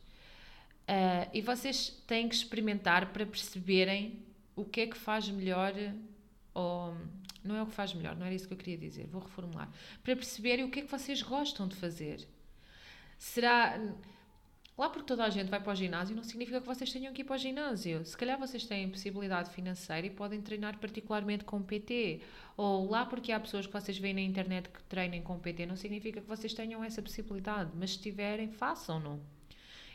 Uh, 0.88 1.28
e 1.34 1.42
vocês 1.42 1.90
têm 2.06 2.26
que 2.26 2.34
experimentar 2.34 3.12
para 3.12 3.26
perceberem 3.26 4.24
o 4.56 4.64
que 4.64 4.80
é 4.80 4.86
que 4.86 4.96
faz 4.96 5.28
melhor, 5.28 5.74
ou 6.54 6.96
não 7.44 7.56
é 7.56 7.62
o 7.62 7.66
que 7.66 7.72
faz 7.72 7.92
melhor, 7.92 8.16
não 8.16 8.24
era 8.24 8.34
isso 8.34 8.48
que 8.48 8.54
eu 8.54 8.58
queria 8.58 8.78
dizer, 8.78 9.06
vou 9.06 9.20
reformular. 9.20 9.70
Para 10.02 10.16
perceberem 10.16 10.64
o 10.64 10.70
que 10.70 10.80
é 10.80 10.82
que 10.82 10.90
vocês 10.90 11.20
gostam 11.20 11.68
de 11.68 11.76
fazer. 11.76 12.26
Será. 13.18 13.78
Lá 14.78 14.88
porque 14.88 15.06
toda 15.06 15.24
a 15.24 15.30
gente 15.30 15.48
vai 15.48 15.60
para 15.60 15.72
o 15.72 15.74
ginásio 15.74 16.14
não 16.14 16.22
significa 16.22 16.60
que 16.60 16.66
vocês 16.66 16.92
tenham 16.92 17.12
que 17.12 17.22
ir 17.22 17.24
para 17.24 17.34
o 17.34 17.38
ginásio. 17.38 18.04
Se 18.06 18.16
calhar 18.16 18.38
vocês 18.38 18.64
têm 18.64 18.88
possibilidade 18.88 19.50
financeira 19.50 20.06
e 20.06 20.10
podem 20.10 20.40
treinar 20.40 20.78
particularmente 20.78 21.44
com 21.44 21.60
PT. 21.60 22.20
Ou 22.56 22.88
lá 22.88 23.04
porque 23.04 23.32
há 23.32 23.40
pessoas 23.40 23.66
que 23.66 23.72
vocês 23.72 23.98
veem 23.98 24.14
na 24.14 24.20
internet 24.20 24.68
que 24.68 24.80
treinem 24.84 25.20
com 25.20 25.36
PT 25.38 25.66
não 25.66 25.74
significa 25.74 26.20
que 26.20 26.28
vocês 26.28 26.54
tenham 26.54 26.82
essa 26.84 27.02
possibilidade. 27.02 27.72
Mas 27.74 27.94
se 27.94 27.98
tiverem, 27.98 28.52
façam-no. 28.52 29.20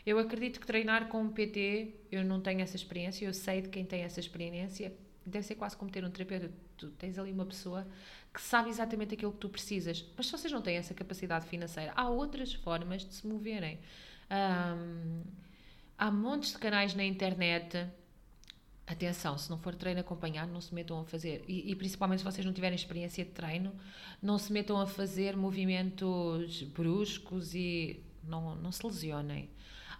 Eu 0.06 0.20
acredito 0.20 0.60
que 0.60 0.68
treinar 0.68 1.08
com 1.08 1.22
um 1.22 1.30
PT, 1.30 1.96
eu 2.12 2.26
não 2.26 2.42
tenho 2.42 2.62
essa 2.62 2.76
experiência, 2.76 3.26
eu 3.26 3.34
sei 3.34 3.62
de 3.62 3.70
quem 3.70 3.86
tem 3.86 4.02
essa 4.02 4.20
experiência, 4.20 4.94
deve 5.26 5.46
ser 5.46 5.56
quase 5.56 5.78
como 5.78 5.90
ter 5.90 6.04
um 6.04 6.10
terapeuta. 6.10 6.52
Tu 6.78 6.90
tens 6.92 7.18
ali 7.18 7.32
uma 7.32 7.46
pessoa 7.46 7.88
que 8.34 8.42
sabe 8.42 8.70
exatamente 8.70 9.14
aquilo 9.14 9.32
que 9.32 9.38
tu 9.38 9.48
precisas, 9.48 10.06
mas 10.18 10.26
se 10.26 10.32
vocês 10.32 10.52
não 10.52 10.62
têm 10.62 10.76
essa 10.76 10.94
capacidade 10.94 11.46
financeira, 11.48 11.94
há 11.96 12.10
outras 12.10 12.54
formas 12.54 13.06
de 13.06 13.14
se 13.14 13.26
moverem. 13.26 13.80
Um, 14.30 15.22
há 15.98 16.12
montes 16.12 16.52
de 16.52 16.58
canais 16.58 16.94
na 16.94 17.06
internet. 17.06 17.88
Atenção, 18.86 19.38
se 19.38 19.50
não 19.50 19.58
for 19.58 19.74
treino 19.76 20.02
acompanhado, 20.02 20.52
não 20.52 20.60
se 20.60 20.74
metam 20.74 21.00
a 21.00 21.06
fazer. 21.06 21.46
E, 21.48 21.72
e, 21.72 21.76
principalmente 21.76 22.20
se 22.20 22.26
vocês 22.26 22.46
não 22.46 22.52
tiverem 22.52 22.76
experiência 22.76 23.24
de 23.24 23.32
treino, 23.32 23.74
não 24.22 24.38
se 24.38 24.52
metam 24.52 24.78
a 24.78 24.86
fazer 24.86 25.38
movimentos 25.38 26.64
bruscos 26.64 27.56
e 27.56 28.04
não, 28.24 28.56
não 28.56 28.72
se 28.74 28.86
lesionem. 28.86 29.50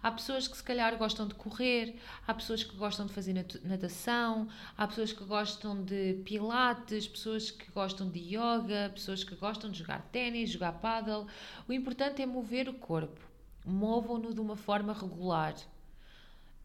Há 0.04 0.10
pessoas 0.10 0.46
que 0.46 0.54
se 0.54 0.62
calhar 0.62 0.94
gostam 0.98 1.26
de 1.26 1.34
correr, 1.34 1.96
há 2.26 2.34
pessoas 2.34 2.62
que 2.62 2.76
gostam 2.76 3.06
de 3.06 3.14
fazer 3.14 3.32
natação, 3.64 4.46
há 4.76 4.86
pessoas 4.86 5.14
que 5.14 5.24
gostam 5.24 5.82
de 5.82 6.20
pilates, 6.26 7.08
pessoas 7.08 7.50
que 7.50 7.70
gostam 7.70 8.10
de 8.10 8.18
yoga, 8.18 8.90
pessoas 8.92 9.24
que 9.24 9.34
gostam 9.34 9.70
de 9.70 9.78
jogar 9.78 10.02
ténis, 10.12 10.50
jogar 10.50 10.72
paddle. 10.72 11.26
O 11.66 11.72
importante 11.72 12.20
é 12.20 12.26
mover 12.26 12.68
o 12.68 12.74
corpo. 12.74 13.18
Movam-no 13.64 14.34
de 14.34 14.42
uma 14.42 14.56
forma 14.56 14.92
regular. 14.92 15.54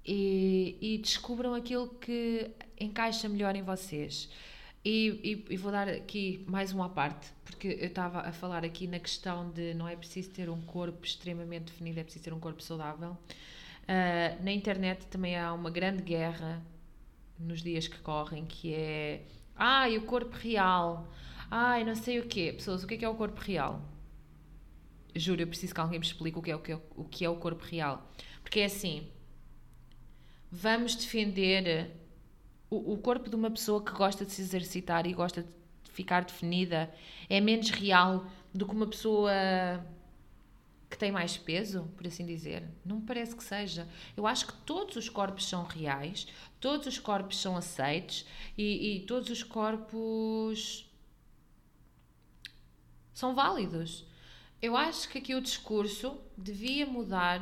E, 0.06 0.76
e 0.82 0.98
descubram 0.98 1.54
aquilo 1.54 1.88
que 1.88 2.52
encaixa 2.78 3.30
melhor 3.30 3.56
em 3.56 3.62
vocês. 3.62 4.30
E, 4.84 5.46
e, 5.50 5.54
e, 5.54 5.58
vou 5.58 5.72
dar 5.72 5.90
aqui 5.90 6.46
mais 6.48 6.72
uma 6.72 6.90
parte, 6.90 7.28
porque 7.44 7.68
eu 7.68 7.88
estava 7.88 8.22
a 8.22 8.32
falar 8.32 8.64
aqui 8.64 8.88
na 8.88 8.98
questão 8.98 9.52
de 9.52 9.74
não 9.74 9.88
é 9.88 9.96
preciso 9.96 10.30
ter 10.30 10.50
um 10.50 10.62
corpo 10.62 11.06
extremamente 11.06 11.66
definido, 11.66 12.00
é 12.00 12.04
preciso 12.04 12.24
ter 12.24 12.34
um 12.34 12.40
corpo 12.40 12.64
saudável. 12.64 13.12
Uh, 13.12 14.44
na 14.44 14.52
internet 14.52 15.06
também 15.08 15.38
há 15.38 15.52
uma 15.52 15.70
grande 15.70 16.02
guerra 16.02 16.64
nos 17.38 17.62
dias 17.62 17.88
que 17.88 17.98
correm, 18.00 18.46
que 18.46 18.74
é 18.74 19.26
ai, 19.56 19.98
o 19.98 20.04
corpo 20.04 20.36
real, 20.38 21.12
ai, 21.52 21.84
não 21.84 21.96
sei 21.96 22.20
o 22.20 22.28
quê. 22.28 22.54
Pessoas, 22.54 22.84
o 22.84 22.88
que 22.88 22.94
é, 22.94 22.98
que 22.98 23.06
é 23.06 23.10
o 23.10 23.16
corpo 23.16 23.42
real? 23.42 23.82
Juro, 25.14 25.42
eu 25.42 25.48
preciso 25.48 25.74
que 25.74 25.82
alguém 25.82 26.00
me 26.00 26.06
explique 26.06 26.38
o 26.40 26.42
que 26.42 26.52
é 26.52 26.56
o, 26.56 26.60
que 26.60 26.72
é, 26.72 26.80
o, 26.96 27.04
que 27.04 27.26
é 27.26 27.30
o 27.30 27.36
corpo 27.36 27.66
real. 27.66 28.10
Porque 28.42 28.62
é 28.62 28.66
assim, 28.66 29.08
vamos 30.50 30.96
defender 30.96 31.92
o, 32.70 32.94
o 32.94 32.98
corpo 32.98 33.30
de 33.30 33.36
uma 33.36 33.50
pessoa 33.50 33.84
que 33.84 33.92
gosta 33.92 34.26
de 34.26 34.32
se 34.32 34.42
exercitar 34.42 35.06
e 35.08 35.14
gosta 35.14 35.44
de 35.44 35.92
ficar 35.92 36.24
definida 36.24 36.94
é 37.30 37.42
menos 37.42 37.70
real 37.70 38.26
do 38.54 38.66
que 38.66 38.74
uma 38.74 38.88
pessoa 38.88 39.32
que 40.90 40.98
tem 40.98 41.12
mais 41.12 41.38
peso, 41.38 41.84
por 41.96 42.08
assim 42.08 42.26
dizer? 42.26 42.64
Não 42.84 42.98
me 42.98 43.06
parece 43.06 43.36
que 43.36 43.44
seja. 43.44 43.88
Eu 44.18 44.26
acho 44.26 44.48
que 44.48 44.54
todos 44.66 44.96
os 44.96 45.08
corpos 45.08 45.48
são 45.48 45.64
reais, 45.64 46.28
todos 46.60 46.88
os 46.88 46.98
corpos 46.98 47.40
são 47.40 47.56
aceitos 47.56 48.26
e, 48.58 48.96
e 48.96 49.00
todos 49.06 49.30
os 49.30 49.44
corpos 49.44 50.90
são 53.14 53.36
válidos. 53.36 54.06
Eu 54.62 54.76
acho 54.76 55.08
que 55.10 55.20
aqui 55.20 55.36
o 55.36 55.42
discurso 55.42 56.18
devia 56.36 56.86
mudar 56.86 57.42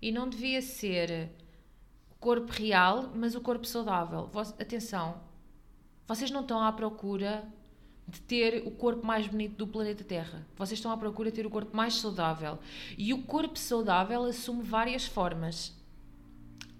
e 0.00 0.12
não 0.12 0.28
devia 0.28 0.62
ser 0.62 1.30
corpo 2.20 2.52
real, 2.52 3.10
mas 3.14 3.34
o 3.34 3.40
corpo 3.40 3.66
saudável. 3.66 4.30
atenção, 4.58 5.20
vocês 6.06 6.30
não 6.30 6.42
estão 6.42 6.62
à 6.62 6.70
procura 6.70 7.44
de 8.06 8.20
ter 8.20 8.66
o 8.66 8.70
corpo 8.70 9.06
mais 9.06 9.26
bonito 9.26 9.56
do 9.56 9.66
planeta 9.66 10.04
Terra. 10.04 10.46
Vocês 10.56 10.78
estão 10.78 10.92
à 10.92 10.96
procura 10.96 11.30
de 11.30 11.36
ter 11.36 11.46
o 11.46 11.50
corpo 11.50 11.74
mais 11.74 11.94
saudável. 11.94 12.58
E 12.98 13.14
o 13.14 13.22
corpo 13.22 13.58
saudável 13.58 14.24
assume 14.24 14.62
várias 14.62 15.06
formas. 15.06 15.74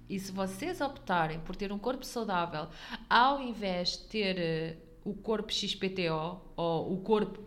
E 0.09 0.19
se 0.19 0.33
vocês 0.33 0.81
optarem 0.81 1.39
por 1.41 1.55
ter 1.55 1.73
um 1.73 1.79
corpo 1.79 2.05
saudável, 2.05 2.69
ao 3.09 3.41
invés 3.41 3.93
de 3.93 3.99
ter 4.09 4.77
uh, 5.05 5.11
o 5.11 5.15
corpo 5.15 5.53
XPTO 5.53 6.41
ou 6.57 6.93
o 6.93 7.01
corpo 7.01 7.41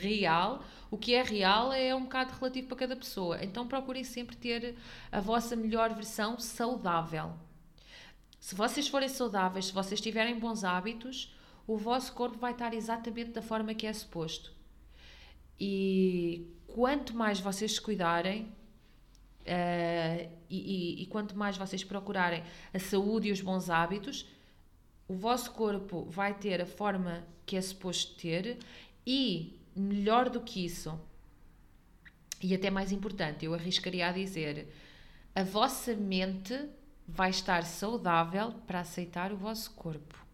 real, 0.00 0.64
o 0.90 0.96
que 0.96 1.14
é 1.14 1.22
real 1.22 1.72
é 1.72 1.94
um 1.94 2.02
bocado 2.02 2.32
relativo 2.34 2.68
para 2.68 2.76
cada 2.76 2.96
pessoa. 2.96 3.44
Então 3.44 3.66
procurem 3.66 4.04
sempre 4.04 4.36
ter 4.36 4.76
a 5.10 5.20
vossa 5.20 5.56
melhor 5.56 5.92
versão 5.94 6.38
saudável. 6.38 7.32
Se 8.40 8.54
vocês 8.54 8.86
forem 8.88 9.08
saudáveis, 9.08 9.66
se 9.66 9.72
vocês 9.72 10.00
tiverem 10.00 10.38
bons 10.38 10.62
hábitos, 10.62 11.34
o 11.66 11.76
vosso 11.76 12.12
corpo 12.12 12.38
vai 12.38 12.52
estar 12.52 12.72
exatamente 12.72 13.30
da 13.30 13.42
forma 13.42 13.74
que 13.74 13.86
é 13.86 13.92
suposto. 13.92 14.52
E 15.58 16.46
quanto 16.66 17.16
mais 17.16 17.40
vocês 17.40 17.72
se 17.72 17.80
cuidarem, 17.80 18.52
Uh, 19.46 20.28
e, 20.50 20.98
e, 20.98 21.02
e, 21.02 21.06
quanto 21.06 21.38
mais 21.38 21.56
vocês 21.56 21.84
procurarem 21.84 22.42
a 22.74 22.80
saúde 22.80 23.28
e 23.28 23.32
os 23.32 23.40
bons 23.40 23.70
hábitos, 23.70 24.26
o 25.06 25.14
vosso 25.14 25.52
corpo 25.52 26.04
vai 26.10 26.34
ter 26.34 26.60
a 26.60 26.66
forma 26.66 27.24
que 27.46 27.56
é 27.56 27.60
suposto 27.60 28.16
ter 28.16 28.58
e, 29.06 29.60
melhor 29.74 30.28
do 30.28 30.40
que 30.40 30.64
isso, 30.64 30.98
e 32.42 32.54
até 32.54 32.70
mais 32.70 32.92
importante, 32.92 33.44
eu 33.44 33.54
arriscaria 33.54 34.08
a 34.08 34.12
dizer, 34.12 34.72
a 35.34 35.42
vossa 35.42 35.94
mente 35.94 36.68
vai 37.06 37.30
estar 37.30 37.64
saudável 37.64 38.52
para 38.66 38.80
aceitar 38.80 39.32
o 39.32 39.36
vosso 39.36 39.70
corpo. 39.72 40.26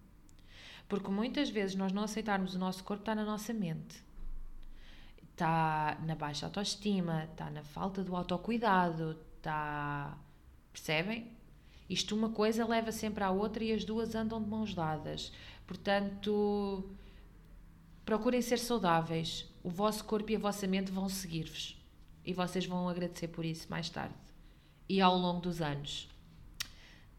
Porque 0.88 1.10
muitas 1.10 1.48
vezes 1.50 1.76
nós 1.76 1.92
não 1.92 2.02
aceitarmos 2.02 2.54
o 2.54 2.58
nosso 2.58 2.82
corpo 2.84 3.02
está 3.02 3.14
na 3.14 3.24
nossa 3.24 3.52
mente. 3.52 4.02
Está 5.30 5.98
na 6.04 6.14
baixa 6.14 6.46
autoestima, 6.46 7.24
está 7.24 7.50
na 7.50 7.62
falta 7.62 8.02
do 8.02 8.14
autocuidado, 8.14 9.18
está. 9.36 10.16
Percebem? 10.72 11.30
Isto 11.88 12.14
uma 12.14 12.30
coisa 12.30 12.66
leva 12.66 12.92
sempre 12.92 13.22
à 13.24 13.30
outra 13.30 13.62
e 13.62 13.72
as 13.72 13.84
duas 13.84 14.14
andam 14.14 14.42
de 14.42 14.48
mãos 14.48 14.74
dadas. 14.74 15.32
Portanto, 15.66 16.90
procurem 18.04 18.42
ser 18.42 18.58
saudáveis. 18.58 19.48
O 19.62 19.70
vosso 19.70 20.04
corpo 20.04 20.30
e 20.30 20.36
a 20.36 20.38
vossa 20.38 20.66
mente 20.66 20.90
vão 20.90 21.08
seguir-vos. 21.08 21.80
E 22.24 22.32
vocês 22.32 22.66
vão 22.66 22.88
agradecer 22.88 23.28
por 23.28 23.44
isso 23.44 23.68
mais 23.70 23.88
tarde. 23.88 24.14
E 24.88 25.00
ao 25.00 25.16
longo 25.16 25.40
dos 25.40 25.60
anos. 25.60 26.08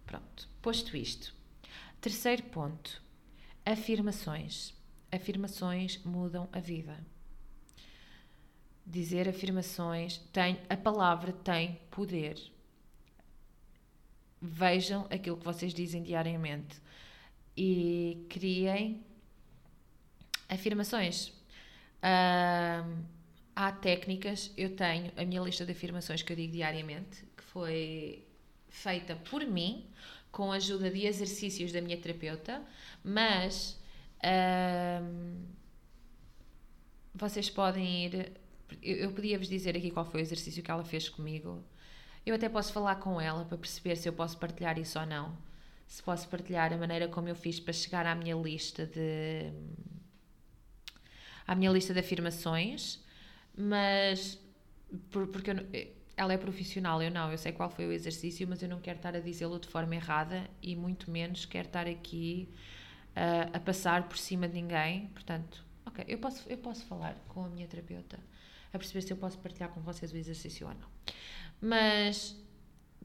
Pronto, 0.05 0.49
posto 0.61 0.95
isto. 0.95 1.33
Terceiro 1.99 2.43
ponto: 2.43 3.01
afirmações. 3.65 4.73
Afirmações 5.11 6.03
mudam 6.03 6.49
a 6.51 6.59
vida. 6.59 6.99
Dizer 8.85 9.29
afirmações 9.29 10.17
tem 10.31 10.59
a 10.69 10.75
palavra 10.75 11.31
tem 11.31 11.79
poder. 11.89 12.37
Vejam 14.41 15.07
aquilo 15.09 15.37
que 15.37 15.45
vocês 15.45 15.73
dizem 15.73 16.03
diariamente 16.03 16.81
e 17.55 18.25
criem 18.29 19.01
afirmações. 20.53 21.33
Há 23.55 23.71
técnicas, 23.71 24.51
eu 24.57 24.75
tenho 24.75 25.11
a 25.15 25.23
minha 25.23 25.41
lista 25.41 25.65
de 25.65 25.71
afirmações 25.71 26.21
que 26.21 26.33
eu 26.33 26.37
digo 26.37 26.53
diariamente, 26.53 27.23
que 27.37 27.43
foi 27.43 28.25
feita 28.69 29.15
por 29.15 29.45
mim, 29.45 29.85
com 30.31 30.51
a 30.51 30.55
ajuda 30.55 30.89
de 30.89 31.05
exercícios 31.05 31.71
da 31.71 31.79
minha 31.79 31.97
terapeuta, 31.97 32.61
mas 33.03 33.79
vocês 37.13 37.49
podem 37.49 38.05
ir. 38.05 38.31
Eu 38.81 39.11
podia-vos 39.11 39.47
dizer 39.47 39.77
aqui 39.77 39.91
qual 39.91 40.05
foi 40.05 40.21
o 40.21 40.23
exercício 40.23 40.63
que 40.63 40.71
ela 40.71 40.83
fez 40.83 41.07
comigo. 41.07 41.63
Eu 42.25 42.33
até 42.33 42.49
posso 42.49 42.73
falar 42.73 42.95
com 42.95 43.21
ela 43.21 43.45
para 43.45 43.57
perceber 43.57 43.95
se 43.95 44.09
eu 44.09 44.13
posso 44.13 44.37
partilhar 44.37 44.79
isso 44.79 44.97
ou 44.97 45.05
não. 45.05 45.37
Se 45.85 46.01
posso 46.01 46.27
partilhar 46.27 46.73
a 46.73 46.77
maneira 46.77 47.07
como 47.07 47.27
eu 47.29 47.35
fiz 47.35 47.59
para 47.59 47.73
chegar 47.73 48.05
à 48.07 48.15
minha 48.15 48.35
lista 48.35 48.87
de. 48.87 49.51
À 51.47 51.55
minha 51.55 51.71
lista 51.71 51.93
de 51.93 51.99
afirmações, 51.99 52.99
mas. 53.57 54.39
porque 55.11 55.51
eu, 55.51 55.93
ela 56.15 56.33
é 56.33 56.37
profissional, 56.37 57.01
eu 57.01 57.09
não, 57.09 57.31
eu 57.31 57.37
sei 57.37 57.51
qual 57.51 57.69
foi 57.69 57.87
o 57.87 57.91
exercício, 57.91 58.47
mas 58.47 58.61
eu 58.61 58.69
não 58.69 58.79
quero 58.79 58.97
estar 58.97 59.15
a 59.15 59.19
dizê-lo 59.19 59.59
de 59.59 59.67
forma 59.67 59.95
errada 59.95 60.47
e 60.61 60.75
muito 60.75 61.09
menos 61.09 61.45
quero 61.45 61.67
estar 61.67 61.87
aqui 61.87 62.47
uh, 63.15 63.55
a 63.55 63.59
passar 63.59 64.07
por 64.07 64.17
cima 64.17 64.47
de 64.47 64.53
ninguém. 64.53 65.07
Portanto, 65.07 65.65
ok, 65.85 66.05
eu 66.07 66.17
posso, 66.19 66.47
eu 66.47 66.57
posso 66.57 66.85
falar 66.85 67.15
com 67.27 67.43
a 67.43 67.49
minha 67.49 67.67
terapeuta 67.67 68.19
a 68.71 68.77
perceber 68.77 69.01
se 69.01 69.11
eu 69.11 69.17
posso 69.17 69.37
partilhar 69.39 69.69
com 69.69 69.81
vocês 69.81 70.11
o 70.11 70.17
exercício 70.17 70.67
ou 70.67 70.73
não. 70.73 70.87
Mas 71.61 72.35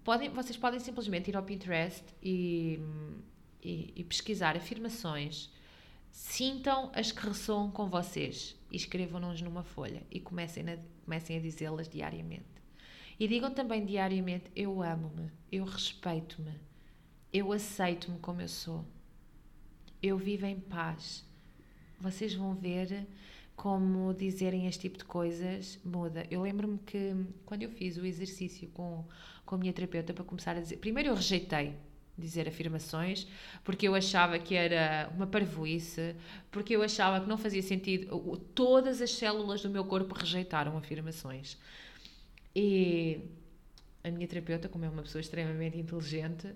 podem, 0.02 0.30
vocês 0.30 0.56
podem 0.56 0.80
simplesmente 0.80 1.28
ir 1.28 1.36
ao 1.36 1.42
Pinterest 1.42 2.04
e, 2.22 2.80
e, 3.62 3.92
e 3.96 4.04
pesquisar 4.04 4.56
afirmações. 4.56 5.50
Sintam 6.10 6.90
as 6.94 7.12
que 7.12 7.26
ressoam 7.26 7.70
com 7.70 7.88
vocês 7.88 8.56
e 8.70 8.76
escrevam-nos 8.76 9.40
numa 9.42 9.62
folha 9.62 10.02
e 10.10 10.20
comecem 10.20 10.68
a, 10.68 10.78
comecem 11.04 11.36
a 11.36 11.40
dizê-las 11.40 11.88
diariamente. 11.88 12.46
E 13.18 13.26
digam 13.26 13.52
também 13.52 13.84
diariamente: 13.84 14.50
Eu 14.54 14.82
amo-me, 14.82 15.30
eu 15.50 15.64
respeito-me, 15.64 16.54
eu 17.32 17.52
aceito-me 17.52 18.18
como 18.18 18.40
eu 18.40 18.48
sou, 18.48 18.84
eu 20.02 20.16
vivo 20.16 20.46
em 20.46 20.60
paz. 20.60 21.26
Vocês 22.00 22.34
vão 22.34 22.54
ver 22.54 23.06
como 23.56 24.14
dizerem 24.14 24.68
este 24.68 24.82
tipo 24.82 24.98
de 24.98 25.04
coisas 25.04 25.80
muda. 25.84 26.24
Eu 26.30 26.42
lembro-me 26.42 26.78
que 26.78 27.12
quando 27.44 27.64
eu 27.64 27.70
fiz 27.70 27.96
o 27.96 28.06
exercício 28.06 28.68
com, 28.68 29.04
com 29.44 29.56
a 29.56 29.58
minha 29.58 29.72
terapeuta 29.72 30.14
para 30.14 30.22
começar 30.22 30.56
a 30.56 30.60
dizer. 30.60 30.76
Primeiro 30.76 31.08
eu 31.08 31.14
rejeitei 31.16 31.74
dizer 32.18 32.48
afirmações, 32.48 33.26
porque 33.62 33.86
eu 33.86 33.94
achava 33.94 34.38
que 34.38 34.54
era 34.54 35.10
uma 35.14 35.26
parvoíce, 35.26 36.16
porque 36.50 36.74
eu 36.74 36.82
achava 36.82 37.20
que 37.20 37.28
não 37.28 37.38
fazia 37.38 37.62
sentido. 37.62 38.36
Todas 38.54 39.00
as 39.00 39.10
células 39.10 39.62
do 39.62 39.70
meu 39.70 39.84
corpo 39.84 40.14
rejeitaram 40.14 40.76
afirmações. 40.76 41.56
E 42.54 43.20
a 44.02 44.10
minha 44.10 44.26
terapeuta, 44.26 44.68
como 44.68 44.84
é 44.84 44.88
uma 44.88 45.02
pessoa 45.02 45.20
extremamente 45.20 45.78
inteligente, 45.78 46.52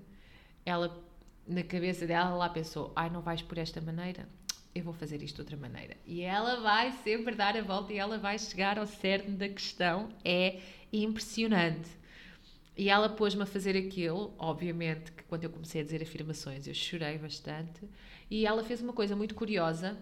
ela, 0.65 1.01
na 1.47 1.63
cabeça 1.63 2.07
dela, 2.07 2.31
lá 2.31 2.49
pensou: 2.49 2.93
ai, 2.97 3.09
não 3.09 3.21
vais 3.21 3.43
por 3.43 3.59
esta 3.59 3.81
maneira? 3.81 4.29
Eu 4.75 4.83
vou 4.83 4.95
fazer 4.95 5.23
isto 5.23 5.37
de 5.37 5.43
outra 5.43 5.57
maneira. 5.57 5.97
E 6.07 6.23
ela 6.23 6.61
vai 6.61 6.93
sempre 7.05 7.35
dar 7.35 7.57
a 7.57 7.63
volta 7.63 7.93
e 7.93 7.99
ela 7.99 8.19
vai 8.19 8.39
chegar 8.39 8.79
ao 8.79 8.87
cerne 8.87 9.37
da 9.37 9.49
questão. 9.49 10.09
É 10.25 10.61
impressionante. 10.93 11.91
E 12.77 12.89
ela 12.89 13.09
pôs-me 13.09 13.43
a 13.43 13.47
fazer 13.47 13.77
aquilo, 13.77 14.35
obviamente, 14.39 15.13
quando 15.33 15.45
eu 15.45 15.51
comecei 15.51 15.81
a 15.81 15.85
dizer 15.85 16.03
afirmações 16.03 16.67
eu 16.67 16.75
chorei 16.75 17.17
bastante. 17.17 17.89
E 18.31 18.45
ela 18.45 18.63
fez 18.63 18.83
uma 18.83 18.93
coisa 18.93 19.17
muito 19.17 19.35
curiosa. 19.35 19.97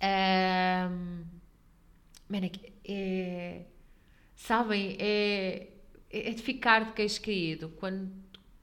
Um, 0.00 1.24
é, 2.84 3.62
sabem, 4.36 4.96
é, 5.00 5.66
é 6.12 6.30
de 6.30 6.40
ficar 6.42 6.84
de 6.84 6.92
queixo 6.92 7.20
caído. 7.22 7.70
Quando, 7.70 8.08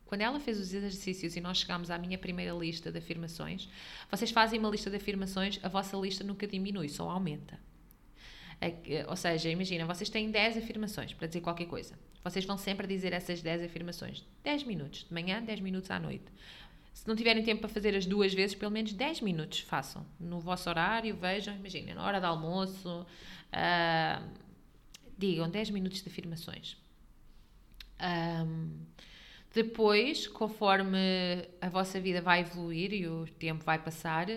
quando 0.05 0.21
ela 0.21 0.39
fez 0.39 0.57
os 0.57 0.73
exercícios 0.73 1.35
e 1.35 1.41
nós 1.41 1.57
chegámos 1.57 1.91
à 1.91 1.97
minha 1.97 2.17
primeira 2.17 2.53
lista 2.53 2.89
de 2.89 2.99
afirmações, 2.99 3.67
vocês 4.09 4.31
fazem 4.31 4.57
uma 4.57 4.69
lista 4.69 4.89
de 4.89 4.95
afirmações, 4.95 5.59
a 5.61 5.67
vossa 5.67 5.97
lista 5.97 6.23
nunca 6.23 6.47
diminui, 6.47 6.87
só 6.87 7.09
aumenta. 7.09 7.59
É, 8.61 9.05
ou 9.07 9.15
seja, 9.15 9.49
imagina, 9.49 9.85
vocês 9.87 10.07
têm 10.07 10.29
10 10.29 10.57
afirmações 10.57 11.13
para 11.13 11.25
dizer 11.25 11.41
qualquer 11.41 11.65
coisa. 11.65 11.97
Vocês 12.23 12.45
vão 12.45 12.59
sempre 12.59 12.85
dizer 12.85 13.11
essas 13.11 13.41
10 13.41 13.63
afirmações. 13.63 14.23
10 14.43 14.63
minutos 14.65 15.05
de 15.05 15.11
manhã, 15.11 15.41
10 15.41 15.59
minutos 15.61 15.89
à 15.89 15.99
noite. 15.99 16.25
Se 16.93 17.07
não 17.07 17.15
tiverem 17.15 17.41
tempo 17.41 17.61
para 17.61 17.69
fazer 17.69 17.95
as 17.95 18.05
duas 18.05 18.31
vezes, 18.33 18.55
pelo 18.55 18.71
menos 18.71 18.93
10 18.93 19.21
minutos 19.21 19.61
façam. 19.61 20.05
No 20.19 20.39
vosso 20.39 20.69
horário, 20.69 21.15
vejam, 21.15 21.55
imaginem, 21.55 21.95
na 21.95 22.05
hora 22.05 22.19
do 22.19 22.27
almoço, 22.27 23.07
uh, 23.51 24.29
digam 25.17 25.49
10 25.49 25.71
minutos 25.71 26.03
de 26.03 26.09
afirmações. 26.09 26.77
Um, 27.99 28.85
depois, 29.53 30.27
conforme 30.27 31.47
a 31.59 31.69
vossa 31.69 31.99
vida 31.99 32.21
vai 32.21 32.41
evoluir 32.41 32.93
e 32.93 33.07
o 33.07 33.25
tempo 33.39 33.63
vai 33.63 33.79
passar, 33.79 34.27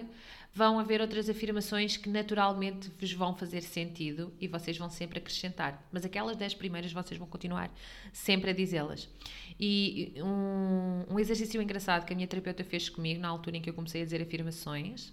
vão 0.55 0.79
haver 0.79 1.01
outras 1.01 1.29
afirmações 1.29 1.97
que 1.97 2.09
naturalmente 2.09 2.89
vos 2.99 3.13
vão 3.13 3.35
fazer 3.35 3.63
sentido 3.63 4.33
e 4.41 4.47
vocês 4.47 4.79
vão 4.79 4.89
sempre 4.89 5.19
acrescentar. 5.19 5.85
Mas 5.91 6.05
aquelas 6.05 6.37
10 6.37 6.55
primeiras 6.55 6.93
vocês 6.93 7.19
vão 7.19 7.27
continuar 7.27 7.75
sempre 8.13 8.51
a 8.51 8.53
dizê-las. 8.53 9.09
E 9.59 10.15
um, 10.19 11.15
um 11.15 11.19
exercício 11.19 11.61
engraçado 11.61 12.07
que 12.07 12.13
a 12.13 12.17
minha 12.17 12.29
terapeuta 12.29 12.63
fez 12.63 12.89
comigo 12.89 13.21
na 13.21 13.29
altura 13.29 13.57
em 13.57 13.61
que 13.61 13.69
eu 13.69 13.75
comecei 13.75 14.03
a 14.03 14.05
dizer 14.05 14.23
afirmações, 14.23 15.13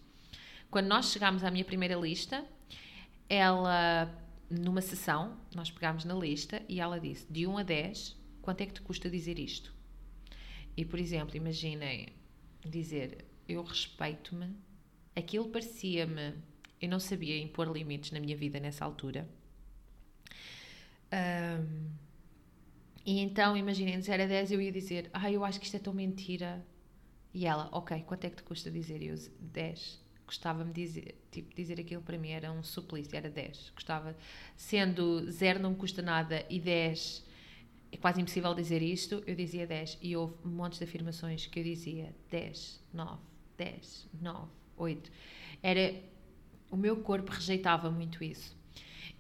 quando 0.69 0.85
nós 0.85 1.11
chegámos 1.11 1.43
à 1.43 1.49
minha 1.49 1.65
primeira 1.65 1.95
lista, 1.95 2.45
ela 3.27 4.15
numa 4.47 4.81
sessão, 4.81 5.37
nós 5.55 5.71
pegámos 5.71 6.05
na 6.05 6.13
lista 6.13 6.61
e 6.69 6.79
ela 6.79 6.99
disse: 6.99 7.25
de 7.31 7.47
1 7.47 7.57
a 7.57 7.63
10, 7.63 8.15
quanto 8.41 8.61
é 8.61 8.65
que 8.67 8.73
te 8.73 8.81
custa 8.81 9.09
dizer 9.09 9.39
isto? 9.39 9.73
E, 10.77 10.85
por 10.85 10.99
exemplo, 10.99 11.35
imaginem 11.35 12.09
dizer: 12.63 13.25
Eu 13.47 13.63
respeito-me. 13.63 14.55
Aquilo 15.15 15.49
parecia-me. 15.49 16.35
Eu 16.81 16.89
não 16.89 16.99
sabia 16.99 17.37
impor 17.37 17.67
limites 17.67 18.11
na 18.11 18.19
minha 18.19 18.35
vida 18.35 18.59
nessa 18.59 18.83
altura. 18.85 19.27
Um, 21.13 21.89
e 23.05 23.19
então, 23.19 23.57
imaginem, 23.57 23.99
de 23.99 24.05
0 24.05 24.23
a 24.23 24.25
10 24.25 24.51
eu 24.51 24.61
ia 24.61 24.71
dizer: 24.71 25.09
Ah, 25.13 25.31
eu 25.31 25.43
acho 25.43 25.59
que 25.59 25.65
isto 25.65 25.75
é 25.75 25.79
tão 25.79 25.93
mentira. 25.93 26.65
E 27.33 27.45
ela: 27.45 27.69
Ok, 27.71 28.01
quanto 28.03 28.25
é 28.25 28.29
que 28.29 28.37
te 28.37 28.43
custa 28.43 28.71
dizer? 28.71 29.01
Eu: 29.01 29.15
10 29.39 30.01
gostava-me 30.31 30.71
dizer, 30.71 31.21
tipo, 31.29 31.53
dizer 31.53 31.77
aquilo 31.77 32.01
para 32.01 32.17
mim 32.17 32.29
era 32.29 32.49
um 32.53 32.63
suplício, 32.63 33.17
era 33.17 33.29
10. 33.29 33.71
Gostava, 33.75 34.15
sendo 34.55 35.29
0 35.29 35.59
não 35.59 35.71
me 35.71 35.75
custa 35.75 36.01
nada 36.01 36.45
e 36.49 36.57
10 36.57 37.25
é 37.91 37.97
quase 37.97 38.21
impossível 38.21 38.53
dizer 38.53 38.81
isto, 38.81 39.21
eu 39.27 39.35
dizia 39.35 39.67
10. 39.67 39.97
E 40.01 40.15
houve 40.15 40.35
montes 40.45 40.79
de 40.79 40.85
afirmações 40.85 41.45
que 41.47 41.59
eu 41.59 41.63
dizia 41.63 42.15
10, 42.29 42.81
9, 42.93 43.21
10, 43.57 44.09
9, 44.21 44.51
8. 44.81 45.11
Era, 45.61 45.95
o 46.69 46.77
meu 46.77 46.97
corpo 46.97 47.31
rejeitava 47.31 47.89
muito 47.89 48.23
isso. 48.23 48.55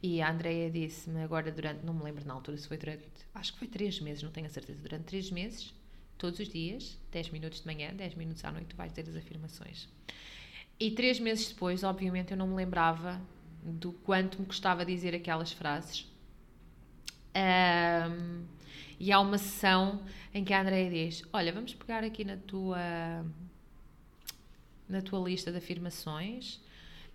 E 0.03 0.21
a 0.21 0.31
Andrea 0.31 0.69
disse-me 0.69 1.21
agora 1.21 1.51
durante, 1.51 1.85
não 1.85 1.93
me 1.93 2.03
lembro 2.03 2.25
na 2.25 2.33
altura 2.33 2.57
se 2.57 2.67
foi 2.67 2.77
durante, 2.77 3.05
acho 3.35 3.53
que 3.53 3.59
foi 3.59 3.67
três 3.67 3.99
meses, 3.99 4.23
não 4.23 4.31
tenho 4.31 4.47
a 4.47 4.49
certeza, 4.49 4.81
durante 4.81 5.03
três 5.03 5.29
meses, 5.29 5.73
todos 6.17 6.39
os 6.39 6.49
dias, 6.49 6.99
10 7.11 7.29
minutos 7.29 7.61
de 7.61 7.67
manhã, 7.67 7.93
10 7.93 8.15
minutos 8.15 8.43
à 8.43 8.51
noite, 8.51 8.67
tu 8.67 8.75
vais 8.75 8.91
dizer 8.91 9.09
as 9.09 9.15
afirmações. 9.15 9.87
E 10.79 10.91
três 10.91 11.19
meses 11.19 11.49
depois, 11.49 11.83
obviamente, 11.83 12.31
eu 12.31 12.37
não 12.37 12.47
me 12.47 12.55
lembrava 12.55 13.21
do 13.63 13.91
quanto 13.91 14.39
me 14.39 14.45
custava 14.45 14.83
dizer 14.83 15.13
aquelas 15.13 15.51
frases. 15.51 16.07
Um, 17.35 18.43
e 18.99 19.11
há 19.11 19.19
uma 19.19 19.37
sessão 19.37 20.03
em 20.33 20.43
que 20.43 20.53
a 20.53 20.61
Andrea 20.61 20.89
diz: 20.89 21.23
Olha, 21.31 21.51
vamos 21.51 21.73
pegar 21.73 22.03
aqui 22.03 22.23
na 22.23 22.37
tua 22.37 23.23
na 24.91 25.01
tua 25.01 25.19
lista 25.19 25.51
de 25.51 25.57
afirmações 25.57 26.61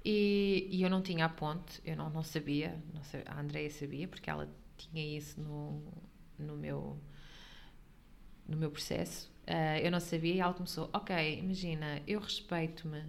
e, 0.05 0.68
e 0.70 0.83
eu 0.83 0.91
não 0.91 1.03
tinha 1.03 1.24
a 1.24 1.29
ponte, 1.29 1.81
eu 1.85 1.97
não, 1.97 2.09
não 2.11 2.22
sabia, 2.22 2.81
não 2.95 3.03
sabia, 3.03 3.27
a 3.29 3.41
Andrea 3.41 3.70
sabia 3.70 4.09
porque 4.09 4.31
ela 4.31 4.49
tinha 4.77 5.16
isso 5.16 5.41
no, 5.41 5.83
no 6.39 6.57
meu 6.57 6.99
no 8.49 8.57
meu 8.57 8.70
processo, 8.70 9.29
uh, 9.49 9.79
eu 9.83 9.91
não 9.91 9.99
sabia 9.99 10.35
e 10.35 10.39
ela 10.39 10.55
começou, 10.55 10.89
ok, 10.93 11.41
imagina, 11.41 12.01
eu 12.07 12.20
respeito-me 12.20 13.03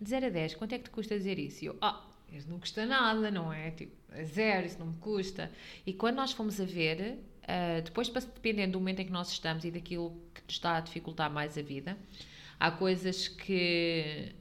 de 0.00 0.10
0 0.10 0.26
a 0.26 0.28
10, 0.30 0.54
quanto 0.56 0.74
é 0.74 0.78
que 0.78 0.84
te 0.84 0.90
custa 0.90 1.16
dizer 1.16 1.38
isso? 1.38 1.64
E 1.64 1.68
eu, 1.68 1.76
ah, 1.80 2.04
isso 2.32 2.50
não 2.50 2.58
custa 2.58 2.84
nada, 2.86 3.30
não 3.30 3.52
é? 3.52 3.70
Tipo, 3.70 3.92
é 4.12 4.24
zero, 4.24 4.66
isso 4.66 4.78
não 4.78 4.86
me 4.86 4.98
custa. 4.98 5.50
E 5.86 5.92
quando 5.92 6.16
nós 6.16 6.32
fomos 6.32 6.60
a 6.60 6.64
ver, 6.64 7.18
uh, 7.44 7.82
depois, 7.82 8.08
dependendo 8.08 8.72
do 8.72 8.80
momento 8.80 9.00
em 9.00 9.06
que 9.06 9.12
nós 9.12 9.30
estamos 9.30 9.64
e 9.64 9.70
daquilo 9.70 10.10
que 10.34 10.42
nos 10.42 10.54
está 10.54 10.76
a 10.76 10.80
dificultar 10.80 11.30
mais 11.30 11.56
a 11.56 11.62
vida, 11.62 11.96
há 12.60 12.70
coisas 12.70 13.26
que 13.26 14.34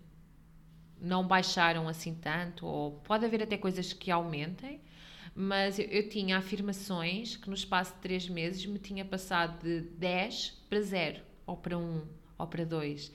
não 1.02 1.26
baixaram 1.26 1.88
assim 1.88 2.14
tanto, 2.14 2.66
ou 2.66 3.00
pode 3.00 3.26
haver 3.26 3.42
até 3.42 3.58
coisas 3.58 3.94
que 3.94 4.12
aumentem, 4.12 4.82
mas 5.34 5.80
eu, 5.80 5.86
eu, 5.86 6.10
tinha 6.10 6.38
afirmações 6.38 7.38
que 7.38 7.48
no 7.48 7.56
espaço 7.56 7.94
de 7.96 8.02
3 8.02 8.28
meses 8.28 8.66
me 8.66 8.78
tinha 8.78 9.06
passado 9.06 9.64
de 9.64 9.80
10 9.82 10.66
para 10.70 10.82
0, 10.82 11.22
ou 11.48 11.56
para 11.56 11.78
1, 11.78 12.08
ou 12.38 12.48
para 12.48 12.66
2. 12.66 13.12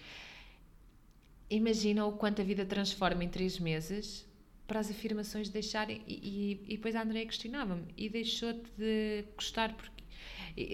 Imagina 1.51 2.07
o 2.07 2.13
quanto 2.13 2.41
a 2.41 2.45
vida 2.45 2.65
transforma 2.65 3.23
em 3.23 3.29
3 3.29 3.59
meses 3.59 4.27
para 4.67 4.81
as 4.81 4.91
afirmações 4.91 5.51
deixarem. 5.51 6.03
E, 6.07 6.15
e, 6.15 6.73
e 6.73 6.77
depois 6.77 6.97
a 6.97 7.03
Andrea 7.03 7.27
questionava-me 7.27 7.85
e 7.97 8.09
deixou 8.09 8.55
de 8.79 9.25
gostar 9.37 9.75
porque. 9.75 9.93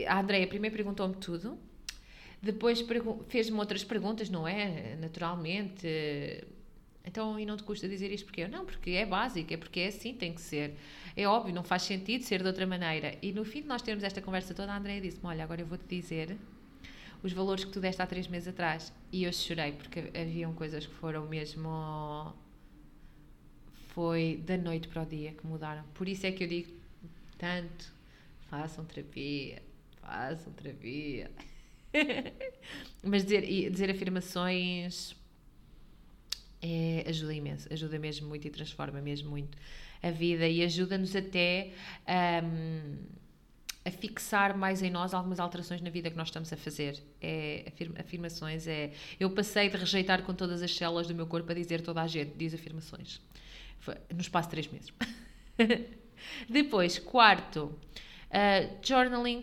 A 0.07 0.21
Andrea 0.21 0.47
primeiro 0.47 0.77
perguntou-me 0.77 1.17
tudo, 1.17 1.59
depois 2.43 2.85
fez-me 3.29 3.59
outras 3.59 3.85
perguntas, 3.85 4.31
não 4.31 4.49
é? 4.49 4.97
Naturalmente. 4.97 5.87
Então, 7.05 7.39
e 7.39 7.45
não 7.45 7.57
te 7.57 7.63
custa 7.63 7.89
dizer 7.89 8.11
isto 8.13 8.25
porque 8.27 8.43
eu? 8.43 8.49
Não, 8.49 8.65
porque 8.65 8.91
é 8.91 9.05
básico, 9.05 9.53
é 9.53 9.57
porque 9.57 9.81
é 9.81 9.87
assim, 9.89 10.15
tem 10.15 10.33
que 10.33 10.41
ser. 10.41 10.75
É 11.17 11.27
óbvio, 11.27 11.55
não 11.55 11.63
faz 11.63 11.83
sentido 11.83 12.25
ser 12.25 12.41
de 12.41 12.47
outra 12.47 12.67
maneira. 12.67 13.17
E 13.21 13.33
no 13.33 13.45
fim 13.45 13.63
de 13.63 13.69
nós 13.69 13.83
termos 13.83 14.05
esta 14.05 14.23
conversa 14.23 14.55
toda, 14.55 14.73
a 14.73 14.77
Andrea 14.77 15.01
disse-me: 15.01 15.27
Olha, 15.27 15.45
agora 15.45 15.61
eu 15.61 15.67
vou-te 15.67 15.85
dizer 15.87 16.37
os 17.23 17.33
valores 17.33 17.65
que 17.65 17.71
tu 17.71 17.81
deste 17.81 18.01
há 18.01 18.07
três 18.07 18.27
meses 18.29 18.49
atrás. 18.49 18.93
E 19.13 19.25
eu 19.25 19.33
chorei, 19.33 19.73
porque 19.73 20.11
haviam 20.19 20.55
coisas 20.55 20.87
que 20.87 20.95
foram 20.95 21.27
mesmo. 21.27 22.35
Foi 23.89 24.43
da 24.47 24.57
noite 24.57 24.89
para 24.89 25.03
o 25.03 25.07
dia 25.07 25.33
que 25.33 25.47
mudaram. 25.47 25.85
Por 25.95 26.09
isso 26.09 26.27
é 26.27 26.33
que 26.33 26.45
eu 26.45 26.49
digo 26.49 26.73
tanto: 27.37 27.93
façam 28.49 28.85
terapia, 28.85 29.63
façam 30.01 30.53
terapia. 30.53 31.31
Mas 33.03 33.25
dizer, 33.25 33.71
dizer 33.71 33.91
afirmações 33.91 35.17
é, 36.63 37.05
ajuda 37.09 37.35
imenso, 37.35 37.73
ajuda 37.73 37.99
mesmo 37.99 38.29
muito 38.29 38.47
e 38.47 38.51
transforma 38.51 39.01
mesmo 39.01 39.31
muito 39.31 39.57
a 40.03 40.11
vida 40.11 40.47
e 40.49 40.63
ajuda-nos 40.63 41.15
até 41.15 41.73
um, 42.45 42.97
a 43.85 43.91
fixar 43.91 44.57
mais 44.57 44.83
em 44.83 44.91
nós 44.91 45.15
algumas 45.15 45.41
alterações 45.41 45.81
na 45.81 45.91
vida 45.91 46.11
que 46.11 46.17
nós 46.17 46.29
estamos 46.29 46.53
a 46.53 46.57
fazer. 46.57 47.03
É, 47.21 47.73
afirmações 47.99 48.67
é. 48.67 48.93
Eu 49.19 49.31
passei 49.31 49.69
de 49.69 49.77
rejeitar 49.77 50.23
com 50.23 50.35
todas 50.35 50.63
as 50.63 50.75
células 50.75 51.07
do 51.07 51.15
meu 51.15 51.27
corpo 51.27 51.51
a 51.51 51.55
dizer 51.55 51.81
toda 51.81 52.03
a 52.03 52.07
gente, 52.07 52.33
diz 52.37 52.55
afirmações. 52.55 53.21
Foi, 53.79 53.97
no 54.15 54.21
espaço 54.21 54.49
de 54.49 54.51
três 54.51 54.69
meses. 54.69 54.93
Depois, 56.49 56.99
quarto, 56.99 57.75
uh, 58.29 58.79
journaling. 58.83 59.43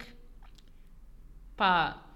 Pá, 1.56 2.07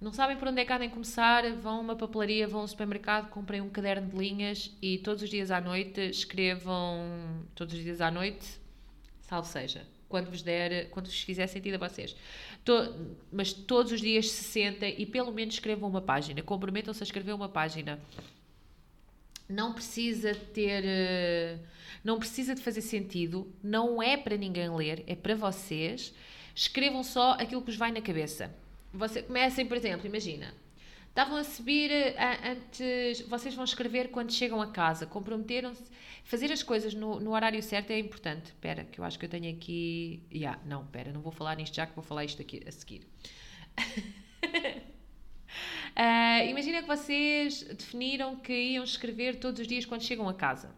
não 0.00 0.14
sabem 0.14 0.36
por 0.38 0.48
onde 0.48 0.62
é 0.62 0.64
que 0.64 0.72
há 0.72 0.78
de 0.78 0.88
começar, 0.88 1.44
vão 1.56 1.76
a 1.76 1.80
uma 1.80 1.96
papelaria, 1.96 2.48
vão 2.48 2.62
ao 2.62 2.68
supermercado, 2.68 3.28
comprem 3.28 3.60
um 3.60 3.68
caderno 3.68 4.08
de 4.08 4.16
linhas 4.16 4.74
e 4.80 4.96
todos 4.96 5.22
os 5.22 5.28
dias 5.28 5.50
à 5.50 5.60
noite 5.60 6.00
escrevam, 6.00 7.44
todos 7.54 7.74
os 7.74 7.84
dias 7.84 8.00
à 8.00 8.10
noite, 8.10 8.46
salvo 9.20 9.46
seja, 9.46 9.86
quando 10.08 10.30
vos 10.30 10.40
der, 10.40 10.88
quando 10.88 11.04
vos 11.06 11.20
fizer 11.20 11.46
sentido 11.48 11.74
a 11.74 11.88
vocês. 11.88 12.16
To, 12.64 12.72
mas 13.30 13.52
todos 13.52 13.92
os 13.92 14.00
dias 14.00 14.30
se 14.30 14.42
sentem 14.42 14.94
e 14.96 15.04
pelo 15.04 15.30
menos 15.30 15.54
escrevam 15.54 15.90
uma 15.90 16.00
página, 16.00 16.40
comprometam-se 16.42 17.02
a 17.02 17.04
escrever 17.04 17.34
uma 17.34 17.50
página. 17.50 18.00
Não 19.46 19.74
precisa 19.74 20.34
ter, 20.34 20.82
eh, 20.86 21.58
não 22.02 22.18
precisa 22.18 22.54
de 22.54 22.62
fazer 22.62 22.80
sentido, 22.80 23.52
não 23.62 24.02
é 24.02 24.16
para 24.16 24.36
ninguém 24.36 24.74
ler, 24.74 25.04
é 25.06 25.14
para 25.14 25.34
vocês. 25.34 26.14
Escrevam 26.54 27.02
só 27.02 27.32
aquilo 27.32 27.60
que 27.60 27.66
vos 27.66 27.76
vai 27.76 27.92
na 27.92 28.00
cabeça 28.00 28.50
você, 28.92 29.22
comecem, 29.22 29.66
por 29.66 29.76
exemplo, 29.76 30.06
imagina, 30.06 30.54
estavam 31.08 31.36
a 31.36 31.44
subir 31.44 31.90
a, 32.16 32.50
antes, 32.50 33.20
vocês 33.22 33.54
vão 33.54 33.64
escrever 33.64 34.10
quando 34.10 34.32
chegam 34.32 34.60
a 34.60 34.70
casa, 34.70 35.06
comprometeram-se, 35.06 35.84
fazer 36.24 36.50
as 36.52 36.62
coisas 36.62 36.94
no, 36.94 37.20
no, 37.20 37.32
horário 37.32 37.62
certo 37.62 37.90
é 37.90 37.98
importante. 37.98 38.46
Espera, 38.46 38.84
que 38.84 39.00
eu 39.00 39.04
acho 39.04 39.18
que 39.18 39.24
eu 39.26 39.28
tenho 39.28 39.54
aqui, 39.54 40.22
yeah, 40.32 40.60
não, 40.64 40.82
espera, 40.82 41.12
não 41.12 41.20
vou 41.20 41.32
falar 41.32 41.56
nisto 41.56 41.74
já, 41.74 41.86
que 41.86 41.94
vou 41.94 42.04
falar 42.04 42.24
isto 42.24 42.40
aqui 42.40 42.62
a 42.66 42.72
seguir. 42.72 43.06
uh, 45.96 46.46
imagina 46.48 46.82
que 46.82 46.88
vocês 46.88 47.62
definiram 47.62 48.36
que 48.36 48.52
iam 48.52 48.84
escrever 48.84 49.36
todos 49.36 49.60
os 49.60 49.66
dias 49.66 49.84
quando 49.84 50.02
chegam 50.02 50.28
a 50.28 50.34
casa. 50.34 50.70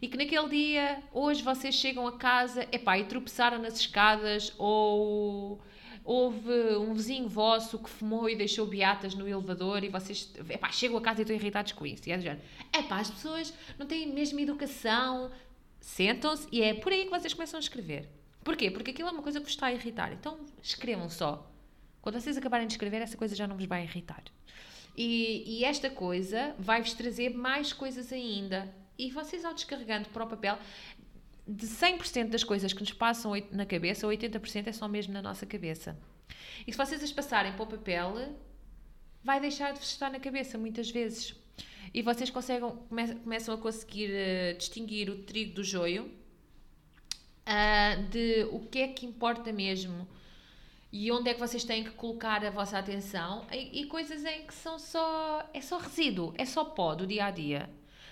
E 0.00 0.06
que 0.06 0.16
naquele 0.16 0.48
dia, 0.48 1.02
hoje 1.12 1.42
vocês 1.42 1.74
chegam 1.74 2.06
a 2.06 2.16
casa, 2.16 2.68
epá, 2.70 2.96
e 2.98 3.04
tropeçaram 3.04 3.58
nas 3.58 3.80
escadas 3.80 4.54
ou 4.56 5.60
houve 6.08 6.50
um 6.78 6.94
vizinho 6.94 7.28
vosso 7.28 7.78
que 7.78 7.90
fumou 7.90 8.30
e 8.30 8.34
deixou 8.34 8.66
beatas 8.66 9.14
no 9.14 9.28
elevador 9.28 9.84
e 9.84 9.90
vocês 9.90 10.32
epá, 10.48 10.72
chegam 10.72 10.96
a 10.96 11.02
casa 11.02 11.20
e 11.20 11.22
estão 11.22 11.36
irritados 11.36 11.72
com 11.72 11.84
isso. 11.84 12.08
E 12.08 12.12
é 12.12 12.16
do 12.16 12.22
género, 12.22 12.40
epá, 12.72 12.98
as 12.98 13.10
pessoas 13.10 13.52
não 13.78 13.86
têm 13.86 14.10
mesmo 14.10 14.40
educação, 14.40 15.30
sentam-se 15.78 16.48
e 16.50 16.62
é 16.62 16.72
por 16.72 16.94
aí 16.94 17.04
que 17.04 17.10
vocês 17.10 17.34
começam 17.34 17.58
a 17.58 17.60
escrever. 17.60 18.08
Porquê? 18.42 18.70
Porque 18.70 18.92
aquilo 18.92 19.10
é 19.10 19.12
uma 19.12 19.22
coisa 19.22 19.38
que 19.38 19.44
vos 19.44 19.52
está 19.52 19.66
a 19.66 19.72
irritar. 19.74 20.10
Então 20.14 20.40
escrevam 20.62 21.10
só. 21.10 21.46
Quando 22.00 22.18
vocês 22.18 22.38
acabarem 22.38 22.66
de 22.66 22.72
escrever, 22.72 23.02
essa 23.02 23.18
coisa 23.18 23.36
já 23.36 23.46
não 23.46 23.54
vos 23.54 23.66
vai 23.66 23.82
irritar. 23.82 24.24
E, 24.96 25.58
e 25.58 25.64
esta 25.64 25.90
coisa 25.90 26.54
vai-vos 26.58 26.94
trazer 26.94 27.36
mais 27.36 27.74
coisas 27.74 28.10
ainda. 28.14 28.74
E 28.98 29.10
vocês, 29.10 29.44
ao 29.44 29.52
descarregando 29.52 30.08
para 30.08 30.24
o 30.24 30.26
papel, 30.26 30.58
de 31.48 31.66
100% 31.66 32.28
das 32.28 32.44
coisas 32.44 32.72
que 32.74 32.80
nos 32.80 32.92
passam 32.92 33.32
na 33.50 33.64
cabeça, 33.64 34.06
80% 34.06 34.66
é 34.66 34.72
só 34.72 34.86
mesmo 34.86 35.14
na 35.14 35.22
nossa 35.22 35.46
cabeça. 35.46 35.98
E 36.66 36.72
se 36.72 36.76
vocês 36.76 37.02
as 37.02 37.10
passarem 37.10 37.52
para 37.52 37.62
o 37.62 37.66
papel, 37.66 38.36
vai 39.24 39.40
deixar 39.40 39.72
de 39.72 39.78
estar 39.78 40.10
na 40.10 40.20
cabeça 40.20 40.58
muitas 40.58 40.90
vezes. 40.90 41.34
E 41.94 42.02
vocês 42.02 42.28
conseguem, 42.28 42.70
começam 43.24 43.54
a 43.54 43.58
conseguir 43.58 44.10
uh, 44.10 44.58
distinguir 44.58 45.08
o 45.08 45.22
trigo 45.22 45.54
do 45.54 45.64
joio, 45.64 46.04
uh, 47.46 48.02
de 48.10 48.46
o 48.52 48.60
que 48.60 48.80
é 48.80 48.88
que 48.88 49.06
importa 49.06 49.50
mesmo 49.50 50.06
e 50.92 51.10
onde 51.12 51.30
é 51.30 51.34
que 51.34 51.40
vocês 51.40 51.64
têm 51.64 51.84
que 51.84 51.90
colocar 51.90 52.44
a 52.44 52.50
vossa 52.50 52.78
atenção 52.78 53.46
e, 53.52 53.82
e 53.82 53.86
coisas 53.86 54.24
em 54.24 54.46
que 54.46 54.54
são 54.54 54.78
só 54.78 55.48
é 55.52 55.60
só 55.60 55.78
resíduo, 55.78 56.34
é 56.36 56.44
só 56.44 56.64
pó 56.64 56.94
do 56.94 57.06
dia 57.06 57.26
a 57.26 57.30
dia. 57.30 57.70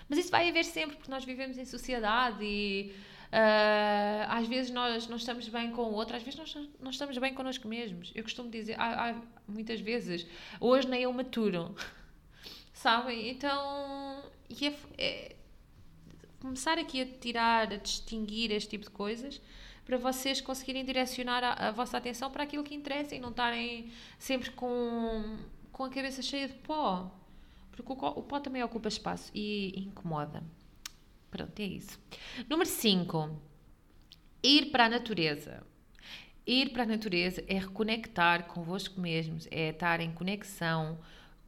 Mas 0.09 0.19
isso 0.19 0.31
vai 0.31 0.49
haver 0.49 0.63
sempre 0.63 0.95
porque 0.95 1.11
nós 1.11 1.25
vivemos 1.25 1.57
em 1.57 1.65
sociedade 1.65 2.43
e 2.43 2.95
Uh, 3.27 4.23
às 4.29 4.47
vezes 4.47 4.71
nós 4.71 5.07
não 5.07 5.17
estamos 5.17 5.49
bem 5.49 5.71
com 5.71 5.81
o 5.83 5.93
outro, 5.93 6.15
às 6.15 6.23
vezes 6.23 6.39
nós 6.39 6.69
não 6.79 6.91
estamos 6.91 7.17
bem 7.17 7.33
connosco 7.33 7.67
mesmos. 7.67 8.11
Eu 8.15 8.23
costumo 8.23 8.49
dizer, 8.49 8.79
há, 8.79 9.09
há, 9.09 9.15
muitas 9.47 9.81
vezes, 9.81 10.25
hoje 10.59 10.87
nem 10.87 11.03
eu 11.03 11.11
maturo, 11.11 11.75
sabem? 12.73 13.29
Então, 13.29 14.23
é, 14.49 14.73
é, 14.97 15.35
começar 16.39 16.77
aqui 16.77 17.01
a 17.01 17.05
tirar, 17.05 17.73
a 17.73 17.77
distinguir 17.77 18.51
este 18.51 18.69
tipo 18.69 18.85
de 18.85 18.91
coisas 18.91 19.41
para 19.85 19.97
vocês 19.97 20.41
conseguirem 20.41 20.83
direcionar 20.83 21.43
a, 21.43 21.69
a 21.69 21.71
vossa 21.71 21.97
atenção 21.97 22.29
para 22.31 22.43
aquilo 22.43 22.63
que 22.63 22.75
interessa 22.75 23.15
e 23.15 23.19
não 23.19 23.29
estarem 23.29 23.91
sempre 24.17 24.51
com, 24.51 25.37
com 25.71 25.83
a 25.83 25.89
cabeça 25.89 26.21
cheia 26.21 26.47
de 26.47 26.53
pó. 26.55 27.11
Porque 27.71 27.91
o, 27.91 27.95
o 27.95 28.23
pó 28.23 28.39
também 28.39 28.63
ocupa 28.63 28.87
espaço 28.87 29.31
e, 29.33 29.79
incomoda. 29.79 30.43
Pronto, 31.29 31.59
é 31.59 31.65
isso. 31.65 31.99
Número 32.49 32.69
5. 32.69 33.41
Ir 34.43 34.71
para 34.71 34.85
a 34.85 34.89
natureza. 34.89 35.63
Ir 36.45 36.69
para 36.69 36.83
a 36.83 36.85
natureza 36.85 37.43
é 37.47 37.59
reconectar 37.59 38.47
convosco 38.47 39.01
mesmos, 39.01 39.47
é 39.51 39.69
estar 39.69 39.99
em 39.99 40.11
conexão 40.13 40.97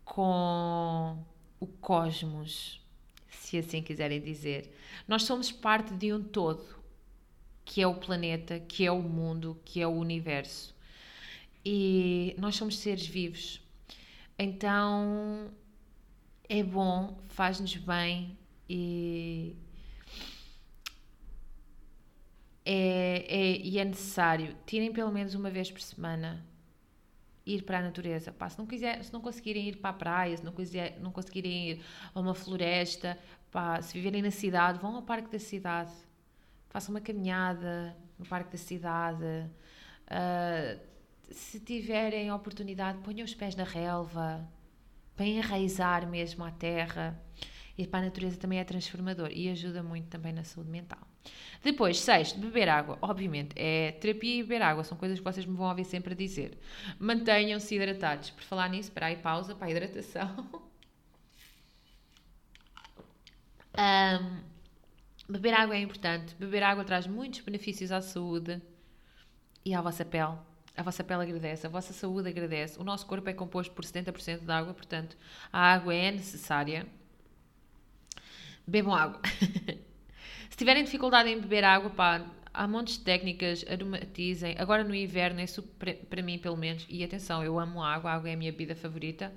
com 0.03 1.23
o 1.59 1.67
cosmos, 1.67 2.81
se 3.29 3.57
assim 3.57 3.81
quiserem 3.81 4.19
dizer. 4.19 4.75
Nós 5.07 5.23
somos 5.23 5.51
parte 5.51 5.93
de 5.93 6.11
um 6.11 6.21
todo, 6.21 6.65
que 7.63 7.81
é 7.81 7.87
o 7.87 7.95
planeta, 7.95 8.59
que 8.59 8.85
é 8.85 8.91
o 8.91 9.01
mundo, 9.01 9.57
que 9.63 9.81
é 9.81 9.87
o 9.87 9.91
universo. 9.91 10.75
E 11.63 12.35
nós 12.37 12.55
somos 12.55 12.77
seres 12.77 13.05
vivos. 13.07 13.61
Então 14.37 15.51
é 16.47 16.63
bom, 16.63 17.17
faz-nos 17.29 17.75
bem 17.75 18.37
e 18.67 19.55
é, 22.71 23.25
é, 23.27 23.57
e 23.57 23.79
é 23.79 23.85
necessário. 23.85 24.55
Tirem 24.63 24.93
pelo 24.93 25.11
menos 25.11 25.33
uma 25.33 25.49
vez 25.49 25.71
por 25.71 25.81
semana 25.81 26.45
ir 27.43 27.63
para 27.63 27.79
a 27.79 27.81
natureza. 27.81 28.31
Pá, 28.31 28.47
se, 28.47 28.59
não 28.59 28.67
quiser, 28.67 29.03
se 29.03 29.11
não 29.11 29.19
conseguirem 29.21 29.67
ir 29.67 29.77
para 29.77 29.89
a 29.89 29.93
praia, 29.93 30.37
se 30.37 30.45
não, 30.45 30.51
quiser, 30.51 30.99
não 30.99 31.11
conseguirem 31.11 31.71
ir 31.71 31.81
a 32.13 32.19
uma 32.19 32.35
floresta, 32.35 33.17
pá, 33.49 33.81
se 33.81 33.91
viverem 33.95 34.21
na 34.21 34.29
cidade, 34.29 34.77
vão 34.77 34.95
ao 34.95 35.01
parque 35.01 35.31
da 35.31 35.39
cidade. 35.39 35.91
Façam 36.69 36.93
uma 36.93 37.01
caminhada 37.01 37.97
no 38.19 38.25
parque 38.25 38.51
da 38.51 38.57
cidade. 38.59 39.25
Uh, 40.05 40.79
se 41.31 41.59
tiverem 41.59 42.29
a 42.29 42.35
oportunidade, 42.35 42.99
ponham 42.99 43.25
os 43.25 43.33
pés 43.33 43.55
na 43.55 43.63
relva, 43.63 44.47
para 45.15 45.25
enraizar 45.25 46.07
mesmo 46.07 46.43
a 46.43 46.51
terra. 46.51 47.19
Ir 47.75 47.87
para 47.87 48.01
a 48.01 48.03
natureza 48.03 48.37
também 48.37 48.59
é 48.59 48.63
transformador 48.63 49.31
e 49.31 49.49
ajuda 49.49 49.81
muito 49.81 50.07
também 50.07 50.33
na 50.33 50.43
saúde 50.43 50.69
mental. 50.69 51.08
Depois, 51.63 51.99
sexto, 51.99 52.39
beber 52.39 52.69
água. 52.69 52.97
Obviamente, 53.01 53.53
é 53.55 53.91
terapia 53.93 54.39
e 54.39 54.43
beber 54.43 54.61
água. 54.61 54.83
São 54.83 54.97
coisas 54.97 55.19
que 55.19 55.23
vocês 55.23 55.45
me 55.45 55.55
vão 55.55 55.67
ouvir 55.67 55.83
sempre 55.83 56.13
a 56.13 56.15
dizer. 56.15 56.57
Mantenham-se 56.99 57.75
hidratados. 57.75 58.29
Por 58.29 58.43
falar 58.43 58.69
nisso, 58.69 58.91
para 58.91 59.07
aí, 59.07 59.17
pausa 59.17 59.55
para 59.55 59.67
a 59.67 59.71
hidratação. 59.71 60.47
Um, 63.79 64.41
beber 65.29 65.53
água 65.53 65.75
é 65.75 65.79
importante. 65.79 66.35
Beber 66.35 66.63
água 66.63 66.83
traz 66.83 67.07
muitos 67.07 67.39
benefícios 67.39 67.91
à 67.93 68.01
saúde 68.01 68.61
e 69.63 69.73
à 69.73 69.81
vossa 69.81 70.03
pele. 70.03 70.37
A 70.75 70.83
vossa 70.83 71.03
pele 71.03 71.23
agradece, 71.23 71.67
a 71.67 71.69
vossa 71.69 71.93
saúde 71.93 72.29
agradece. 72.29 72.79
O 72.79 72.83
nosso 72.83 73.05
corpo 73.05 73.29
é 73.29 73.33
composto 73.33 73.73
por 73.73 73.85
70% 73.85 74.45
de 74.45 74.51
água, 74.51 74.73
portanto, 74.73 75.17
a 75.51 75.59
água 75.73 75.93
é 75.93 76.11
necessária. 76.11 76.87
Bebam 78.67 78.93
água. 78.93 79.21
Tiverem 80.59 80.83
dificuldade 80.83 81.29
em 81.29 81.39
beber 81.39 81.63
água, 81.63 81.89
pá, 81.89 82.21
há 82.53 82.67
montes 82.67 82.97
de 82.97 83.05
técnicas, 83.05 83.63
aromatizem. 83.65 84.57
Agora 84.59 84.83
no 84.83 84.93
inverno 84.93 85.39
é 85.39 85.47
super, 85.47 85.95
para 86.09 86.21
mim 86.21 86.37
pelo 86.37 86.57
menos, 86.57 86.85
e 86.89 87.01
atenção, 87.01 87.41
eu 87.41 87.57
amo 87.57 87.81
água, 87.81 88.11
a 88.11 88.15
água 88.15 88.29
é 88.29 88.33
a 88.33 88.35
minha 88.35 88.51
bebida 88.51 88.75
favorita, 88.75 89.31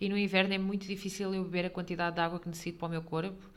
e 0.00 0.08
no 0.08 0.16
inverno 0.16 0.54
é 0.54 0.56
muito 0.56 0.86
difícil 0.86 1.34
eu 1.34 1.44
beber 1.44 1.66
a 1.66 1.70
quantidade 1.70 2.16
de 2.16 2.22
água 2.22 2.40
que 2.40 2.48
necessito 2.48 2.78
para 2.78 2.86
o 2.86 2.90
meu 2.90 3.02
corpo. 3.02 3.50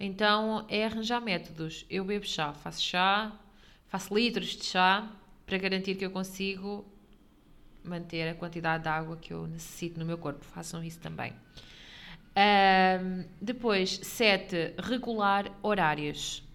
Então 0.00 0.64
é 0.66 0.86
arranjar 0.86 1.20
métodos. 1.20 1.84
Eu 1.90 2.06
bebo 2.06 2.26
chá, 2.26 2.54
faço 2.54 2.80
chá, 2.80 3.38
faço 3.88 4.14
litros 4.14 4.56
de 4.56 4.64
chá 4.64 5.06
para 5.44 5.58
garantir 5.58 5.96
que 5.96 6.06
eu 6.06 6.10
consigo 6.10 6.90
manter 7.84 8.30
a 8.30 8.34
quantidade 8.34 8.84
de 8.84 8.88
água 8.88 9.18
que 9.18 9.30
eu 9.30 9.46
necessito 9.46 10.00
no 10.00 10.06
meu 10.06 10.16
corpo. 10.16 10.42
Façam 10.42 10.82
isso 10.82 11.00
também. 11.00 11.34
Um, 12.34 13.26
depois, 13.42 14.00
sete, 14.02 14.72
regular 14.78 15.52
horários. 15.62 16.50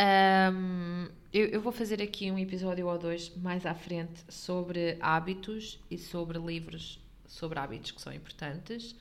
Um, 0.00 1.08
eu, 1.30 1.46
eu, 1.48 1.60
vou 1.60 1.72
fazer 1.72 2.00
aqui 2.00 2.30
um 2.30 2.38
episódio 2.38 2.86
ou 2.86 2.98
dois 2.98 3.34
mais 3.36 3.66
à 3.66 3.74
frente 3.74 4.24
sobre 4.30 4.96
hábitos 4.98 5.78
e 5.90 5.98
sobre 5.98 6.38
livros 6.38 6.98
sobre 7.26 7.58
hábitos 7.58 7.90
que 7.90 8.00
são 8.00 8.12
importantes, 8.12 8.96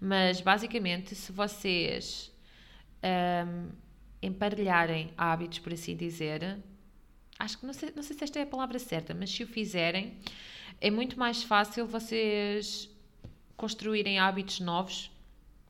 mas 0.00 0.40
basicamente, 0.40 1.14
se 1.14 1.32
vocês 1.32 2.30
um, 3.02 3.70
emparelharem 4.20 5.12
hábitos, 5.16 5.58
por 5.58 5.72
assim 5.72 5.96
dizer, 5.96 6.58
acho 7.38 7.58
que 7.58 7.66
não 7.66 7.72
sei, 7.72 7.92
não 7.96 8.02
sei 8.02 8.16
se 8.16 8.22
esta 8.22 8.38
é 8.38 8.42
a 8.42 8.46
palavra 8.46 8.78
certa, 8.78 9.14
mas 9.14 9.30
se 9.30 9.42
o 9.42 9.46
fizerem, 9.46 10.18
é 10.80 10.90
muito 10.90 11.18
mais 11.18 11.42
fácil 11.42 11.86
vocês 11.86 12.88
construírem 13.56 14.18
hábitos 14.18 14.60
novos, 14.60 15.10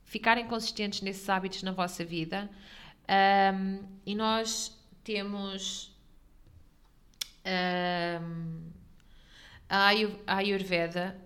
ficarem 0.03 0.45
consistentes 0.45 1.01
nesses 1.01 1.27
hábitos 1.29 1.63
na 1.63 1.71
vossa 1.71 2.03
vida 2.03 2.49
um, 3.09 3.83
e 4.05 4.15
nós 4.15 4.77
temos 5.03 5.93
um, 7.45 8.71
a 9.69 10.37
Ayurveda, 10.37 11.19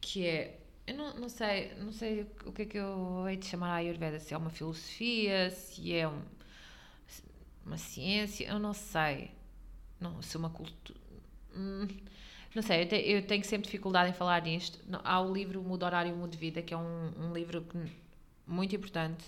que 0.00 0.26
é. 0.26 0.58
Eu 0.84 0.96
não, 0.96 1.14
não, 1.14 1.28
sei, 1.28 1.72
não 1.76 1.92
sei 1.92 2.26
o 2.44 2.52
que 2.52 2.62
é 2.62 2.64
que 2.64 2.76
eu 2.76 3.24
hei 3.28 3.36
de 3.36 3.46
chamar 3.46 3.70
a 3.70 3.74
Ayurveda, 3.76 4.18
se 4.18 4.34
é 4.34 4.36
uma 4.36 4.50
filosofia, 4.50 5.48
se 5.50 5.94
é 5.94 6.08
um, 6.08 6.20
uma 7.64 7.78
ciência, 7.78 8.48
eu 8.48 8.58
não 8.58 8.72
sei. 8.72 9.30
Não, 10.00 10.20
se 10.20 10.36
é 10.36 10.38
uma 10.40 10.50
cultura. 10.50 10.98
Hum, 11.54 11.86
não 12.54 12.62
sei, 12.62 12.82
eu, 12.82 12.88
te, 12.88 12.96
eu, 12.96 13.26
tenho 13.26 13.44
sempre 13.44 13.66
dificuldade 13.66 14.10
em 14.10 14.12
falar 14.12 14.42
nisto. 14.42 14.78
Há 15.04 15.20
o 15.20 15.32
livro 15.32 15.62
Muda 15.62 15.86
Horário, 15.86 16.14
Muda 16.16 16.36
Vida, 16.36 16.60
que 16.62 16.74
é 16.74 16.76
um, 16.76 17.12
um 17.16 17.32
livro 17.32 17.64
muito 18.46 18.74
importante 18.74 19.24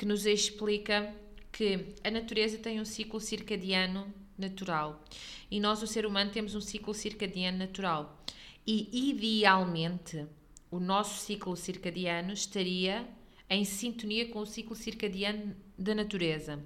que 0.00 0.06
nos 0.06 0.24
explica 0.24 1.14
que 1.52 1.92
a 2.02 2.10
natureza 2.10 2.56
tem 2.56 2.80
um 2.80 2.86
ciclo 2.86 3.20
circadiano 3.20 4.10
natural 4.38 5.04
e 5.50 5.60
nós, 5.60 5.82
o 5.82 5.86
ser 5.86 6.06
humano, 6.06 6.30
temos 6.30 6.54
um 6.54 6.60
ciclo 6.62 6.94
circadiano 6.94 7.58
natural. 7.58 8.24
E 8.66 9.10
idealmente, 9.10 10.24
o 10.70 10.80
nosso 10.80 11.22
ciclo 11.22 11.54
circadiano 11.54 12.32
estaria 12.32 13.06
em 13.50 13.62
sintonia 13.62 14.26
com 14.28 14.38
o 14.38 14.46
ciclo 14.46 14.74
circadiano 14.74 15.54
da 15.76 15.94
natureza. 15.94 16.58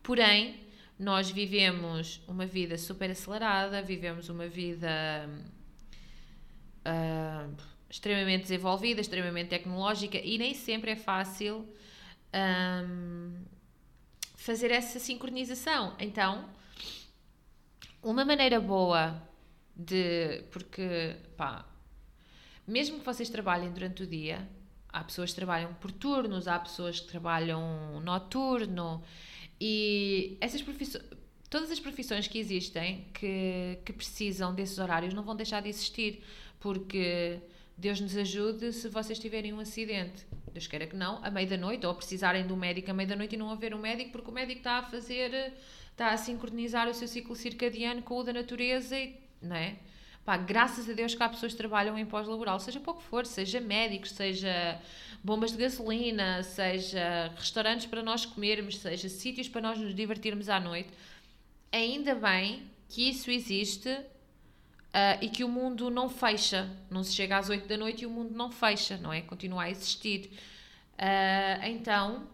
Porém, 0.00 0.60
nós 0.96 1.28
vivemos 1.28 2.20
uma 2.28 2.46
vida 2.46 2.78
super 2.78 3.10
acelerada, 3.10 3.82
vivemos 3.82 4.28
uma 4.28 4.46
vida 4.46 5.28
uh, 6.86 7.52
extremamente 7.90 8.42
desenvolvida, 8.42 9.00
extremamente 9.00 9.48
tecnológica 9.48 10.18
e 10.18 10.38
nem 10.38 10.54
sempre 10.54 10.92
é 10.92 10.96
fácil 10.96 11.66
um, 12.36 13.44
fazer 14.36 14.70
essa 14.70 14.98
sincronização. 14.98 15.94
Então, 15.98 16.48
uma 18.02 18.24
maneira 18.24 18.60
boa 18.60 19.20
de. 19.74 20.42
Porque, 20.50 21.16
pá, 21.36 21.64
mesmo 22.66 22.98
que 22.98 23.04
vocês 23.04 23.28
trabalhem 23.28 23.70
durante 23.72 24.02
o 24.02 24.06
dia, 24.06 24.48
há 24.88 25.02
pessoas 25.04 25.30
que 25.30 25.36
trabalham 25.36 25.74
por 25.74 25.90
turnos, 25.90 26.48
há 26.48 26.58
pessoas 26.58 27.00
que 27.00 27.08
trabalham 27.08 28.00
noturno 28.00 29.02
e 29.60 30.36
essas 30.40 30.62
profissões. 30.62 31.04
Todas 31.48 31.70
as 31.70 31.78
profissões 31.78 32.26
que 32.26 32.38
existem 32.38 33.06
que, 33.14 33.78
que 33.84 33.92
precisam 33.92 34.52
desses 34.52 34.78
horários 34.78 35.14
não 35.14 35.22
vão 35.22 35.36
deixar 35.36 35.62
de 35.62 35.68
existir, 35.68 36.22
porque 36.58 37.40
Deus 37.76 38.00
nos 38.00 38.16
ajude 38.16 38.72
se 38.72 38.88
vocês 38.88 39.18
tiverem 39.18 39.52
um 39.52 39.60
acidente. 39.60 40.26
Deus 40.50 40.66
queira 40.66 40.86
que 40.86 40.96
não, 40.96 41.22
à 41.22 41.30
meia 41.30 41.46
da 41.46 41.56
noite, 41.58 41.86
ou 41.86 41.94
precisarem 41.94 42.46
de 42.46 42.52
um 42.52 42.56
médico 42.56 42.90
à 42.90 42.94
meia 42.94 43.08
da 43.08 43.16
noite 43.16 43.34
e 43.34 43.38
não 43.38 43.50
haver 43.50 43.74
um 43.74 43.78
médico, 43.78 44.12
porque 44.12 44.30
o 44.30 44.32
médico 44.32 44.60
está 44.60 44.78
a 44.78 44.82
fazer, 44.82 45.52
está 45.90 46.12
a 46.12 46.16
sincronizar 46.16 46.88
o 46.88 46.94
seu 46.94 47.06
ciclo 47.06 47.36
circadiano 47.36 48.00
com 48.00 48.18
o 48.18 48.22
da 48.22 48.32
natureza, 48.32 48.98
e, 48.98 49.14
não 49.42 49.54
é? 49.54 49.76
Pá, 50.24 50.38
graças 50.38 50.88
a 50.88 50.92
Deus 50.92 51.14
que 51.14 51.22
há 51.22 51.28
pessoas 51.28 51.52
que 51.52 51.58
trabalham 51.58 51.96
em 51.98 52.06
pós-laboral, 52.06 52.58
seja 52.58 52.80
pouco 52.80 53.02
for, 53.02 53.26
seja 53.26 53.60
médicos, 53.60 54.10
seja 54.10 54.80
bombas 55.22 55.52
de 55.52 55.58
gasolina, 55.58 56.42
seja 56.42 57.32
restaurantes 57.36 57.86
para 57.86 58.02
nós 58.02 58.24
comermos, 58.24 58.78
seja 58.78 59.08
sítios 59.08 59.48
para 59.48 59.60
nós 59.60 59.78
nos 59.78 59.94
divertirmos 59.94 60.48
à 60.48 60.58
noite. 60.58 60.88
Ainda 61.70 62.14
bem 62.14 62.62
que 62.88 63.08
isso 63.08 63.30
existe 63.30 63.96
uh, 64.96 65.18
e 65.20 65.28
que 65.28 65.44
o 65.44 65.48
mundo 65.48 65.90
não 65.90 66.08
fecha. 66.08 66.70
Não 66.90 67.04
se 67.04 67.12
chega 67.12 67.36
às 67.36 67.50
8 67.50 67.68
da 67.68 67.76
noite 67.76 68.04
e 68.04 68.06
o 68.06 68.10
mundo 68.10 68.34
não 68.34 68.50
fecha, 68.50 68.96
não 68.96 69.12
é? 69.12 69.20
Continua 69.20 69.64
a 69.64 69.70
existir. 69.70 70.30
Uh, 70.94 71.66
então, 71.66 72.26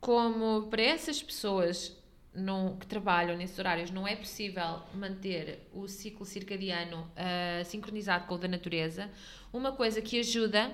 como 0.00 0.66
para 0.68 0.82
essas 0.82 1.22
pessoas 1.22 1.96
que 2.78 2.86
trabalham 2.86 3.34
nesses 3.34 3.58
horários 3.58 3.90
não 3.90 4.06
é 4.06 4.14
possível 4.14 4.82
manter 4.92 5.70
o 5.72 5.88
ciclo 5.88 6.26
circadiano 6.26 7.10
uh, 7.16 7.64
sincronizado 7.64 8.26
com 8.26 8.34
o 8.34 8.38
da 8.38 8.46
natureza, 8.46 9.10
uma 9.50 9.72
coisa 9.72 10.02
que 10.02 10.18
ajuda 10.18 10.70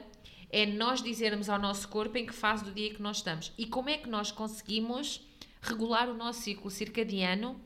é 0.51 0.67
nós 0.67 1.01
dizermos 1.01 1.49
ao 1.49 1.61
nosso 1.61 1.89
corpo 1.89 2.19
em 2.19 2.27
que 2.27 2.35
fase 2.35 2.65
do 2.65 2.73
dia 2.73 2.93
que 2.93 3.01
nós 3.01 3.19
estamos. 3.19 3.53
E 3.57 3.65
como 3.65 3.91
é 3.91 3.97
que 3.97 4.09
nós 4.09 4.33
conseguimos 4.33 5.25
regular 5.61 6.11
o 6.11 6.15
nosso 6.15 6.41
ciclo 6.41 6.69
circadiano 6.69 7.61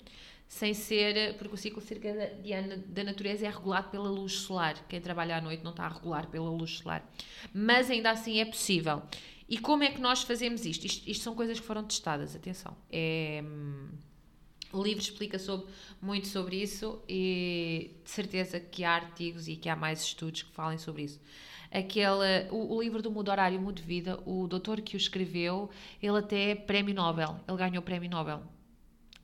sem 0.49 0.75
ser. 0.75 1.37
Porque 1.37 1.55
o 1.55 1.59
ciclo 1.59 1.81
circadiano 1.81 2.79
da 2.87 3.05
natureza 3.05 3.47
é 3.47 3.51
regulado 3.51 3.89
pela 3.91 4.09
luz 4.09 4.33
solar. 4.33 4.87
Quem 4.89 5.01
trabalha 5.01 5.37
à 5.37 5.41
noite 5.41 5.63
não 5.63 5.71
está 5.71 5.85
a 5.85 5.89
regular 5.89 6.27
pela 6.29 6.51
luz 6.51 6.79
solar. 6.79 7.09
Mas 7.53 7.91
ainda 7.91 8.11
assim 8.11 8.41
é 8.41 8.45
possível. 8.45 9.03
E 9.49 9.59
como 9.59 9.85
é 9.85 9.91
que 9.91 10.01
nós 10.01 10.23
fazemos 10.23 10.67
isto? 10.67 10.87
Isto, 10.87 11.09
isto 11.09 11.23
são 11.23 11.35
coisas 11.35 11.61
que 11.61 11.67
foram 11.67 11.85
testadas, 11.85 12.35
atenção. 12.35 12.77
É, 12.91 13.45
o 14.73 14.83
livro 14.83 15.01
explica 15.01 15.39
sobre, 15.39 15.67
muito 16.03 16.27
sobre 16.27 16.61
isso 16.61 17.01
e 17.09 17.93
de 18.05 18.11
certeza 18.11 18.59
que 18.59 18.83
há 18.83 18.95
artigos 18.95 19.47
e 19.47 19.57
que 19.57 19.69
há 19.69 19.77
mais 19.77 20.03
estudos 20.03 20.43
que 20.43 20.53
falem 20.53 20.79
sobre 20.79 21.03
isso. 21.05 21.21
aquele, 21.71 22.49
o, 22.51 22.75
o 22.75 22.83
livro 22.83 23.01
do 23.01 23.11
Mudo 23.11 23.31
Horário, 23.31 23.61
Mudo 23.61 23.81
Vida, 23.83 24.21
o 24.27 24.47
doutor 24.49 24.81
que 24.81 24.97
o 24.97 24.99
escreveu, 24.99 25.71
ele 26.03 26.19
até 26.19 26.51
é 26.51 26.55
prémio 26.55 26.95
Nobel, 26.95 27.39
ele 27.47 27.57
ganhou 27.57 27.79
o 27.79 27.83
prémio 27.83 28.11
Nobel. 28.11 28.43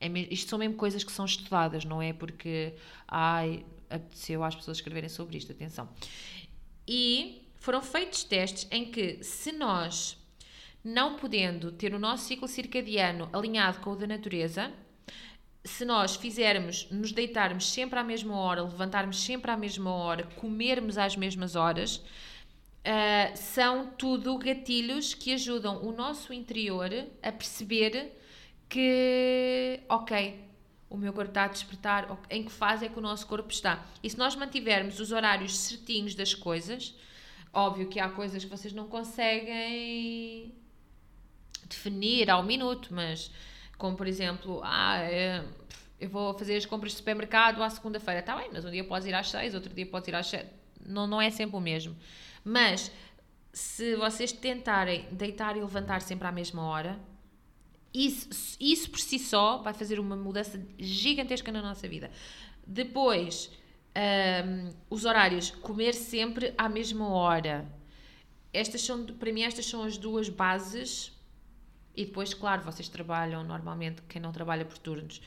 É, 0.03 0.33
isto 0.33 0.49
são 0.49 0.59
mesmo 0.59 0.75
coisas 0.75 1.01
que 1.01 1.11
são 1.11 1.23
estudadas, 1.23 1.85
não 1.85 2.01
é 2.01 2.11
porque 2.11 2.73
ai, 3.07 3.65
apeteceu 3.89 4.43
às 4.43 4.53
pessoas 4.53 4.77
escreverem 4.77 5.09
sobre 5.09 5.37
isto, 5.37 5.51
atenção. 5.51 5.87
E 6.85 7.47
foram 7.55 7.81
feitos 7.81 8.25
testes 8.25 8.67
em 8.69 8.91
que 8.91 9.23
se 9.23 9.53
nós 9.53 10.17
não 10.83 11.15
podendo 11.15 11.71
ter 11.71 11.93
o 11.93 11.99
nosso 11.99 12.25
ciclo 12.25 12.49
circadiano 12.49 13.29
alinhado 13.31 13.79
com 13.79 13.91
o 13.91 13.95
da 13.95 14.05
natureza, 14.05 14.69
se 15.63 15.85
nós 15.85 16.17
fizermos, 16.17 16.89
nos 16.91 17.13
deitarmos 17.13 17.71
sempre 17.71 17.97
à 17.97 18.03
mesma 18.03 18.35
hora, 18.35 18.63
levantarmos 18.63 19.23
sempre 19.23 19.49
à 19.49 19.55
mesma 19.55 19.93
hora, 19.93 20.25
comermos 20.35 20.97
às 20.97 21.15
mesmas 21.15 21.55
horas, 21.55 21.95
uh, 21.95 23.31
são 23.35 23.87
tudo 23.97 24.37
gatilhos 24.37 25.13
que 25.13 25.33
ajudam 25.33 25.81
o 25.81 25.93
nosso 25.93 26.33
interior 26.33 26.89
a 27.21 27.31
perceber 27.31 28.19
que, 28.73 29.81
ok, 29.87 30.49
o 30.89 30.97
meu 30.97 31.13
corpo 31.13 31.29
está 31.29 31.43
a 31.43 31.47
despertar, 31.47 32.07
em 32.27 32.43
que 32.43 32.51
fase 32.51 32.87
é 32.87 32.89
que 32.89 32.97
o 32.97 33.01
nosso 33.01 33.27
corpo 33.27 33.51
está. 33.51 33.85
E 34.01 34.09
se 34.09 34.17
nós 34.17 34.35
mantivermos 34.35 34.99
os 34.99 35.11
horários 35.11 35.55
certinhos 35.55 36.15
das 36.15 36.33
coisas, 36.33 36.95
óbvio 37.53 37.87
que 37.87 37.99
há 37.99 38.09
coisas 38.09 38.43
que 38.43 38.49
vocês 38.49 38.73
não 38.73 38.87
conseguem 38.87 40.55
definir 41.69 42.31
ao 42.31 42.41
minuto, 42.41 42.91
mas 42.91 43.29
como 43.77 43.95
por 43.95 44.07
exemplo, 44.07 44.59
ah, 44.63 44.97
é, 45.03 45.45
eu 45.99 46.09
vou 46.09 46.33
fazer 46.33 46.55
as 46.55 46.65
compras 46.65 46.93
de 46.93 46.97
supermercado 46.97 47.61
à 47.61 47.69
segunda-feira, 47.69 48.21
está 48.21 48.35
bem, 48.35 48.49
mas 48.51 48.65
um 48.65 48.71
dia 48.71 48.83
podes 48.83 49.07
ir 49.07 49.13
às 49.13 49.29
seis, 49.29 49.53
outro 49.53 49.71
dia 49.71 49.85
podes 49.85 50.07
ir 50.07 50.15
às 50.15 50.25
sete, 50.25 50.49
não, 50.83 51.05
não 51.05 51.21
é 51.21 51.29
sempre 51.29 51.55
o 51.55 51.59
mesmo. 51.59 51.95
Mas 52.43 52.91
se 53.51 53.95
vocês 53.97 54.31
tentarem 54.31 55.07
deitar 55.11 55.55
e 55.55 55.61
levantar 55.61 56.01
sempre 56.01 56.27
à 56.27 56.31
mesma 56.31 56.63
hora, 56.63 57.12
isso, 57.93 58.57
isso 58.59 58.89
por 58.89 58.99
si 58.99 59.19
só 59.19 59.57
vai 59.57 59.73
fazer 59.73 59.99
uma 59.99 60.15
mudança 60.15 60.59
gigantesca 60.79 61.51
na 61.51 61.61
nossa 61.61 61.87
vida. 61.87 62.09
Depois, 62.65 63.51
um, 63.95 64.73
os 64.89 65.05
horários, 65.05 65.51
comer 65.51 65.93
sempre 65.93 66.53
à 66.57 66.67
mesma 66.67 67.07
hora. 67.09 67.67
Estas 68.51 68.81
são, 68.81 69.05
para 69.05 69.31
mim, 69.31 69.43
estas 69.43 69.65
são 69.65 69.83
as 69.83 69.97
duas 69.97 70.29
bases 70.29 71.11
e 71.95 72.05
depois, 72.05 72.33
claro, 72.33 72.63
vocês 72.63 72.89
trabalham 72.89 73.43
normalmente, 73.43 74.01
quem 74.03 74.21
não 74.21 74.31
trabalha 74.31 74.65
por 74.65 74.77
turnos, 74.79 75.21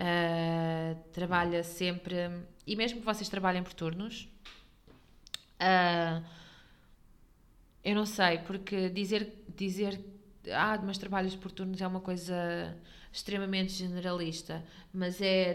uh, 0.00 0.98
trabalha 1.12 1.62
sempre. 1.62 2.16
E 2.66 2.74
mesmo 2.74 3.00
que 3.00 3.04
vocês 3.04 3.28
trabalhem 3.28 3.62
por 3.62 3.74
turnos, 3.74 4.28
uh, 5.60 6.24
eu 7.84 7.94
não 7.94 8.06
sei, 8.06 8.38
porque 8.38 8.88
dizer, 8.88 9.44
dizer 9.54 10.00
ah, 10.52 10.78
mas 10.84 10.98
trabalhos 10.98 11.34
por 11.36 11.50
turnos 11.50 11.80
é 11.80 11.86
uma 11.86 12.00
coisa 12.00 12.76
extremamente 13.12 13.72
generalista, 13.72 14.64
mas 14.92 15.20
é 15.20 15.54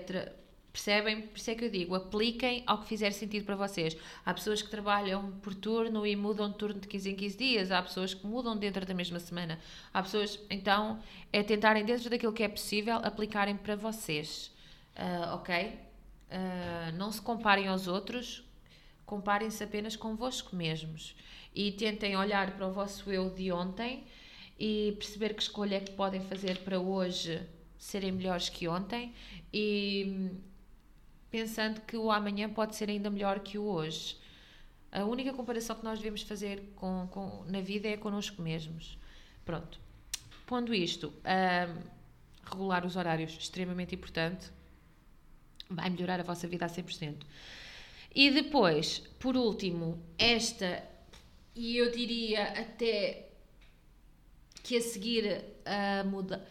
Percebem? 0.72 1.24
Por 1.24 1.38
isso 1.38 1.52
é 1.52 1.56
que 1.56 1.66
eu 1.66 1.70
digo, 1.70 1.96
apliquem 1.96 2.64
ao 2.66 2.78
que 2.80 2.88
fizer 2.88 3.12
sentido 3.12 3.46
para 3.46 3.56
vocês. 3.56 3.98
Há 4.26 4.34
pessoas 4.34 4.62
que 4.62 4.70
trabalham 4.70 5.32
por 5.42 5.54
turno 5.54 6.08
e 6.08 6.16
mudam 6.16 6.50
de 6.50 6.58
turno 6.58 6.80
de 6.80 6.88
15 6.88 7.10
em 7.10 7.16
15 7.16 7.38
dias, 7.38 7.72
há 7.72 7.82
pessoas 7.82 8.14
que 8.14 8.26
mudam 8.26 8.56
dentro 8.56 8.86
da 8.86 8.94
mesma 8.94 9.20
semana. 9.20 9.60
Há 9.94 10.02
pessoas, 10.02 10.40
então, 10.50 11.00
é 11.34 11.44
tentarem 11.44 11.84
dentro 11.84 12.10
daquilo 12.10 12.32
que 12.32 12.44
é 12.44 12.48
possível 12.48 12.96
aplicarem 13.04 13.58
para 13.58 13.76
vocês. 13.76 14.50
Uh, 14.96 15.36
ok? 15.36 15.78
Uh, 16.32 16.98
não 16.98 17.12
se 17.12 17.22
comparem 17.22 17.68
aos 17.68 17.88
outros, 17.88 18.42
comparem-se 19.06 19.62
apenas 19.62 19.98
convosco 19.98 20.56
mesmos. 20.56 21.18
E 21.54 21.74
tentem 21.74 22.16
olhar 22.16 22.52
para 22.52 22.66
o 22.66 22.72
vosso 22.72 23.12
eu 23.12 23.30
de 23.30 23.52
ontem 23.52 24.06
e 24.62 24.92
perceber 24.92 25.34
que 25.34 25.42
escolha 25.42 25.78
é 25.78 25.80
que 25.80 25.92
podem 25.94 26.22
fazer 26.22 26.60
para 26.60 26.80
hoje 26.80 27.42
serem 27.80 28.12
melhores 28.12 28.48
que 28.48 28.68
ontem 28.68 29.12
e 29.52 30.30
pensando 31.32 31.82
que 31.82 31.98
o 31.98 32.12
amanhã 32.12 32.48
pode 32.48 32.76
ser 32.76 32.88
ainda 32.88 33.10
melhor 33.10 33.40
que 33.40 33.58
o 33.58 33.64
hoje. 33.64 34.16
A 34.92 35.04
única 35.04 35.34
comparação 35.34 35.76
que 35.76 35.84
nós 35.84 35.98
devemos 35.98 36.22
fazer 36.22 36.62
com, 36.76 37.08
com 37.10 37.44
na 37.48 37.60
vida 37.60 37.88
é 37.88 37.98
connosco 37.98 38.40
mesmos. 38.40 39.00
Pronto. 39.44 39.80
Pondo 40.46 40.76
isto, 40.76 41.12
um, 41.12 41.82
regular 42.48 42.86
os 42.86 42.96
horários, 42.96 43.32
extremamente 43.32 43.96
importante, 43.96 44.52
vai 45.68 45.90
melhorar 45.90 46.20
a 46.20 46.24
vossa 46.24 46.48
vida 46.48 46.68
a 46.68 46.70
100%. 46.70 47.16
E 48.14 48.30
depois, 48.30 49.00
por 49.18 49.36
último, 49.36 50.00
esta, 50.20 50.88
e 51.56 51.78
eu 51.78 51.90
diria 51.90 52.44
até 52.44 53.31
que 54.64 54.78
a 54.78 54.82
seguir 54.82 55.44
a 55.66 56.04
muda 56.04 56.46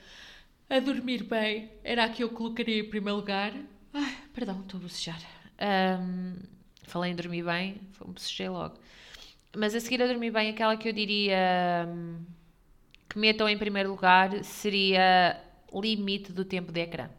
a 0.69 0.79
dormir 0.79 1.25
bem, 1.25 1.71
era 1.83 2.05
a 2.05 2.09
que 2.09 2.23
eu 2.23 2.29
colocaria 2.29 2.81
em 2.81 2.89
primeiro 2.89 3.17
lugar 3.17 3.53
Ai, 3.93 4.17
perdão, 4.33 4.61
estou 4.61 4.79
a 4.79 4.83
bocejar. 4.83 5.21
Um, 5.61 6.37
falei 6.85 7.13
em 7.13 7.15
dormir 7.15 7.43
bem, 7.43 7.81
bocejei 7.99 8.49
logo. 8.49 8.79
Mas 9.57 9.75
a 9.75 9.81
seguir 9.81 10.01
a 10.03 10.07
dormir 10.07 10.31
bem, 10.31 10.51
aquela 10.51 10.77
que 10.77 10.89
eu 10.89 10.93
diria 10.93 11.87
um, 11.89 12.25
que 13.09 13.19
metam 13.19 13.49
em 13.49 13.59
primeiro 13.59 13.91
lugar 13.91 14.45
seria 14.45 15.43
limite 15.75 16.33
do 16.33 16.45
tempo 16.45 16.71
de 16.71 16.81
ecrã. 16.81 17.11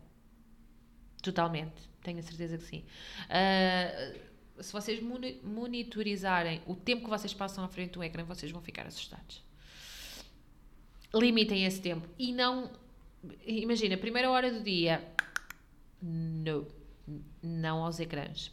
Totalmente, 1.21 1.89
tenho 2.01 2.19
a 2.19 2.21
certeza 2.21 2.57
que 2.57 2.63
sim. 2.63 2.85
Uh, 3.27 4.63
se 4.63 4.71
vocês 4.71 5.01
monitorizarem 5.43 6.61
o 6.65 6.75
tempo 6.75 7.03
que 7.03 7.09
vocês 7.09 7.33
passam 7.33 7.63
à 7.63 7.67
frente 7.67 7.91
do 7.91 8.03
ecrã, 8.03 8.23
vocês 8.23 8.51
vão 8.51 8.61
ficar 8.61 8.87
assustados. 8.87 9.43
Limitem 11.13 11.65
esse 11.65 11.81
tempo 11.81 12.07
e 12.17 12.31
não. 12.31 12.71
Imagina, 13.45 13.97
primeira 13.97 14.29
hora 14.29 14.51
do 14.51 14.63
dia, 14.63 15.03
não. 16.01 16.65
Não 17.41 17.83
aos 17.83 17.99
ecrãs. 17.99 18.51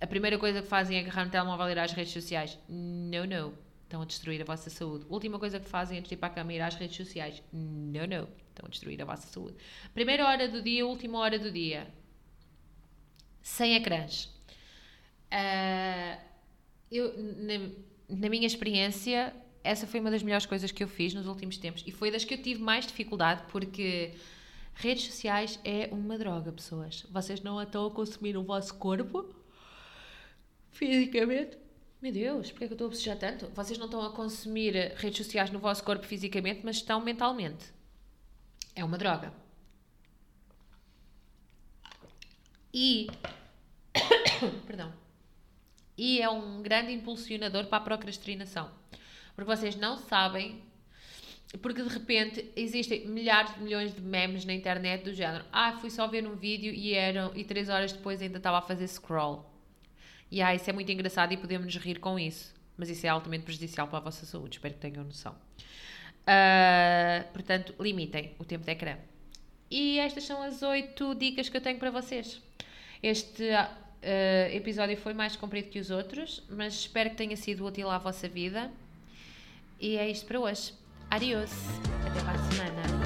A 0.00 0.06
primeira 0.06 0.38
coisa 0.38 0.62
que 0.62 0.68
fazem 0.68 0.96
é 0.96 1.00
agarrar 1.00 1.24
no 1.24 1.30
telemóvel 1.30 1.68
e 1.68 1.72
ir 1.72 1.78
às 1.78 1.92
redes 1.92 2.12
sociais. 2.12 2.58
Não, 2.68 3.26
não. 3.26 3.52
Estão 3.84 4.02
a 4.02 4.04
destruir 4.04 4.40
a 4.42 4.44
vossa 4.44 4.68
saúde. 4.70 5.06
Última 5.08 5.38
coisa 5.38 5.58
que 5.58 5.66
fazem 5.66 6.00
de 6.02 6.12
ir 6.12 6.16
para 6.16 6.28
a 6.28 6.30
cama 6.30 6.52
e 6.52 6.56
ir 6.56 6.60
às 6.60 6.74
redes 6.74 6.96
sociais. 6.96 7.42
Não, 7.52 8.06
não. 8.06 8.28
Estão 8.50 8.66
a 8.66 8.68
destruir 8.68 9.00
a 9.00 9.04
vossa 9.04 9.26
saúde. 9.28 9.56
Primeira 9.94 10.26
hora 10.26 10.48
do 10.48 10.62
dia, 10.62 10.86
última 10.86 11.18
hora 11.18 11.38
do 11.38 11.50
dia. 11.50 11.88
Sem 13.42 13.74
ecrãs. 13.74 14.24
Uh, 15.32 16.20
eu, 16.90 17.14
na, 17.18 18.16
na 18.16 18.28
minha 18.28 18.46
experiência, 18.46 19.34
essa 19.68 19.86
foi 19.86 20.00
uma 20.00 20.10
das 20.10 20.22
melhores 20.22 20.46
coisas 20.46 20.72
que 20.72 20.82
eu 20.82 20.88
fiz 20.88 21.14
nos 21.14 21.26
últimos 21.26 21.58
tempos. 21.58 21.82
E 21.86 21.90
foi 21.90 22.10
das 22.10 22.24
que 22.24 22.34
eu 22.34 22.42
tive 22.42 22.62
mais 22.62 22.86
dificuldade, 22.86 23.42
porque 23.50 24.14
Redes 24.80 25.06
sociais 25.06 25.58
é 25.64 25.88
uma 25.90 26.16
droga, 26.16 26.52
pessoas. 26.52 27.04
Vocês 27.10 27.40
não 27.40 27.60
estão 27.60 27.84
a 27.84 27.90
consumir 27.90 28.36
o 28.36 28.44
vosso 28.44 28.72
corpo 28.76 29.28
fisicamente. 30.70 31.58
Meu 32.00 32.12
Deus, 32.12 32.52
porquê 32.52 32.64
é 32.64 32.68
que 32.68 32.74
eu 32.74 32.76
estou 32.76 32.86
a 32.86 32.90
bocejar 32.90 33.18
tanto? 33.18 33.48
Vocês 33.48 33.76
não 33.76 33.86
estão 33.86 34.00
a 34.02 34.12
consumir 34.12 34.94
redes 34.94 35.16
sociais 35.16 35.50
no 35.50 35.58
vosso 35.58 35.82
corpo 35.82 36.06
fisicamente, 36.06 36.60
mas 36.62 36.76
estão 36.76 37.00
mentalmente. 37.00 37.72
É 38.76 38.84
uma 38.84 38.96
droga. 38.96 39.32
E. 42.72 43.08
Perdão. 44.64 44.92
E 45.96 46.22
é 46.22 46.30
um 46.30 46.62
grande 46.62 46.92
impulsionador 46.92 47.66
para 47.66 47.78
a 47.78 47.80
procrastinação. 47.80 48.70
Porque 49.38 49.54
vocês 49.54 49.76
não 49.76 49.96
sabem 49.96 50.60
porque 51.62 51.80
de 51.80 51.88
repente 51.88 52.50
existem 52.56 53.06
milhares 53.06 53.54
de 53.54 53.62
milhões 53.62 53.94
de 53.94 54.00
memes 54.00 54.44
na 54.44 54.52
internet 54.52 55.04
do 55.04 55.14
género. 55.14 55.44
Ah, 55.52 55.74
fui 55.74 55.90
só 55.90 56.08
ver 56.08 56.26
um 56.26 56.34
vídeo 56.34 56.74
e 56.74 56.92
eram 56.92 57.30
e 57.36 57.44
três 57.44 57.68
horas 57.68 57.92
depois 57.92 58.20
ainda 58.20 58.38
estava 58.38 58.58
a 58.58 58.60
fazer 58.60 58.88
scroll. 58.88 59.48
E 60.28 60.42
ah, 60.42 60.52
isso 60.56 60.68
é 60.68 60.72
muito 60.72 60.90
engraçado 60.90 61.32
e 61.32 61.36
podemos 61.36 61.72
rir 61.76 62.00
com 62.00 62.18
isso. 62.18 62.52
Mas 62.76 62.90
isso 62.90 63.06
é 63.06 63.10
altamente 63.10 63.44
prejudicial 63.44 63.86
para 63.86 63.98
a 63.98 64.00
vossa 64.00 64.26
saúde 64.26 64.56
espero 64.56 64.74
que 64.74 64.80
tenham 64.80 65.04
noção. 65.04 65.36
Uh, 66.24 67.32
portanto, 67.32 67.76
limitem 67.78 68.34
o 68.40 68.44
tempo 68.44 68.64
de 68.64 68.72
ecrã. 68.72 68.96
E 69.70 70.00
estas 70.00 70.24
são 70.24 70.42
as 70.42 70.62
oito 70.62 71.14
dicas 71.14 71.48
que 71.48 71.56
eu 71.56 71.60
tenho 71.60 71.78
para 71.78 71.92
vocês. 71.92 72.42
Este 73.00 73.44
uh, 73.44 74.52
episódio 74.52 74.96
foi 74.96 75.14
mais 75.14 75.36
comprido 75.36 75.68
que 75.68 75.78
os 75.78 75.92
outros 75.92 76.42
mas 76.50 76.74
espero 76.74 77.10
que 77.10 77.16
tenha 77.16 77.36
sido 77.36 77.64
útil 77.64 77.88
à 77.88 77.98
vossa 77.98 78.28
vida 78.28 78.68
e 79.80 79.96
é 79.96 80.08
isto 80.08 80.26
para 80.26 80.40
hoje 80.40 80.72
Adiós. 81.10 81.50
Até 82.06 82.20
para 82.20 82.32
a 82.32 82.50
semana. 82.50 82.97